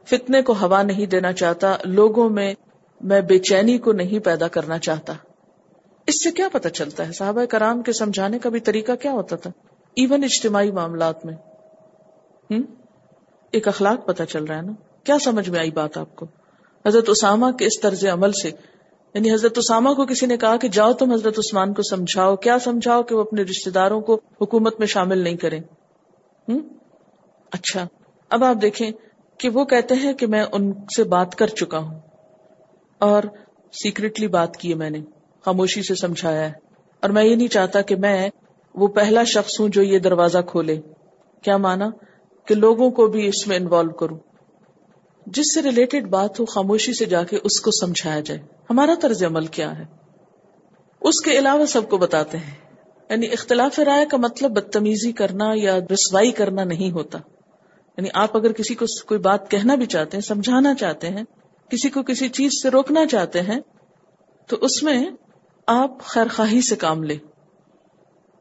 فتنے 0.07 0.41
کو 0.41 0.53
ہوا 0.53 0.83
نہیں 0.83 1.05
دینا 1.05 1.33
چاہتا، 1.33 1.77
لوگوں 1.85 2.29
میں 2.29 2.53
میں 3.01 3.21
بے 3.21 3.39
چینی 3.39 3.77
کو 3.77 3.91
نہیں 3.91 4.19
پیدا 4.19 4.47
کرنا 4.47 4.77
چاہتا۔ 4.77 5.13
اس 6.07 6.23
سے 6.23 6.31
کیا 6.31 6.49
پتا 6.51 6.69
چلتا 6.69 7.07
ہے؟ 7.07 7.11
صحابہ 7.11 7.45
کرام 7.45 7.81
کے 7.81 7.93
سمجھانے 7.93 8.39
کا 8.39 8.49
بھی 8.49 8.59
طریقہ 8.59 8.91
کیا 9.01 9.11
ہوتا 9.11 9.35
تھا؟ 9.35 9.49
ایون 9.95 10.23
اجتماعی 10.23 10.71
معاملات 10.71 11.25
میں۔ 11.25 11.33
ایک 13.51 13.67
اخلاق 13.67 14.07
پتا 14.07 14.25
چل 14.25 14.43
رہا 14.43 14.55
ہے 14.57 14.61
نا؟ 14.61 14.71
کیا 15.03 15.17
سمجھ 15.19 15.49
میں 15.49 15.59
آئی 15.59 15.71
بات 15.71 15.97
آپ 15.97 16.15
کو؟ 16.15 16.25
حضرت 16.87 17.09
اسامہ 17.09 17.51
کے 17.51 17.65
اس 17.65 17.79
طرز 17.79 18.05
عمل 18.05 18.31
سے۔ 18.31 18.51
یعنی 19.13 19.33
حضرت 19.33 19.57
اسامہ 19.57 19.89
کو 19.89 20.05
کسی 20.05 20.25
نے 20.25 20.37
کہا 20.37 20.57
کہ 20.57 20.67
جاؤ 20.67 20.93
تم 20.93 21.11
حضرت 21.11 21.39
عثمان 21.39 21.73
کو 21.73 21.81
سمجھاؤ۔ 21.81 22.35
کیا 22.35 22.59
سمجھاؤ 22.59 23.03
کہ 23.03 23.15
وہ 23.15 23.21
اپنے 23.21 23.41
رشتے 23.41 23.71
داروں 23.71 24.01
کو 24.01 24.21
حکومت 24.41 24.79
میں 24.79 24.87
شامل 24.87 25.17
نہیں 25.17 25.37
کریں؟ 25.37 25.59
ہوں 26.49 26.59
اچھا۔ 27.51 27.87
اب 28.29 28.43
آپ 28.43 28.55
دیکھیں 28.61 28.91
کہ 29.37 29.49
وہ 29.49 29.65
کہتے 29.65 29.95
ہیں 29.95 30.13
کہ 30.13 30.27
میں 30.27 30.45
ان 30.51 30.71
سے 30.97 31.03
بات 31.03 31.35
کر 31.35 31.47
چکا 31.47 31.77
ہوں۔ 31.77 31.99
اور 32.99 33.23
سیکرٹلی 33.83 34.27
بات 34.27 34.57
کی 34.57 34.69
ہے 34.69 34.75
میں 34.75 34.89
نے۔ 34.89 34.99
خاموشی 35.45 35.83
سے 35.83 35.95
سمجھایا 35.95 36.41
ہے۔ 36.41 36.53
اور 37.01 37.09
میں 37.09 37.23
یہ 37.23 37.35
نہیں 37.35 37.47
چاہتا 37.47 37.81
کہ 37.81 37.95
میں 37.95 38.29
وہ 38.75 38.87
پہلا 38.87 39.23
شخص 39.23 39.59
ہوں 39.59 39.67
جو 39.67 39.83
یہ 39.83 39.99
دروازہ 39.99 40.37
کھولے۔ 40.47 40.81
کیا 41.43 41.57
مانا؟ 41.57 41.89
کہ 42.45 42.55
لوگوں 42.55 42.91
کو 42.91 43.07
بھی 43.07 43.27
اس 43.27 43.47
میں 43.47 43.57
انوالو 43.57 43.89
کروں۔ 43.89 44.19
جس 45.25 45.53
سے 45.53 45.61
ریلیٹڈ 45.61 46.07
بات 46.07 46.39
ہو، 46.39 46.45
خاموشی 46.45 46.93
سے 46.93 47.05
جا 47.05 47.23
کے 47.23 47.37
اس 47.43 47.61
کو 47.61 47.71
سمجھایا 47.71 48.19
جائے۔ 48.19 48.41
ہمارا 48.69 48.93
طرز 49.01 49.23
عمل 49.23 49.45
کیا 49.45 49.79
ہے؟ 49.79 49.83
اس 51.01 51.21
کے 51.25 51.31
علاوہ 51.31 51.65
سب 51.65 51.89
کو 51.89 51.97
بتاتے 51.97 52.37
ہیں۔ 52.37 52.55
یعنی 53.09 53.27
اختلاف 53.27 53.79
رائے 53.79 54.05
کا 54.05 54.17
مطلب 54.17 54.51
بدتمیزی 54.51 55.11
کرنا 55.11 55.51
یا 55.55 55.77
رسوائی 55.77 56.31
کرنا 56.31 56.63
نہیں 56.63 56.91
ہوتا۔ 56.91 57.19
یعنی 57.97 58.09
آپ 58.13 58.37
اگر 58.37 58.51
کسی 58.51 58.75
کو 58.75 58.85
کوئی 59.07 59.19
بات 59.19 59.51
کہنا 59.51 59.75
بھی 59.75 59.85
چاہتے 59.85 60.17
ہیں، 60.17 60.21
سمجھانا 60.21 60.75
چاہتے 60.75 61.09
ہیں، 61.09 61.23
کسی 61.69 61.89
کو 61.89 62.03
کسی 62.03 62.29
چیز 62.29 62.51
سے 62.63 62.69
روکنا 62.69 63.05
چاہتے 63.05 63.41
ہیں، 63.41 63.59
تو 64.47 64.57
اس 64.61 64.83
میں 64.83 65.05
آپ 65.67 66.03
خیر 66.03 66.27
خواہی 66.27 66.61
سے 66.61 66.75
کام 66.75 67.03
لیں۔ 67.03 67.17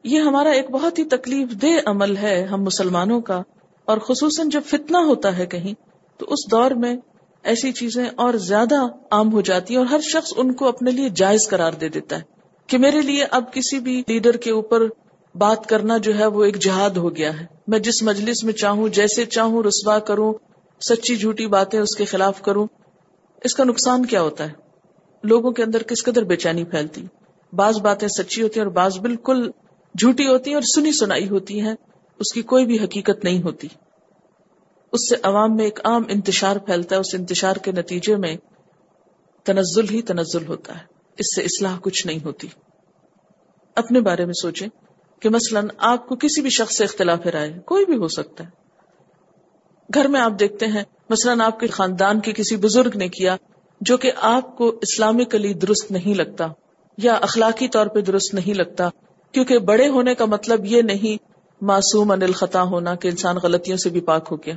یہ 0.03 0.19
ہمارا 0.19 0.49
ایک 0.49 0.69
بہت 0.71 0.99
ہی 0.99 1.03
تکلیف 1.03 1.51
دہ 1.61 1.77
عمل 1.85 2.15
ہے 2.17 2.41
ہم 2.43 2.63
مسلمانوں 2.63 3.19
کا، 3.21 3.41
اور 3.87 3.97
خصوصاً 3.97 4.49
جب 4.49 4.61
فتنہ 4.65 4.97
ہوتا 4.97 5.37
ہے 5.37 5.45
کہیں، 5.45 5.73
تو 6.19 6.25
اس 6.29 6.51
دور 6.51 6.71
میں 6.71 6.95
ایسی 7.43 7.71
چیزیں 7.71 8.05
اور 8.15 8.33
زیادہ 8.33 8.81
عام 9.11 9.31
ہو 9.33 9.41
جاتی 9.41 9.73
ہیں 9.73 9.79
اور 9.79 9.87
ہر 9.87 9.99
شخص 10.03 10.33
ان 10.37 10.53
کو 10.53 10.67
اپنے 10.67 10.91
لیے 10.91 11.09
جائز 11.15 11.47
قرار 11.49 11.73
دے 11.73 11.89
دیتا 11.89 12.17
ہے 12.17 12.23
کہ 12.69 12.77
میرے 12.77 13.01
لیے 13.01 13.23
اب 13.31 13.51
کسی 13.53 13.79
بھی 13.79 14.01
لیڈر 14.07 14.37
کے 14.37 14.51
اوپر 14.51 14.83
بات 15.35 15.65
کرنا 15.65 15.97
جو 15.97 16.17
ہے 16.19 16.25
وہ 16.25 16.43
ایک 16.43 16.59
جہاد 16.59 16.97
ہو 16.97 17.15
گیا 17.15 17.39
ہے۔ 17.39 17.45
میں 17.67 17.79
جس 17.79 18.01
مجلس 18.03 18.43
میں 18.43 18.53
چاہوں، 18.53 18.87
جیسے 18.89 19.25
چاہوں، 19.25 19.63
رسوا 19.63 19.97
کروں، 19.99 20.33
سچی 20.81 21.15
جھوٹی 21.15 21.47
باتیں 21.47 21.79
اس 21.79 21.95
کے 21.95 22.05
خلاف 22.05 22.41
کروں، 22.41 22.67
اس 23.41 23.55
کا 23.55 23.63
نقصان 23.63 24.05
کیا 24.05 24.21
ہوتا 24.21 24.43
ہے؟ 24.43 24.64
لوگوں 25.25 25.51
کے 25.51 25.63
اندر 25.63 25.83
کس 25.83 26.03
قدر 26.03 26.23
بے 26.23 26.35
چینی 26.35 26.63
پھیلتی۔ 26.63 27.05
بعض 27.53 27.81
باتیں 27.81 28.07
سچی 28.07 28.41
ہوتی 28.41 28.59
ہیں 28.59 28.67
اور 28.67 28.73
بعض 28.73 28.99
بالکل 28.99 29.51
جھوٹی 29.99 30.27
ہوتی 30.27 30.49
ہیں 30.49 30.55
اور 30.55 30.61
سنی 30.61 30.91
سنائی 30.91 31.29
ہوتی 31.29 31.61
ہیں۔ 31.61 31.75
اس 32.19 32.33
کی 32.33 32.41
کوئی 32.41 32.65
بھی 32.65 32.79
حقیقت 32.79 33.23
نہیں 33.23 33.43
ہوتی۔ 33.43 33.67
اس 34.91 35.09
سے 35.09 35.15
عوام 35.23 35.55
میں 35.55 35.65
ایک 35.65 35.79
عام 35.83 36.03
انتشار 36.09 36.55
پھیلتا 36.55 36.95
ہے، 36.95 36.99
اس 36.99 37.15
انتشار 37.15 37.55
کے 37.55 37.71
نتیجے 37.71 38.15
میں 38.15 38.37
تنزل 39.43 39.89
ہی 39.89 40.01
تنزل 40.01 40.47
ہوتا 40.47 40.73
ہے۔ 40.73 40.83
اس 41.17 41.35
سے 41.35 41.41
اصلاح 41.41 41.79
کچھ 41.81 42.07
نہیں 42.07 42.19
ہوتی۔ 42.25 42.47
اپنے 43.75 44.01
بارے 44.01 44.25
میں 44.25 44.33
سوچیں 44.33 44.67
کہ 45.19 45.29
مثلا 45.29 45.61
آپ 45.77 46.07
کو 46.07 46.15
کسی 46.15 46.41
بھی 46.41 46.49
شخص 46.49 46.77
سے 46.77 46.83
اختلاف 46.83 47.27
رائے 47.27 47.59
کوئی 47.65 47.85
بھی 47.85 47.97
ہو 47.97 48.07
سکتا 48.07 48.43
ہے۔ 48.43 48.49
گھر 49.93 50.07
میں 50.07 50.21
آپ 50.21 50.31
دیکھتے 50.39 50.67
ہیں، 50.67 50.83
مثلا 51.09 51.45
آپ 51.45 51.59
کے 51.59 51.67
خاندان 51.67 52.19
کے 52.19 52.33
کسی 52.33 52.55
بزرگ 52.55 52.91
نے 52.95 53.07
کیا 53.07 53.35
جو 53.85 53.97
کہ 53.97 54.11
آپ 54.21 54.57
کو 54.57 54.69
اسلامکلی 54.69 55.53
درست 55.53 55.91
نہیں 55.91 56.13
لگتا 56.13 56.47
یا 56.97 57.13
اخلاقی 57.13 57.67
طور 57.67 57.87
پہ 57.87 58.01
درست 58.01 58.33
نہیں 58.33 58.53
لگتا، 58.53 58.89
کیونکہ 59.31 59.57
بڑے 59.57 59.87
ہونے 59.87 60.15
کا 60.15 60.25
مطلب 60.25 60.65
یہ 60.65 60.81
نہیں 60.81 61.23
معصوم 61.61 62.11
ان 62.11 62.21
الخطا 62.21 62.63
ہونا 62.63 62.95
کہ 62.95 63.07
انسان 63.07 63.35
غلطیوں 63.43 63.77
سے 63.77 63.89
بھی 63.89 64.01
پاک 64.01 64.27
ہو 64.31 64.35
گیا۔ 64.35 64.53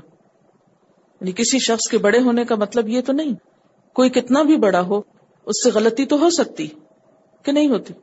یعنی 1.21 1.33
کسی 1.33 1.59
شخص 1.59 1.89
کے 1.91 1.99
بڑے 1.99 2.21
ہونے 2.21 2.45
کا 2.45 2.55
مطلب 2.55 2.89
یہ 2.89 3.01
تو 3.01 3.13
نہیں۔ 3.13 3.35
کوئی 3.95 4.11
کتنا 4.11 4.43
بھی 4.43 4.57
بڑا 4.57 4.81
ہو، 4.81 5.01
اس 5.47 5.65
سے 5.65 5.71
غلطی 5.71 6.07
تو 6.07 6.17
ہو 6.17 6.31
سکتی 6.31 6.67
کہ 7.43 7.53
نہیں 7.53 7.69
ہوتی۔ 7.69 7.95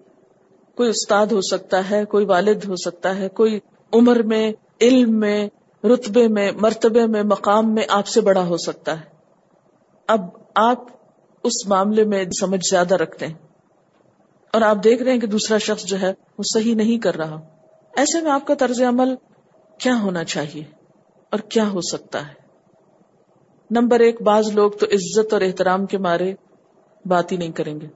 کوئی 0.75 0.89
استاد 0.89 1.27
ہو 1.27 1.41
سکتا 1.41 1.89
ہے، 1.89 2.05
کوئی 2.05 2.25
والد 2.25 2.65
ہو 2.65 2.75
سکتا 2.75 3.17
ہے، 3.17 3.29
کوئی 3.29 3.59
عمر 3.93 4.23
میں، 4.23 4.53
علم 4.81 5.19
میں، 5.19 5.49
رتبے 5.83 6.27
میں، 6.27 6.51
مرتبے 6.51 7.05
میں، 7.05 7.23
مقام 7.23 7.73
میں 7.73 7.83
آپ 7.89 8.07
سے 8.07 8.21
بڑا 8.21 8.45
ہو 8.45 8.57
سکتا 8.57 8.99
ہے۔ 8.99 9.05
اب 10.07 10.21
آپ 10.55 10.94
اس 11.45 11.67
معاملے 11.67 12.03
میں 12.03 12.25
سمجھ 12.39 12.69
زیادہ 12.69 12.93
رکھتے 12.93 13.27
ہیں۔ 13.27 13.33
اور 14.53 14.61
آپ 14.61 14.83
دیکھ 14.83 15.03
رہے 15.03 15.11
ہیں 15.11 15.19
کہ 15.19 15.27
دوسرا 15.27 15.57
شخص 15.57 15.83
جو 15.85 16.01
ہے 16.01 16.13
وہ 16.37 16.43
صحیح 16.53 16.75
نہیں 16.75 16.99
کر 16.99 17.15
رہا۔ 17.15 17.39
ایسے 17.95 18.21
میں 18.21 18.31
آپ 18.31 18.47
کا 18.47 18.53
طرز 18.53 18.81
عمل 18.81 19.15
کیا 19.79 20.01
ہونا 20.01 20.23
چاہیے 20.23 20.63
اور 21.31 21.39
کیا 21.39 21.69
ہو 21.69 21.81
سکتا 21.81 22.27
ہے؟ 22.27 22.33
نمبر 23.71 23.99
ایک، 23.99 24.21
بعض 24.21 24.47
لوگ 24.53 24.71
تو 24.71 24.85
عزت 24.85 25.33
اور 25.33 25.41
احترام 25.41 25.85
کے 25.85 25.97
مارے 25.97 26.33
بات 27.05 27.31
ہی 27.31 27.37
نہیں 27.37 27.51
کریں 27.51 27.81
گے 27.81 27.87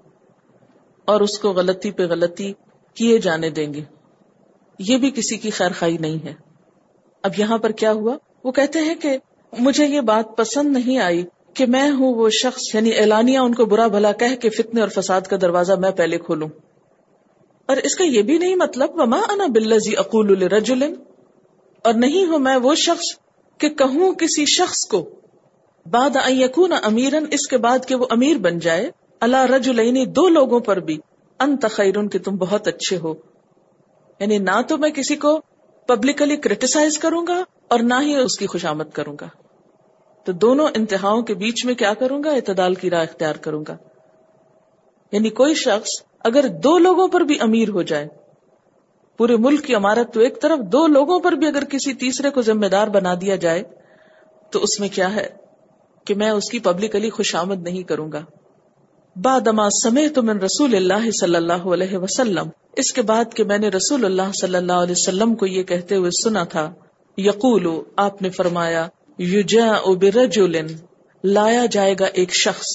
اور 1.05 1.21
اس 1.21 1.39
کو 1.39 1.51
غلطی 1.51 1.91
پہ 1.91 2.03
غلطی 2.03 2.53
کیے 2.93 3.17
جانے 3.17 3.49
دیں 3.49 3.73
گے۔ 3.73 3.83
یہ 4.79 4.97
بھی 4.97 5.11
کسی 5.11 5.37
کی 5.37 5.49
خیر 5.49 5.71
خائی 5.71 5.97
نہیں 5.97 6.25
ہے۔ 6.25 6.33
اب 7.23 7.31
یہاں 7.37 7.57
پر 7.57 7.69
کیا 7.69 7.91
ہوا؟ 7.91 8.17
وہ 8.43 8.51
کہتے 8.51 8.79
ہیں 8.79 8.95
کہ 8.95 9.17
مجھے 9.59 9.85
یہ 9.85 10.01
بات 10.01 10.37
پسند 10.37 10.77
نہیں 10.77 10.99
آئی۔ 10.99 11.25
کہ 11.59 11.65
میں 11.65 11.91
ہوں 11.91 12.13
وہ 12.13 12.29
شخص 12.29 12.75
یعنی 12.75 12.97
اعلانیہ 12.97 13.37
ان 13.37 13.55
کو 13.55 13.65
برا 13.65 13.87
بھلا 13.87 14.11
کہہ 14.11 14.35
کے 14.35 14.49
فتنے 14.49 14.81
اور 14.81 14.89
فساد 14.89 15.21
کا 15.21 15.37
دروازہ 15.41 15.73
میں 15.73 15.91
پہلے 15.91 16.17
کھولوں۔ 16.17 16.49
اور 17.65 17.77
اس 17.77 17.95
کا 17.95 18.03
یہ 18.03 18.21
بھی 18.21 18.37
نہیں 18.37 18.55
مطلب 18.55 18.89
وما 18.93 19.19
انا 19.29 19.45
بلزی 19.47 19.97
اقول 19.97 20.43
الرجل 20.43 20.93
اور 21.83 21.93
نہیں 21.93 22.25
ہوں 22.25 22.39
میں 22.39 22.55
وہ 22.55 22.75
شخص 22.75 23.03
کہ 23.57 23.69
کہوں 23.69 24.13
کسی 24.13 24.45
شخص 24.45 24.85
کو، 24.85 25.09
بعد 25.85 26.09
یقون 26.29 26.73
امیرن 26.83 27.25
اس 27.31 27.47
کے 27.47 27.57
بعد 27.57 27.79
کہ 27.87 27.95
وہ 27.95 28.05
امیر 28.09 28.37
بن 28.37 28.59
جائے۔ 28.59 28.91
اللہ 29.19 29.45
رجلینی 29.45 30.05
دو 30.05 30.29
لوگوں 30.29 30.59
پر 30.59 30.77
بھی۔ 30.77 30.97
ان 31.39 31.57
تخیر 31.57 32.07
کہ 32.07 32.19
تم 32.19 32.35
بہت 32.35 32.67
اچھے 32.67 32.97
ہو۔ 32.97 33.13
یعنی 34.19 34.37
نہ 34.37 34.61
تو 34.67 34.77
میں 34.77 34.89
کسی 34.89 35.15
کو 35.15 35.41
پبلکلی 35.87 36.37
کریٹیسائز 36.37 36.99
کروں 36.99 37.27
گا 37.27 37.43
اور 37.67 37.79
نہ 37.79 37.93
ہی 38.01 38.15
اس 38.15 38.37
کی 38.37 38.47
خوشامد 38.47 38.93
کروں 38.93 39.15
گا۔ 39.21 39.27
تو 40.29 40.33
دونوں 40.33 40.67
انتہاؤں 40.75 41.21
کے 41.21 41.33
بیچ 41.33 41.65
میں 41.65 41.73
کیا 41.73 41.93
کروں 41.93 42.23
گا؟ 42.23 42.29
اعتدال 42.31 42.75
کی 42.75 42.89
راہ 42.89 43.01
اختیار 43.01 43.35
کروں 43.35 43.63
گا۔ 43.67 43.77
یعنی 45.11 45.29
کوئی 45.29 45.53
شخص 45.53 45.89
اگر 46.23 46.47
دو 46.47 46.77
لوگوں 46.77 47.07
پر 47.07 47.21
بھی 47.21 47.35
امیر 47.39 47.69
ہو 47.69 47.81
جائے، 47.81 48.07
پورے 49.17 49.35
ملک 49.37 49.65
کی 49.65 49.75
عمارت 49.75 50.13
تو 50.13 50.19
ایک 50.19 50.41
طرف، 50.41 50.59
دو 50.59 50.87
لوگوں 50.87 51.19
پر 51.19 51.31
بھی 51.31 51.47
اگر 51.47 51.63
کسی 51.63 51.93
تیسرے 51.93 52.29
کو 52.29 52.41
ذمہ 52.41 52.65
دار 52.65 52.87
بنا 52.87 53.13
دیا 53.21 53.35
جائے، 53.35 53.63
تو 54.51 54.59
اس 54.59 54.79
میں 54.79 54.89
کیا 54.89 55.15
ہے 55.15 55.27
کہ 56.05 56.15
میں 56.15 56.29
اس 56.29 56.49
کی 56.49 56.59
پبلکلی 56.59 57.09
خوش 57.09 57.35
آمد 57.35 57.63
نہیں 57.63 57.83
کروں 57.83 58.11
گا۔ 58.11 58.21
بادما 59.15 59.69
سمے 59.69 60.09
تو 60.09 60.23
من 60.23 60.39
رسول 60.39 60.75
اللہ 60.75 61.11
صلی 61.21 61.35
اللہ 61.35 61.67
علیہ 61.73 61.97
وسلم، 61.97 62.49
اس 62.75 62.93
کے 62.93 63.01
بعد 63.01 63.25
کہ 63.35 63.43
میں 63.43 63.57
نے 63.57 63.69
رسول 63.69 64.05
اللہ 64.05 64.31
صلی 64.41 64.55
اللہ 64.55 64.73
علیہ 64.73 64.95
وسلم 64.97 65.35
کو 65.35 65.45
یہ 65.45 65.63
کہتے 65.63 65.95
ہوئے 65.95 66.09
سنا 66.23 66.43
تھا 66.43 66.73
یقول 67.17 67.67
آپ 67.95 68.21
نے 68.21 68.29
فرمایا 68.29 68.87
برجل 69.95 70.67
لایا 71.23 71.65
جائے 71.65 71.95
گا 71.99 72.05
ایک 72.05 72.35
شخص 72.35 72.65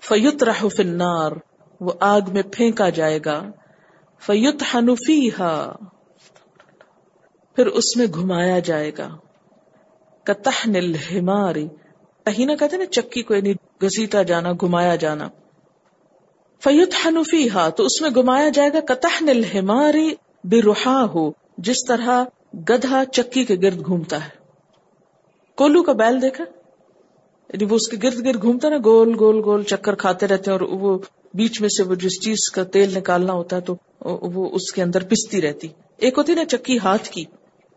فیت 0.00 0.44
النار، 0.78 1.32
وہ 1.80 1.92
آگ 2.00 2.20
میں 2.32 2.42
پھینکا 2.52 2.88
جائے 2.88 3.18
گا 3.24 3.42
فیت 4.26 4.62
حنفی 4.74 5.30
پھر 7.56 7.66
اس 7.66 7.96
میں 7.96 8.06
گھمایا 8.14 8.58
جائے 8.58 8.92
گا 8.98 9.08
کتح 10.24 10.68
نل 10.68 10.94
ہماری 10.94 11.68
نہ 12.38 12.52
کہتے 12.60 12.76
نا 12.76 12.86
چکی 12.86 13.22
کو 13.22 13.34
یعنی 13.34 13.52
گسیتا 13.82 14.22
جانا، 14.22 14.52
گھمایا 14.52 14.96
جانا۔ 14.96 15.28
فیت 16.64 16.94
حنفی 17.04 17.48
تو 17.76 17.84
اس 17.84 18.00
میں 18.00 18.10
گھمایا 18.10 18.48
جائے 18.48 18.70
گا 18.72 18.80
کتح 18.80 19.24
نل 19.24 19.44
ہماری 19.54 20.14
بے 20.44 20.62
روحا 20.62 21.04
ہو 21.04 21.30
جس 21.58 21.76
طرح 21.88 22.24
گدھا 22.68 23.04
چکی 23.12 23.44
کے 23.44 23.56
گرد 23.62 23.84
گھومتا 23.86 24.24
ہے۔ 24.24 24.37
کولو 25.58 25.82
کا 25.82 25.92
بیل 25.92 26.20
دیکھا؟ 26.22 26.44
یعنی 27.50 27.64
وہ 27.64 27.74
اس 27.74 27.88
کے 27.88 27.96
گرد 28.02 28.24
گرد 28.24 28.42
گھومتا 28.42 28.68
نا 28.68 28.76
گول 28.84 29.14
گول 29.20 29.40
گول 29.44 29.62
چکر 29.62 29.94
کھاتے 29.94 30.26
رہتے 30.26 30.50
ہیں 30.50 30.58
اور 30.58 30.68
وہ 30.80 30.98
بیچ 31.34 31.60
میں 31.60 31.68
سے 31.68 31.82
وہ 31.82 31.94
جس 31.94 32.20
چیز 32.24 32.48
کا 32.54 32.62
تیل 32.64 32.96
نکالنا 32.96 33.32
ہوتا 33.32 33.56
ہے 33.56 33.60
تو 33.60 33.74
وہ 34.34 34.48
اس 34.52 34.70
کے 34.72 34.82
اندر 34.82 35.04
پستی 35.04 35.40
رہتی۔ 35.42 35.68
ایک 35.98 36.18
ہوتی 36.18 36.34
نا 36.34 36.44
چکی 36.44 36.78
ہاتھ 36.78 37.08
کی، 37.08 37.24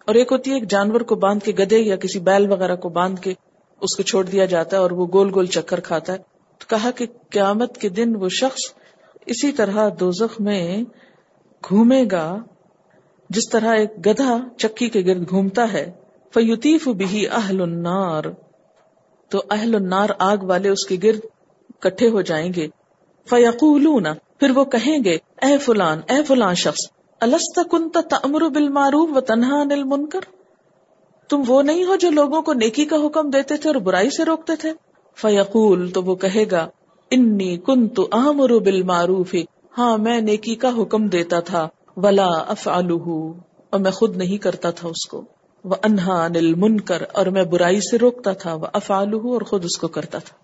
اور 0.07 0.15
ایک 0.15 0.31
ہوتی 0.31 0.51
ہے 0.51 0.55
ایک 0.55 0.69
جانور 0.69 1.01
کو 1.01 1.15
باندھ 1.15 1.43
کے 1.43 1.51
گدے 1.59 1.77
یا 1.77 1.95
کسی 1.95 2.19
بیل 2.19 2.51
وغیرہ 2.51 2.75
کو 2.75 2.89
باندھ 2.89 3.21
کے 3.21 3.33
اس 3.81 3.95
کو 3.97 4.03
چھوڑ 4.03 4.23
دیا 4.25 4.45
جاتا 4.45 4.77
ہے 4.77 4.81
اور 4.81 4.91
وہ 4.91 5.07
گول 5.13 5.33
گول 5.33 5.45
چکر 5.45 5.79
کھاتا 5.79 6.13
ہے۔ 6.13 6.17
تو 6.61 6.65
کہا 6.69 6.91
کہ 6.91 7.05
قیامت 7.29 7.77
کے 7.77 7.89
دن 7.89 8.15
وہ 8.15 8.29
شخص 8.31 8.61
اسی 9.25 9.51
طرح 9.51 9.89
دوزخ 9.99 10.39
میں 10.39 10.83
گھومے 11.63 12.03
گا، 12.11 12.27
جس 13.29 13.49
طرح 13.49 13.75
ایک 13.75 13.97
گدھا 14.05 14.37
چکی 14.57 14.89
کے 14.89 15.01
گرد 15.05 15.29
گھومتا 15.29 15.71
ہے۔ 15.73 15.85
فیوتیف 16.33 16.87
بھی 16.87 17.27
اہل 17.27 17.61
النار، 17.61 18.23
تو 19.29 19.41
اہل 19.49 19.75
النار 19.75 20.09
آگ 20.19 20.37
والے 20.41 20.69
اس 20.69 20.85
کے 20.87 20.97
گرد 21.03 21.19
کٹھے 21.79 22.09
ہو 22.09 22.21
جائیں 22.21 22.53
گے۔ 22.53 22.67
فیقولون، 23.29 24.03
پھر 24.39 24.51
وہ 24.55 24.63
کہیں 24.63 25.03
گے، 25.03 25.17
اے 25.41 25.57
فلان 25.57 26.01
اے 26.09 26.23
فلان 26.23 26.55
شخص 26.55 26.91
الست 27.19 27.59
کنت 27.71 27.97
تأمر 28.09 28.49
بالمعروف 28.49 29.17
و 29.17 29.21
تنہا 29.21 29.61
انل 29.61 29.83
منکر 29.83 30.19
تم 31.29 31.43
وہ 31.47 31.61
نہیں 31.61 31.83
ہو 31.83 31.95
جو 31.95 32.09
لوگوں 32.09 32.41
کو 32.41 32.53
نیکی 32.53 32.85
کا 32.85 32.95
حکم 32.95 33.29
دیتے 33.29 33.57
تھے 33.57 33.69
اور 33.69 33.75
برائی 33.75 34.09
سے 34.09 34.25
روکتے 34.25 34.55
تھے؟ 34.55 34.69
فیقول، 35.15 35.91
تو 35.91 36.03
وہ 36.03 36.15
کہے 36.15 36.45
گا، 36.51 36.67
انی 37.11 37.57
کنت 37.57 37.99
آمر 38.11 38.49
بالمعروف 38.49 39.35
ہاں 39.77 39.97
میں 39.97 40.21
نیکی 40.21 40.55
کا 40.55 40.69
حکم 40.81 41.07
دیتا 41.07 41.39
تھا، 41.39 41.67
ولا 41.97 42.27
افعلہ 42.27 43.31
اور 43.69 43.79
میں 43.79 43.91
خود 43.91 44.17
نہیں 44.17 44.37
کرتا 44.37 44.71
تھا 44.71 44.87
اس 44.87 45.07
کو۔ 45.07 45.21
وہ 45.63 45.75
انہا 45.83 46.25
انل 46.25 46.53
منکر 46.53 47.01
اور 47.13 47.25
میں 47.25 47.43
برائی 47.43 47.79
سے 47.79 47.97
روکتا 47.97 48.33
تھا 48.33 48.53
وہ 48.53 48.65
افعلہ 48.73 49.15
اور 49.15 49.41
خود 49.41 49.65
اس 49.65 49.77
کو 49.77 49.87
کرتا 49.87 50.17
تھا۔ 50.17 50.41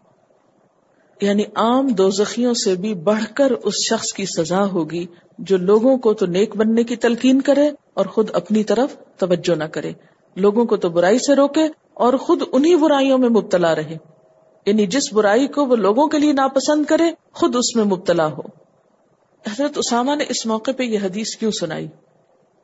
یعنی 1.25 1.43
عام 1.55 1.87
دو 1.87 2.09
زخیوں 2.09 2.53
سے 2.53 2.75
بھی 2.75 2.93
بڑھ 2.93 3.23
کر 3.35 3.51
اس 3.51 3.73
شخص 3.89 4.13
کی 4.13 4.25
سزا 4.25 4.65
ہوگی 4.65 5.05
جو 5.39 5.57
لوگوں 5.57 5.97
کو 5.97 6.13
تو 6.13 6.25
نیک 6.25 6.57
بننے 6.57 6.83
کی 6.83 6.95
تلقین 6.95 7.41
کرے 7.41 7.69
اور 7.93 8.05
خود 8.05 8.29
اپنی 8.33 8.63
طرف 8.63 8.95
توجہ 9.17 9.55
نہ 9.55 9.63
کرے۔ 9.63 9.91
لوگوں 10.35 10.65
کو 10.65 10.77
تو 10.77 10.89
برائی 10.89 11.19
سے 11.19 11.35
روکے 11.35 11.63
اور 11.93 12.13
خود 12.13 12.41
انہی 12.51 12.75
برائیوں 12.75 13.17
میں 13.17 13.29
مبتلا 13.29 13.75
رہے۔ 13.75 13.97
یعنی 14.65 14.85
جس 14.85 15.13
برائی 15.13 15.47
کو 15.47 15.65
وہ 15.65 15.75
لوگوں 15.75 16.07
کے 16.07 16.19
لیے 16.19 16.33
ناپسند 16.33 16.85
کرے، 16.85 17.03
خود 17.33 17.55
اس 17.55 17.75
میں 17.75 17.83
مبتلا 17.83 18.27
ہو۔ 18.27 18.41
حضرت 19.49 19.77
اسامہ 19.77 20.15
نے 20.15 20.23
اس 20.29 20.45
موقع 20.45 20.71
پہ 20.77 20.83
یہ 20.83 20.99
حدیث 21.03 21.35
کیوں 21.35 21.51
سنائی؟ 21.51 21.87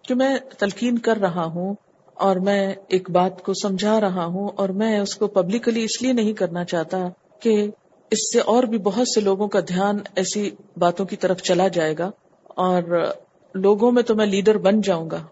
کہ 0.07 0.15
میں 0.15 0.37
تلقین 0.57 0.97
کر 0.97 1.17
رہا 1.17 1.45
ہوں 1.45 1.73
اور 2.13 2.35
میں 2.35 2.73
ایک 2.87 3.09
بات 3.09 3.43
کو 3.43 3.53
سمجھا 3.53 4.01
رہا 4.01 4.25
ہوں 4.25 4.49
اور 4.55 4.69
میں 4.69 4.99
اس 4.99 5.15
کو 5.15 5.27
پبلکلی 5.27 5.83
اس 5.83 6.01
لیے 6.01 6.13
نہیں 6.13 6.33
کرنا 6.33 6.65
چاہتا 6.65 6.97
کہ 7.39 7.67
اس 8.11 8.33
سے 8.33 8.39
اور 8.39 8.63
بھی 8.63 8.77
بہت 8.77 9.07
سے 9.07 9.21
لوگوں 9.21 9.47
کا 9.47 9.59
دھیان 9.59 9.97
ایسی 10.15 10.49
باتوں 10.77 11.05
کی 11.05 11.15
طرف 11.15 11.41
چلا 11.41 11.67
جائے 11.67 11.95
گا 11.99 12.11
اور 12.43 13.11
لوگوں 13.55 13.91
میں 13.91 14.03
تو 14.03 14.15
میں 14.15 14.25
لیڈر 14.25 14.57
بن 14.57 14.81
جاؤں 14.81 15.09
گا۔ 15.09 15.23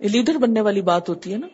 یہ 0.00 0.08
لیڈر 0.08 0.34
بننے 0.34 0.60
والی 0.60 0.82
بات 0.82 1.08
ہوتی 1.08 1.32
ہے 1.32 1.38
نا۔ 1.38 1.46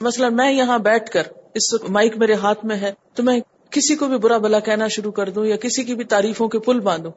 مثلا 0.00 0.28
میں 0.28 0.52
یہاں 0.52 0.78
بیٹھ 0.78 1.10
کر 1.10 1.22
اس 1.54 1.74
مائک 1.88 2.16
میرے 2.16 2.34
ہاتھ 2.34 2.64
میں 2.64 2.76
ہے 2.76 2.92
تو 3.14 3.22
میں 3.22 3.40
کسی 3.70 3.96
کو 3.96 4.06
بھی 4.06 4.18
برا 4.18 4.38
بلا 4.38 4.60
کہنا 4.60 4.88
شروع 4.88 5.12
کر 5.12 5.30
دوں 5.30 5.46
یا 5.46 5.56
کسی 5.56 5.84
کی 5.84 5.94
بھی 5.94 6.04
تعریفوں 6.04 6.48
کے 6.48 6.58
پل 6.58 6.80
باندھوں 6.80 7.12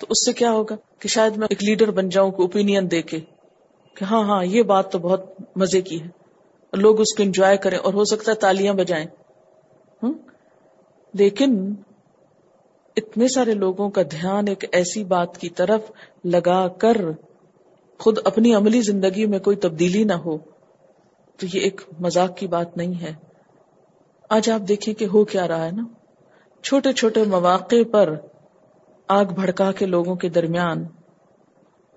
تو 0.00 0.06
اس 0.10 0.24
سے 0.24 0.32
کیا 0.32 0.50
ہوگا 0.52 0.76
کہ 0.98 1.08
شاید 1.08 1.36
میں 1.36 1.46
ایک 1.50 1.64
لیڈر 1.64 1.90
بن 1.90 2.08
جاؤں 2.08 2.30
کو 2.30 2.42
اوپینین 2.42 2.90
دے 2.90 3.02
کے۔ 3.02 3.18
کہ 3.94 4.04
ہاں 4.04 4.22
ہاں 4.22 4.44
یہ 4.44 4.62
بات 4.62 4.92
تو 4.92 4.98
بہت 4.98 5.24
مزے 5.56 5.80
کی 5.80 6.02
ہے۔ 6.02 6.08
لوگ 6.72 7.00
اس 7.00 7.14
کو 7.16 7.22
انجوائے 7.22 7.56
کریں 7.56 7.78
اور 7.78 7.94
ہو 7.94 8.04
سکتا 8.04 8.30
ہے 8.32 8.36
تالیاں 8.36 8.74
بجائیں۔ 8.74 9.06
لیکن 11.14 11.74
اتنے 12.96 13.28
سارے 13.28 13.54
لوگوں 13.54 13.90
کا 13.90 14.02
دھیان 14.02 14.48
ایک 14.48 14.64
ایسی 14.72 15.04
بات 15.04 15.38
کی 15.38 15.48
طرف 15.48 15.80
لگا 16.24 16.68
کر 16.68 16.96
خود 17.98 18.18
اپنی 18.24 18.54
عملی 18.54 18.80
زندگی 18.80 19.26
میں 19.26 19.38
کوئی 19.38 19.56
تبدیلی 19.56 20.04
نہ 20.04 20.12
ہو، 20.12 20.38
تو 21.36 21.46
یہ 21.54 21.60
ایک 21.60 21.80
مزاق 22.00 22.36
کی 22.36 22.46
بات 22.46 22.76
نہیں 22.76 23.00
ہے۔ 23.00 23.14
آج 24.28 24.50
آپ 24.50 24.68
دیکھیں 24.68 24.94
کہ 24.94 25.04
ہو 25.04 25.24
کیا 25.24 25.48
رہا 25.48 25.64
ہے 25.64 25.70
نا۔ 25.70 25.84
چھوٹے 26.62 26.92
چھوٹے 26.92 27.24
مواقع 27.24 27.76
پر 27.90 28.14
آگ 29.08 29.24
بھڑکا 29.24 29.72
کے 29.72 29.86
لوگوں 29.86 30.14
کے 30.14 30.28
درمیان 30.28 30.84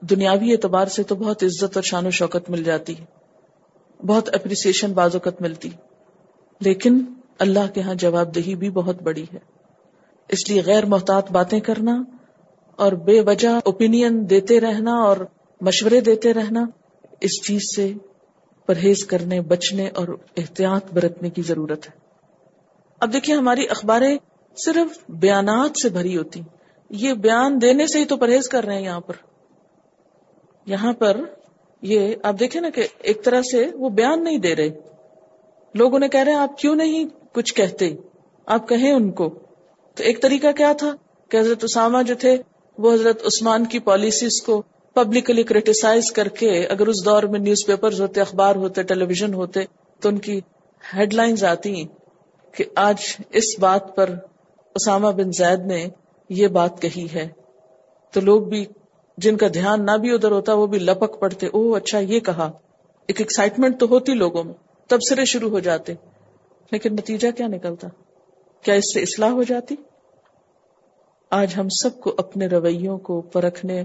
دنیاوی 0.01 0.51
اعتبار 0.51 0.85
سے 0.85 1.03
تو 1.03 1.15
بہت 1.15 1.43
عزت 1.43 1.77
اور 1.77 1.81
شان 1.81 2.07
و 2.07 2.09
شوکت 2.09 2.49
مل 2.49 2.63
جاتی 2.63 2.95
بہت 4.05 4.35
اپریسیشن 4.35 4.93
بعض 4.93 5.15
بازوقت 5.15 5.41
ملتی۔ 5.41 5.69
لیکن 6.59 7.03
اللہ 7.39 7.73
کے 7.73 7.81
ہاں 7.81 7.95
جواب 7.95 8.35
دہی 8.35 8.55
بھی 8.55 8.69
بہت 8.69 9.01
بڑی 9.01 9.25
ہے۔ 9.33 9.39
اس 10.29 10.49
لیے 10.49 10.61
غیر 10.65 10.85
محتاط 10.85 11.31
باتیں 11.31 11.59
کرنا 11.59 12.03
اور 12.75 12.91
بے 12.91 13.21
وجہ 13.21 13.47
اوپینین 13.47 14.29
دیتے 14.29 14.59
رہنا 14.59 14.91
اور 14.91 15.17
مشورے 15.61 16.01
دیتے 16.01 16.33
رہنا 16.33 16.65
اس 17.21 17.47
چیز 17.47 17.61
سے 17.75 17.93
پرہیز 18.65 19.05
کرنے، 19.05 19.41
بچنے 19.41 19.87
اور 19.87 20.07
احتیاط 20.37 20.93
برتنے 20.93 21.29
کی 21.29 21.41
ضرورت 21.41 21.85
ہے۔ 21.85 21.91
اب 22.99 23.13
دیکھیے 23.13 23.35
ہماری 23.35 23.65
اخباریں 23.69 24.17
صرف 24.65 24.99
بیانات 25.09 25.71
سے 25.81 25.89
بھری 25.89 26.17
ہوتی۔ 26.17 26.41
یہ 26.89 27.13
بیان 27.13 27.61
دینے 27.61 27.87
سے 27.87 27.99
ہی 27.99 28.05
تو 28.05 28.17
پرہیز 28.17 28.47
کر 28.47 28.63
رہے 28.63 28.75
ہیں 28.75 28.83
یہاں 28.83 28.99
پر۔ 28.99 29.13
یہاں 30.65 30.93
پر 30.93 31.17
یہ 31.81 32.15
آپ 32.23 32.35
دیکھیں 32.39 32.61
نا 32.61 32.69
کہ 32.69 32.87
ایک 33.01 33.23
طرح 33.23 33.41
سے 33.41 33.69
وہ 33.73 33.89
بیان 33.89 34.23
نہیں 34.23 34.37
دے 34.37 34.55
رہے۔ 34.55 34.69
لوگ 35.73 35.95
انہیں 35.95 36.09
کہہ 36.09 36.19
رہے 36.19 36.31
ہیں، 36.31 36.39
آپ 36.39 36.57
کیوں 36.57 36.75
نہیں 36.75 37.05
کچھ 37.33 37.53
کہتے؟ 37.53 37.95
آپ 38.45 38.69
کہیں 38.69 38.91
ان 38.91 39.11
کو۔ 39.11 39.29
تو 39.95 40.03
ایک 40.03 40.21
طریقہ 40.21 40.51
کیا 40.51 40.73
تھا؟ 40.73 40.91
کہ 41.29 41.37
حضرت 41.37 41.63
اسامہ 41.63 42.01
جو 42.01 42.15
تھے، 42.15 42.37
وہ 42.77 42.93
حضرت 42.93 43.25
عثمان 43.25 43.65
کی 43.65 43.79
پالیسیز 43.79 44.41
کو 44.41 44.63
پبلکلی 44.93 45.43
کریٹیسائز 45.43 46.11
کر 46.11 46.27
کے 46.27 46.65
اگر 46.65 46.87
اس 46.87 47.05
دور 47.05 47.23
میں 47.23 47.39
نیوز 47.39 47.65
پیپر 47.67 47.89
ہوتے، 47.99 48.21
اخبار 48.21 48.55
ہوتے 48.55 48.83
ٹیلی 48.83 49.05
ویژن 49.05 49.33
ہوتے، 49.33 49.59
تو 49.99 50.09
ان 50.09 50.17
کی 50.17 50.39
ہیڈ 50.97 51.13
لائنز 51.13 51.43
آتی 51.43 51.83
کہ 52.51 52.63
آج 52.75 52.95
اس 53.29 53.59
بات 53.59 53.95
پر 53.95 54.09
اسامہ 54.75 55.07
بن 55.07 55.31
زید 55.31 55.65
نے 55.65 55.87
یہ 56.29 56.47
بات 56.47 56.81
کہی 56.81 57.07
ہے۔ 57.13 57.27
تو 58.11 58.21
لوگ 58.21 58.41
بھی 58.41 58.65
جن 59.17 59.37
کا 59.37 59.47
دھیان 59.53 59.85
نہ 59.85 59.97
بھی 59.97 60.11
ادھر 60.11 60.31
ہوتا 60.31 60.53
وہ 60.53 60.67
بھی 60.67 60.79
لپک 60.79 61.19
پڑتے 61.19 61.47
او 61.47 61.75
اچھا 61.75 61.99
یہ 61.99 62.19
کہا۔ 62.19 62.51
ایک 63.07 63.21
ایکسائٹمنٹ 63.21 63.79
تو 63.79 63.85
ہوتی 63.85 64.13
لوگوں 64.13 64.43
میں 64.43 64.53
تبصرے 64.87 65.25
شروع 65.25 65.49
ہو 65.49 65.59
جاتے۔ 65.59 65.93
لیکن 66.71 66.93
نتیجہ 66.93 67.31
کیا 67.37 67.47
نکلتا؟ 67.47 67.87
کیا 68.61 68.73
اس 68.73 68.93
سے 68.93 69.01
اصلاح 69.01 69.29
ہو 69.29 69.43
جاتی؟ 69.43 69.75
آج 71.29 71.53
ہم 71.57 71.67
سب 71.69 71.99
کو 71.99 72.15
اپنے 72.17 72.47
رویوں 72.47 72.97
کو 72.97 73.21
پرکھنے 73.21 73.83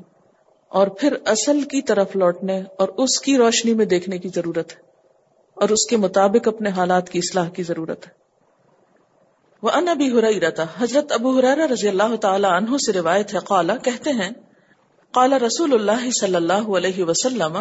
اور 0.69 0.89
پھر 0.89 1.17
اصل 1.25 1.63
کی 1.63 1.83
طرف 1.83 2.17
لوٹنے 2.17 2.63
اور 2.79 2.89
اس 2.89 3.21
کی 3.21 3.37
روشنی 3.37 3.75
میں 3.75 3.87
دیکھنے 3.87 4.19
کی 4.19 4.29
ضرورت 4.29 4.73
ہے۔ 4.73 4.81
اور 5.55 5.69
اس 5.69 5.87
کے 5.87 5.97
مطابق 5.97 6.49
اپنے 6.49 6.71
حالات 6.71 7.11
کی 7.11 7.19
اصلاح 7.19 7.49
کی 7.49 7.63
ضرورت 7.63 8.07
ہے۔ 8.07 8.13
وہ 9.63 9.71
ان 9.71 9.89
ابھی 9.89 10.11
ہو 10.11 10.21
رہی 10.21 10.41
رہتا 10.41 10.65
حضرت 10.79 11.13
ابو 11.13 11.39
حرارا 11.39 11.67
رضی 11.73 11.89
اللہ 11.89 12.17
تعالی 12.17 12.47
عنہ 12.51 12.77
سے 12.87 12.93
روایت 12.93 13.35
ہے، 13.35 13.39
قالا، 13.39 13.77
کہتے 13.77 14.11
ہیں 14.11 14.31
قالا 15.13 15.39
رسول 15.39 15.73
اللہ 15.73 16.11
صلی 16.11 16.35
اللہ 16.35 16.77
علیہ 16.77 17.05
وسلم، 17.05 17.57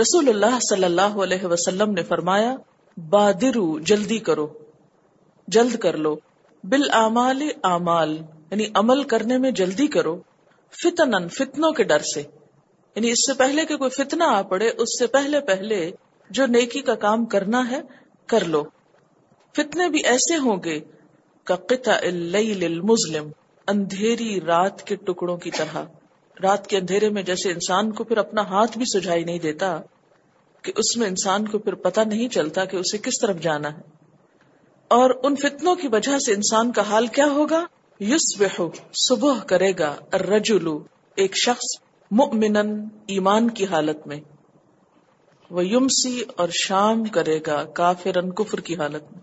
رسول 0.00 0.28
اللہ 0.28 0.58
صلی 0.70 0.84
اللہ 0.84 1.02
علیہ 1.02 1.46
وسلم 1.46 1.90
نے 1.90 2.02
فرمایا، 2.02 2.56
بادرو، 3.10 3.78
جلدی 3.78 4.18
کرو، 4.18 4.46
جلد 5.48 5.76
کر 5.76 5.96
لو 5.96 6.16
بال 6.64 6.90
امال 6.92 7.42
امال 7.62 8.18
یعنی 8.50 8.64
عمل 8.74 9.02
کرنے 9.02 9.38
میں 9.38 9.50
جلدی 9.50 9.86
کرو 9.86 10.20
فتن 10.70 11.28
فتنوں 11.28 11.72
کے 11.72 11.82
ڈر 11.82 11.98
سے۔ 11.98 12.20
یعنی 12.96 13.10
اس 13.10 13.26
سے 13.26 13.38
پہلے 13.38 13.64
کہ 13.64 13.76
کوئی 13.76 13.90
فتنہ 13.90 14.24
آ 14.24 14.42
پڑے، 14.42 14.68
اس 14.68 14.98
سے 14.98 15.06
پہلے 15.06 15.40
پہلے 15.40 15.90
جو 16.30 16.46
نیکی 16.46 16.80
کا 16.80 16.94
کام 16.94 17.24
کرنا 17.24 17.70
ہے، 17.70 17.80
کر 18.26 18.44
لو۔ 18.44 18.64
فتنے 19.56 19.88
بھی 19.88 20.00
ایسے 20.04 20.36
ہوں 20.36 20.56
گے 20.64 20.80
المظلم، 22.66 23.28
اندھیری 23.68 24.40
رات 24.40 24.82
کے 24.82 24.96
ٹکڑوں 24.96 25.36
کی 25.36 25.50
طرح۔ 25.50 25.82
رات 26.42 26.66
کے 26.66 26.76
اندھیرے 26.76 27.08
میں 27.08 27.22
جیسے 27.22 27.50
انسان 27.50 27.92
کو 27.92 28.04
پھر 28.04 28.18
اپنا 28.18 28.42
ہاتھ 28.42 28.78
بھی 28.78 29.00
سجائی 29.00 29.24
نہیں 29.24 29.38
دیتا، 29.38 29.80
کہ 30.62 30.72
اس 30.76 30.96
میں 30.96 31.08
انسان 31.08 31.48
کو 31.48 31.58
پھر 31.58 31.74
پتہ 31.74 32.00
نہیں 32.00 32.28
چلتا 32.28 32.64
کہ 32.64 32.76
اسے 32.76 32.98
کس 32.98 33.20
طرف 33.20 33.40
جانا 33.40 33.74
ہے۔ 33.74 33.82
اور 34.88 35.10
ان 35.22 35.36
فتنوں 35.36 35.74
کی 35.74 35.88
وجہ 35.88 36.18
سے 36.18 36.32
انسان 36.32 36.72
کا 36.72 36.82
حال 36.82 37.06
کیا 37.06 37.26
ہوگا؟ 37.26 37.64
یسبح 38.00 38.62
صبح 39.08 39.38
کرے 39.38 39.72
گا 39.78 39.96
الرجل 40.12 40.68
ایک 41.16 41.36
شخص 41.36 41.82
مؤمنن 42.10 42.84
ایمان 43.06 43.50
کی 43.50 43.64
حالت 43.64 44.06
میں۔ 44.06 44.20
وہ 45.50 45.66
یمسی 45.66 46.22
اور 46.36 46.48
شام 46.52 47.04
کرے 47.04 47.40
گا 47.46 47.64
کافرن 47.64 48.30
کفر 48.30 48.60
کی 48.60 48.76
حالت 48.76 49.02
میں۔ 49.12 49.20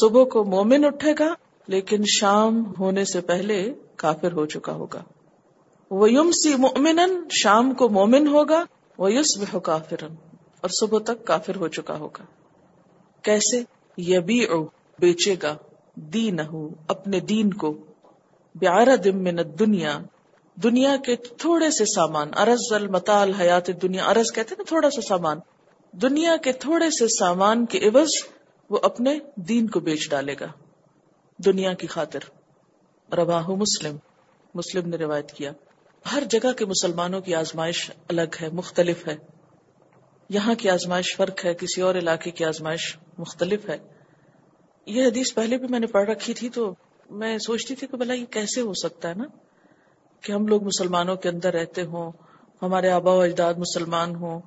صبح 0.00 0.24
کو 0.24 0.44
مومن 0.44 0.84
اٹھے 0.84 1.14
گا، 1.18 1.34
لیکن 1.66 2.02
شام 2.06 2.72
ہونے 2.78 3.04
سے 3.04 3.20
پہلے 3.20 3.74
کافر 3.96 4.32
ہو 4.32 4.46
چکا 4.46 4.72
ہوگا۔ 4.72 5.02
وہ 5.90 6.12
یمسی 6.12 6.54
مومن 6.54 7.28
شام 7.30 7.74
کو 7.74 7.88
مومن 7.88 8.26
ہوگا 8.26 8.64
وہ 8.98 9.12
یس 9.12 9.38
بہ 9.38 9.58
کافرن 9.58 10.14
اور 10.60 10.68
صبح 10.68 10.98
تک 10.98 11.24
کافر 11.24 11.56
ہو 11.56 11.68
چکا 11.68 11.96
ہوگا۔ 11.96 12.24
کیسے؟ 13.22 13.62
یبی 13.98 14.46
بیچے 14.98 15.34
گا 15.42 15.56
دین 15.94 16.40
اپنے 16.88 17.20
دین 17.20 17.52
کو۔ 17.52 17.76
بیارہ 18.54 18.96
دم 18.96 19.18
من 19.18 19.38
دنیا 19.58 19.98
دنیا 20.54 20.96
کے 20.96 21.16
تھوڑے 21.16 21.70
سے 21.70 21.84
سامان 21.84 22.28
ارض 22.36 22.72
المطال، 22.72 23.34
حیات 23.34 23.82
دنیا 23.82 24.04
ارض 24.04 24.32
کہتے 24.32 24.54
نا 24.58 24.64
تھوڑا 24.68 24.90
سا 24.90 25.00
سامان۔ 25.00 25.38
دنیا 25.92 26.36
کے 26.36 26.52
تھوڑے 26.52 26.90
سے 26.90 27.06
سامان 27.08 27.66
کے 27.66 27.78
عوض 27.78 28.08
وہ 28.70 28.78
اپنے 28.82 29.18
دین 29.36 29.68
کو 29.68 29.80
بیچ 29.80 30.10
ڈالے 30.10 30.34
گا۔ 30.40 30.46
دنیا 31.44 31.72
کی 31.72 31.86
خاطر۔ 31.86 32.20
رواہ 33.14 33.48
مسلم۔ 33.48 33.96
مسلم 34.54 34.88
نے 34.88 34.96
روایت 34.96 35.32
کیا۔ 35.32 35.52
ہر 36.12 36.22
جگہ 36.30 36.52
کے 36.52 36.64
مسلمانوں 36.64 37.20
کی 37.20 37.34
آزمائش 37.34 37.90
الگ 38.08 38.36
ہے، 38.42 38.48
مختلف 38.52 39.08
ہے۔ 39.08 39.16
یہاں 40.28 40.54
کی 40.54 40.70
آزمائش 40.70 41.16
فرق 41.16 41.44
ہے، 41.44 41.54
کسی 41.54 41.80
اور 41.80 41.94
علاقے 41.94 42.30
کی 42.30 42.44
آزمائش 42.44 42.96
مختلف 43.18 43.68
ہے۔ 43.68 43.78
یہ 44.86 45.06
حدیث 45.06 45.34
پہلے 45.34 45.58
بھی 45.58 45.68
میں 45.68 45.80
نے 45.80 45.86
پڑھ 45.86 46.10
رکھی 46.10 46.34
تھی 46.34 46.48
تو 46.48 46.74
میں 47.10 47.38
سوچتی 47.38 47.74
تھی 47.74 47.86
کہ 47.86 47.96
بلا 47.96 48.14
یہ 48.14 48.24
کیسے 48.24 48.60
ہو 48.60 48.72
سکتا 48.74 49.08
ہے 49.08 49.14
نا؟ 49.14 49.24
کہ 50.20 50.32
ہم 50.32 50.46
لوگ 50.46 50.64
مسلمانوں 50.64 51.16
کے 51.16 51.28
اندر 51.28 51.54
رہتے 51.54 51.82
ہوں، 51.82 52.12
ہمارے 52.62 52.90
آبا 52.90 53.12
و 53.12 53.20
اجداد 53.20 53.54
مسلمان 53.54 54.14
ہوں، 54.14 54.40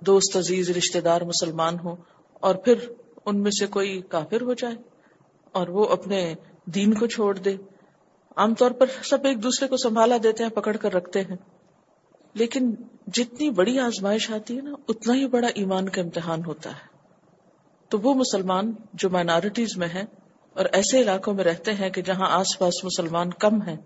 دوست، 0.00 0.36
عزیز 0.36 0.70
رشتے 0.70 1.00
دار 1.00 1.20
مسلمان 1.20 1.78
ہوں، 1.78 1.96
اور 2.32 2.54
پھر 2.54 2.74
ان 3.26 3.42
میں 3.42 3.50
سے 3.50 3.66
کوئی 3.66 4.02
کافر 4.08 4.40
ہو 4.40 4.54
جائے 4.54 4.74
اور 5.52 5.68
وہ 5.68 5.88
اپنے 5.88 6.34
دین 6.64 6.94
کو 6.94 7.06
چھوڑ 7.06 7.38
دے۔ 7.38 7.56
عام 8.36 8.54
طور 8.54 8.70
پر 8.70 8.86
سب 9.04 9.26
ایک 9.26 9.42
دوسرے 9.42 9.68
کو 9.68 9.76
سنبھالا 9.76 10.16
دیتے 10.22 10.44
ہیں، 10.44 10.50
پکڑ 10.50 10.76
کر 10.76 10.94
رکھتے 10.94 11.20
ہیں۔ 11.20 11.36
لیکن 12.34 12.74
جتنی 13.06 13.50
بڑی 13.50 13.78
آزمائش 13.78 14.30
آتی 14.30 14.56
ہے 14.56 14.62
نا، 14.62 14.72
اتنا 14.88 15.14
ہی 15.14 15.26
بڑا 15.26 15.48
ایمان 15.54 15.88
کا 15.88 16.02
امتحان 16.02 16.44
ہوتا 16.44 16.70
ہے۔ 16.70 16.94
تو 17.88 17.98
وہ 17.98 18.14
مسلمان 18.14 18.72
جو 18.94 19.10
مائنارٹیز 19.10 19.76
میں 19.76 19.88
ہیں 19.88 20.02
اور 20.52 20.64
ایسے 20.64 21.00
علاقوں 21.00 21.34
میں 21.34 21.44
رہتے 21.44 21.72
ہیں 21.72 21.90
کہ 21.90 22.02
جہاں 22.02 22.26
آس 22.30 22.58
پاس 22.58 22.84
مسلمان 22.84 23.30
کم 23.30 23.62
ہیں 23.62 23.76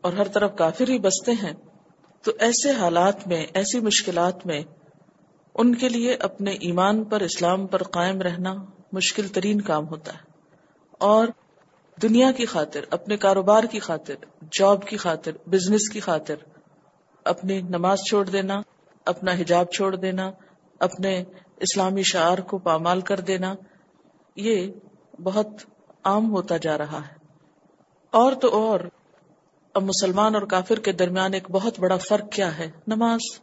اور 0.00 0.12
ہر 0.12 0.28
طرف 0.28 0.56
کافر 0.56 0.88
ہی 0.88 0.98
بستے 0.98 1.32
ہیں، 1.32 1.52
تو 2.22 2.32
ایسے 2.38 2.70
حالات 2.70 3.28
میں، 3.28 3.46
ایسی 3.54 3.80
مشکلات 3.80 4.46
میں 4.46 4.60
ان 5.54 5.74
کے 5.74 5.88
لیے 5.88 6.14
اپنے 6.14 6.50
ایمان 6.50 7.04
پر، 7.04 7.20
اسلام 7.20 7.66
پر 7.66 7.82
قائم 7.82 8.22
رہنا 8.22 8.54
مشکل 8.92 9.28
ترین 9.28 9.60
کام 9.60 9.88
ہوتا 9.88 10.14
ہے۔ 10.14 10.18
اور 10.98 11.28
دنیا 12.02 12.32
کی 12.32 12.46
خاطر، 12.46 12.80
اپنے 12.90 13.16
کاروبار 13.16 13.64
کی 13.64 13.78
خاطر، 13.78 14.14
جاب 14.58 14.86
کی 14.86 14.96
خاطر، 14.96 15.32
بزنس 15.46 15.88
کی 15.88 16.00
خاطر، 16.00 16.34
اپنی 17.24 17.60
نماز 17.60 17.98
چھوڑ 18.08 18.24
دینا، 18.24 18.60
اپنا 19.06 19.32
حجاب 19.32 19.66
چھوڑ 19.72 19.96
دینا، 19.96 20.30
اپنے 20.80 21.24
اسلامی 21.56 22.02
شعار 22.02 22.38
کو 22.38 22.58
پامال 22.58 23.00
کر 23.00 23.20
دینا، 23.20 23.54
یہ 24.36 24.72
بہت 25.22 25.46
عام 26.04 26.30
ہوتا 26.30 26.56
جا 26.56 26.78
رہا 26.78 26.98
ہے۔ 26.98 27.14
اور 28.10 28.32
تو 28.32 28.48
اور، 28.48 28.80
اب 29.74 29.82
مسلمان 29.82 30.34
اور 30.34 30.42
کافر 30.42 30.78
کے 30.78 30.92
درمیان 30.92 31.34
ایک 31.34 31.50
بہت 31.50 31.80
بڑا 31.80 31.96
فرق 31.96 32.32
کیا 32.32 32.58
ہے؟ 32.58 32.70
نماز۔ 32.86 33.40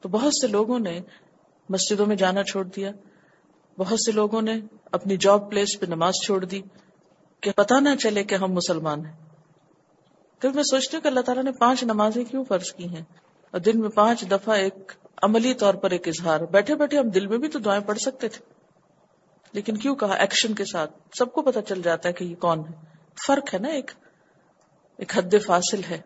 تو 0.00 0.08
بہت 0.08 0.32
سے 0.40 0.46
لوگوں 0.46 0.78
نے 0.78 1.00
مسجدوں 1.68 2.06
میں 2.06 2.16
جانا 2.16 2.42
چھوڑ 2.42 2.64
دیا، 2.64 2.90
بہت 3.78 3.98
سے 4.00 4.12
لوگوں 4.12 4.42
نے 4.42 4.60
اپنی 4.92 5.16
جاب 5.16 5.50
پلیس 5.50 5.80
پہ 5.80 5.86
نماز 5.86 6.14
چھوڑ 6.26 6.44
دی 6.44 6.60
کہ 7.40 7.50
پتا 7.50 7.80
نہ 7.80 7.88
چلے 8.02 8.24
کہ 8.24 8.34
ہم 8.34 8.52
مسلمان 8.52 9.06
ہیں۔ 9.06 9.16
پھر 10.40 10.50
میں 10.50 10.62
سوچتی 10.62 10.96
ہوں 10.96 11.02
کہ 11.02 11.08
اللہ 11.08 11.20
تعالیٰ 11.20 11.44
نے 11.44 11.52
پانچ 11.52 11.84
نمازیں 11.84 12.24
کیوں 12.24 12.44
فرض 12.44 12.72
کی 12.72 12.88
ہیں؟ 12.88 13.04
اور 13.50 13.60
دن 13.60 13.80
میں 13.80 13.88
پانچ 13.88 14.24
دفعہ 14.30 14.54
ایک 14.54 14.92
عملی 15.22 15.54
طور 15.54 15.74
پر 15.74 15.90
ایک 15.90 16.08
اظہار۔ 16.08 16.40
بیٹھے 16.40 16.74
بیٹھے 16.74 16.98
ہم 16.98 17.08
دل 17.08 17.26
میں 17.26 17.38
بھی 17.38 17.48
تو 17.48 17.58
دعائیں 17.58 17.82
پڑھ 17.84 17.98
سکتے 17.98 18.28
تھے۔ 18.28 18.44
لیکن 19.52 19.76
کیوں 19.76 19.96
کہا؟ 19.96 20.14
ایکشن 20.14 20.54
کے 20.54 20.64
ساتھ۔ 20.64 20.90
سب 21.18 21.32
کو 21.32 21.42
پتا 21.42 21.62
چل 21.62 21.82
جاتا 21.82 22.08
ہے 22.08 22.14
کہ 22.14 22.24
یہ 22.24 22.34
کون 22.34 22.58
ہے۔ 22.58 22.72
فرق 23.26 23.54
ہے 23.54 23.58
نا 23.58 23.68
ایک۔ 23.68 23.90
ایک 24.96 25.18
حد 25.18 25.34
فاصل 25.46 25.80
ہے۔ 25.90 25.98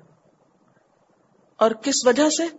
اور 1.57 1.71
کس 1.71 2.07
وجہ 2.07 2.29
سے؟ 2.29 2.57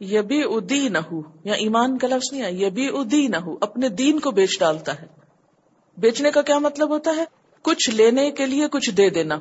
یہ 0.00 0.20
بھی 0.20 0.42
ادی 0.44 0.88
نہ 0.88 0.98
ہو 0.98 1.20
یا 1.44 1.54
ایمان 1.54 1.98
کا 1.98 2.06
لفظ 2.06 2.32
نہیں 2.32 2.42
ہے 2.42 2.52
یہ 2.52 2.70
بھی 2.70 2.88
ادی 2.92 3.26
نہ 3.26 3.36
ہو 3.36 3.56
اپنے 3.60 3.88
دین 3.88 4.20
کو 4.20 4.30
بیچ 4.30 4.60
ڈالتا 4.60 5.02
ہے۔ 5.02 5.06
بیچنے 5.96 6.30
کا 6.30 6.42
کیا 6.42 6.58
مطلب 6.58 6.88
ہوتا 6.88 7.10
ہے؟ 7.16 7.24
کچھ 7.62 7.90
لینے 7.90 8.30
کے 8.30 8.46
لیے 8.46 8.68
کچھ 8.68 8.90
دے 8.90 9.10
دینا۔ 9.10 9.38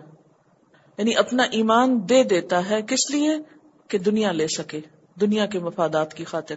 یعنی 0.97 1.15
اپنا 1.15 1.43
ایمان 1.43 2.09
دے 2.09 2.23
دیتا 2.23 2.69
ہے 2.69 2.81
کس 2.81 3.11
لیے؟ 3.11 3.31
کہ 3.87 3.97
دنیا 3.97 4.31
لے 4.31 4.47
سکے، 4.47 4.79
دنیا 5.21 5.45
کے 5.45 5.59
مفادات 5.59 6.13
کی 6.13 6.25
خاطر۔ 6.25 6.55